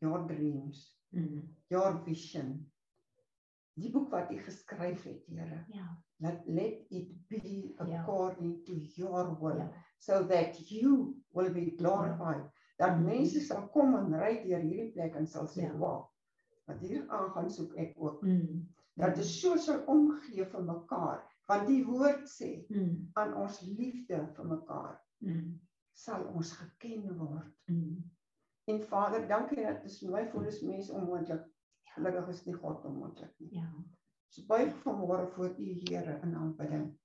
Your 0.00 0.26
dreams, 0.26 0.96
Mm. 1.12 1.54
your 1.70 2.02
vision. 2.04 2.72
Die 3.76 3.90
boek 3.90 4.10
wat 4.10 4.30
U 4.32 4.38
geskryf 4.38 5.04
het, 5.04 5.26
Here. 5.26 5.64
Ja. 5.68 6.02
Let, 6.16 6.46
let 6.46 6.86
it 6.90 7.28
be 7.28 7.74
Ja. 7.86 8.00
according 8.00 8.64
to 8.66 8.72
your 8.74 9.38
will, 9.40 9.58
Ja. 9.58 9.72
so 9.98 10.26
that 10.26 10.58
you 10.70 11.14
will 11.32 11.52
be 11.52 11.70
glorified. 11.76 12.50
Dat 12.76 12.96
Mhm. 12.96 13.04
mense 13.04 13.40
sal 13.40 13.68
kom 13.68 13.94
en 13.96 14.18
ry 14.18 14.42
deur 14.42 14.60
hierdie 14.60 14.92
plek 14.92 15.14
en 15.14 15.26
sal 15.26 15.46
sê, 15.46 15.62
Ja. 15.62 15.76
"Wow, 15.76 16.10
wat 16.66 16.80
hier 16.80 17.08
aangaan 17.08 17.50
soek 17.50 17.74
ek 17.76 17.94
ook." 17.96 18.22
Mm. 18.22 18.68
Dat 18.98 19.18
is 19.22 19.30
so 19.40 19.56
sal 19.56 19.84
omgee 19.86 20.44
vir 20.44 20.62
mekaar, 20.66 21.20
want 21.46 21.66
die 21.70 21.84
woord 21.86 22.24
sê 22.28 22.64
Mm. 22.68 23.10
aan 23.14 23.34
ons 23.34 23.60
liefde 23.60 24.18
vir 24.36 24.44
mekaar 24.46 24.96
Mm. 25.20 25.60
sal 25.94 26.24
ons 26.34 26.52
geken 26.52 27.16
word. 27.18 27.52
Mm. 27.70 28.02
En 28.68 28.82
Vader, 28.82 29.28
dankie 29.28 29.62
dat 29.64 29.82
dit 29.82 29.98
vir 30.00 30.10
my 30.10 30.24
voel 30.30 30.44
is 30.50 30.60
mens 30.62 30.90
onmoontlik. 30.90 31.44
Gelukkig 31.94 32.28
is 32.28 32.44
nie 32.46 32.54
God 32.54 32.84
onmoontlik 32.84 33.32
nie. 33.40 33.48
Ja. 33.60 33.70
So 34.28 34.42
buig 34.46 34.74
vanmôre 34.84 35.30
voor 35.34 35.54
U 35.58 35.68
Here 35.88 36.18
in 36.22 36.34
aanbidding. 36.36 36.98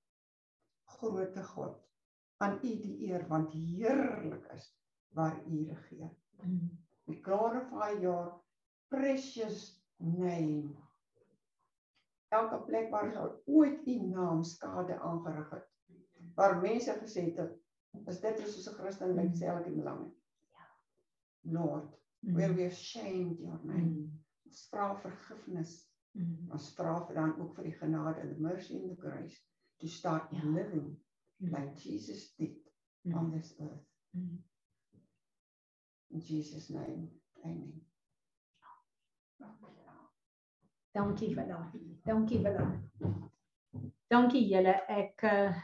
Grote 0.84 1.42
God, 1.42 1.78
aan 2.42 2.58
U 2.62 2.68
die 2.82 3.08
eer 3.08 3.26
want 3.28 3.52
heerlik 3.52 4.44
is 4.54 4.68
waar 5.14 5.40
U 5.46 5.64
regeer. 5.68 6.10
Mm. 6.42 6.78
We 7.06 7.14
glorify 7.22 8.00
your 8.00 8.40
precious 8.88 9.80
name. 9.96 10.76
Elke 12.38 12.58
plek 12.66 12.90
waar 12.90 13.12
daar 13.12 13.32
ooit 13.44 13.86
u 13.86 13.94
naam 14.10 14.42
skade 14.42 14.98
aangerig 15.00 15.50
het. 15.50 15.66
Waar 16.34 16.60
mense 16.60 16.92
gesê 17.00 17.24
het 17.36 17.52
as 18.10 18.20
dit 18.20 18.38
is 18.38 18.54
soos 18.54 18.68
'n 18.72 18.78
Christen 18.80 19.14
lyk 19.14 19.34
belang. 19.76 20.12
Ja. 20.54 20.66
Lord, 21.40 21.94
where 22.20 22.54
we 22.54 22.62
have 22.62 22.74
shamed 22.74 23.38
your 23.38 23.60
name. 23.64 24.10
Ons 24.44 24.68
vra 24.70 24.94
vergifnis. 24.96 25.74
Ons 26.50 26.74
vra 26.74 27.06
vir 27.06 27.14
dan 27.14 27.40
ook 27.40 27.54
vir 27.54 27.64
die 27.64 27.78
genade 27.78 28.20
and 28.20 28.34
the 28.34 28.40
mercy 28.40 28.76
and 28.80 28.90
the 28.90 28.96
grace 29.08 29.40
to 29.80 29.86
start 29.86 30.30
Ja. 30.30 30.42
living 30.44 30.96
like 31.38 31.74
Jesus 31.76 32.34
did 32.36 32.56
on 33.14 33.30
this 33.30 33.54
earth. 33.60 33.86
In 36.10 36.20
Jesus 36.20 36.68
name. 36.70 37.08
Amen. 37.44 37.93
Dankie 40.94 41.34
vir 41.34 41.48
daai. 41.50 41.78
Dankie 42.06 42.40
vir 42.42 42.58
daai. 42.58 43.12
Dankie 44.10 44.44
julle. 44.46 44.74
Ek 44.88 45.24
uh 45.30 45.62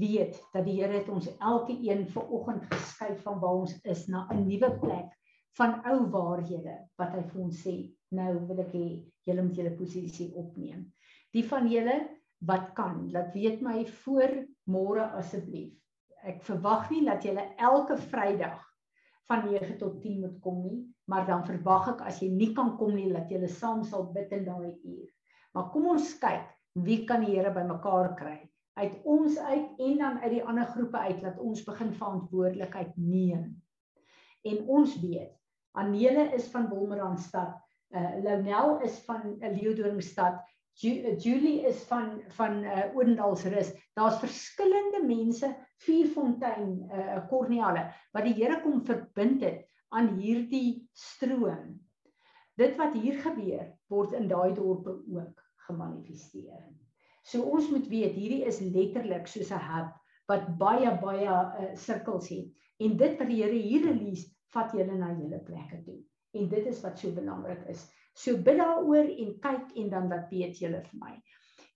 weet 0.00 0.38
dat 0.54 0.64
die 0.64 0.78
Here 0.78 0.94
het 0.96 1.08
ons 1.12 1.26
elke 1.38 1.74
een 1.84 2.06
ver 2.08 2.28
oggend 2.32 2.64
geskuif 2.70 3.18
van 3.24 3.40
waar 3.40 3.58
ons 3.64 3.74
is 3.84 4.06
na 4.08 4.26
'n 4.32 4.46
nuwe 4.46 4.70
plek 4.80 5.10
van 5.58 5.80
ou 5.84 6.06
waarhede 6.14 6.76
wat 6.96 7.12
hy 7.16 7.22
vir 7.32 7.42
ons 7.42 7.60
sê. 7.66 7.74
Nou 8.10 8.46
wil 8.46 8.62
ek 8.64 8.72
hê 8.72 8.86
julle 9.28 9.42
moet 9.42 9.56
julle 9.56 9.76
posisie 9.76 10.30
opneem. 10.34 10.86
Die 11.32 11.44
van 11.44 11.68
julle 11.68 11.98
wat 12.38 12.72
kan, 12.74 13.10
laat 13.12 13.34
weet 13.34 13.60
my 13.60 13.84
voor 14.04 14.46
môre 14.64 15.10
asseblief. 15.20 15.74
Ek 16.24 16.42
verwag 16.42 16.90
nie 16.90 17.04
dat 17.04 17.24
julle 17.24 17.44
elke 17.56 17.96
Vrydag 17.96 18.69
van 19.30 19.46
9 19.46 19.78
tot 19.78 20.00
10 20.02 20.20
moet 20.20 20.38
kom 20.44 20.62
nie, 20.66 20.78
maar 21.06 21.26
dan 21.26 21.46
verwag 21.46 21.94
ek 21.94 22.06
as 22.10 22.20
jy 22.22 22.30
nie 22.34 22.52
kan 22.56 22.74
kom 22.78 22.96
nie 22.98 23.08
dat 23.14 23.30
julle 23.30 23.48
saam 23.48 23.84
sal 23.86 24.10
bid 24.14 24.32
in 24.34 24.46
daai 24.48 24.74
uur. 24.74 25.08
Maar 25.54 25.70
kom 25.74 25.86
ons 25.94 26.16
kyk 26.22 26.48
wie 26.86 27.04
kan 27.06 27.24
die 27.24 27.36
Here 27.36 27.52
bymekaar 27.54 28.14
kry 28.18 28.38
uit 28.80 29.00
ons 29.04 29.38
uit 29.38 29.78
en 29.78 29.96
dan 29.98 30.20
uit 30.22 30.32
die 30.36 30.44
ander 30.44 30.68
groepe 30.72 30.98
uit 30.98 31.18
dat 31.22 31.38
ons 31.38 31.64
begin 31.66 31.92
verantwoordelikheid 31.92 32.92
neem. 32.96 33.48
En 34.46 34.62
ons 34.66 34.94
weet, 35.02 35.34
Anele 35.76 36.30
is 36.34 36.48
van 36.50 36.68
Wolmaranstad, 36.70 37.58
uh 37.90 38.14
Lonel 38.24 38.78
is 38.86 38.96
van 39.06 39.36
uh, 39.36 39.50
Leeudoringstad, 39.52 40.40
Julie 40.74 41.66
is 41.66 41.82
van 41.88 42.22
van 42.36 42.64
uh 42.64 42.96
Odendalsrus. 42.96 43.72
Daar's 43.94 44.18
verskillende 44.18 45.02
mense, 45.06 45.56
Vierfontein, 45.76 46.90
uh 46.92 47.26
Corneale 47.28 47.90
wat 48.12 48.24
die 48.24 48.34
Here 48.34 48.60
kom 48.62 48.84
verbind 48.84 49.42
het 49.44 49.66
aan 49.88 50.14
hierdie 50.16 50.88
stroom. 50.92 51.80
Dit 52.56 52.76
wat 52.76 52.94
hier 52.94 53.18
gebeur 53.20 53.66
word 53.88 54.12
in 54.12 54.28
daai 54.28 54.54
dorpe 54.54 55.00
ook 55.10 55.42
gemanifesteer. 55.66 56.62
So 57.22 57.42
ons 57.42 57.68
moet 57.70 57.88
weet 57.88 58.16
hierdie 58.16 58.44
is 58.48 58.60
letterlik 58.60 59.28
soos 59.28 59.50
'n 59.52 59.64
hub 59.70 59.92
wat 60.30 60.46
baie 60.58 60.90
baie 61.02 61.28
uh, 61.28 61.74
sirkels 61.74 62.28
het 62.30 62.48
en 62.80 62.96
dit 62.96 63.18
wat 63.18 63.28
die 63.28 63.42
Here 63.42 63.58
hier 63.58 63.86
release 63.86 64.30
vat 64.54 64.72
julle 64.74 64.96
na 64.98 65.12
julle 65.14 65.40
plekke 65.46 65.82
toe. 65.84 65.98
En 66.34 66.48
dit 66.48 66.66
is 66.66 66.80
wat 66.82 66.98
so 66.98 67.12
belangrik 67.14 67.66
is. 67.68 67.84
So 68.20 68.36
bid 68.36 68.60
daaroor 68.60 69.08
en 69.08 69.36
kyk 69.40 69.76
en 69.80 69.92
dan 69.92 70.08
laat 70.12 70.28
weet 70.32 70.60
julle 70.60 70.82
vir 70.84 71.00
my. 71.00 71.14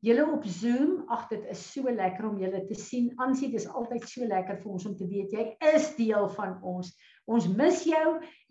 Julle 0.05 0.25
op 0.29 0.45
Zoom, 0.45 0.99
ag 1.09 1.29
dit 1.31 1.45
is 1.49 1.61
so 1.73 1.89
lekker 1.89 2.27
om 2.29 2.37
julle 2.37 2.61
te 2.69 2.77
sien. 2.77 3.07
Ansie, 3.25 3.49
dis 3.49 3.65
altyd 3.65 4.05
so 4.09 4.27
lekker 4.29 4.59
vir 4.61 4.73
ons 4.75 4.85
om 4.91 4.97
te 4.99 5.07
weet 5.09 5.33
jy 5.33 5.45
is 5.73 5.87
deel 5.97 6.29
van 6.37 6.59
ons. 6.61 6.91
Ons 7.25 7.47
mis 7.49 7.79
jou 7.89 8.09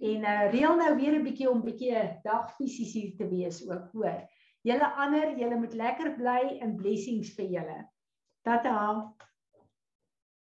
en 0.09 0.25
uh, 0.25 0.47
reël 0.49 0.79
nou 0.79 0.89
weer 0.97 1.19
'n 1.19 1.27
bietjie 1.27 1.49
om 1.51 1.61
bietjie 1.61 1.93
'n 1.93 2.15
dag 2.25 2.47
fisies 2.57 2.95
hier 2.97 3.13
te 3.19 3.29
wees 3.29 3.61
ook, 3.69 3.91
hoor. 3.93 4.23
Julle 4.65 4.89
ander, 5.05 5.37
julle 5.37 5.59
moet 5.59 5.73
lekker 5.77 6.15
bly 6.17 6.57
en 6.63 6.75
blessings 6.79 7.35
vir 7.37 7.45
julle. 7.45 7.77
Tata. 8.41 9.13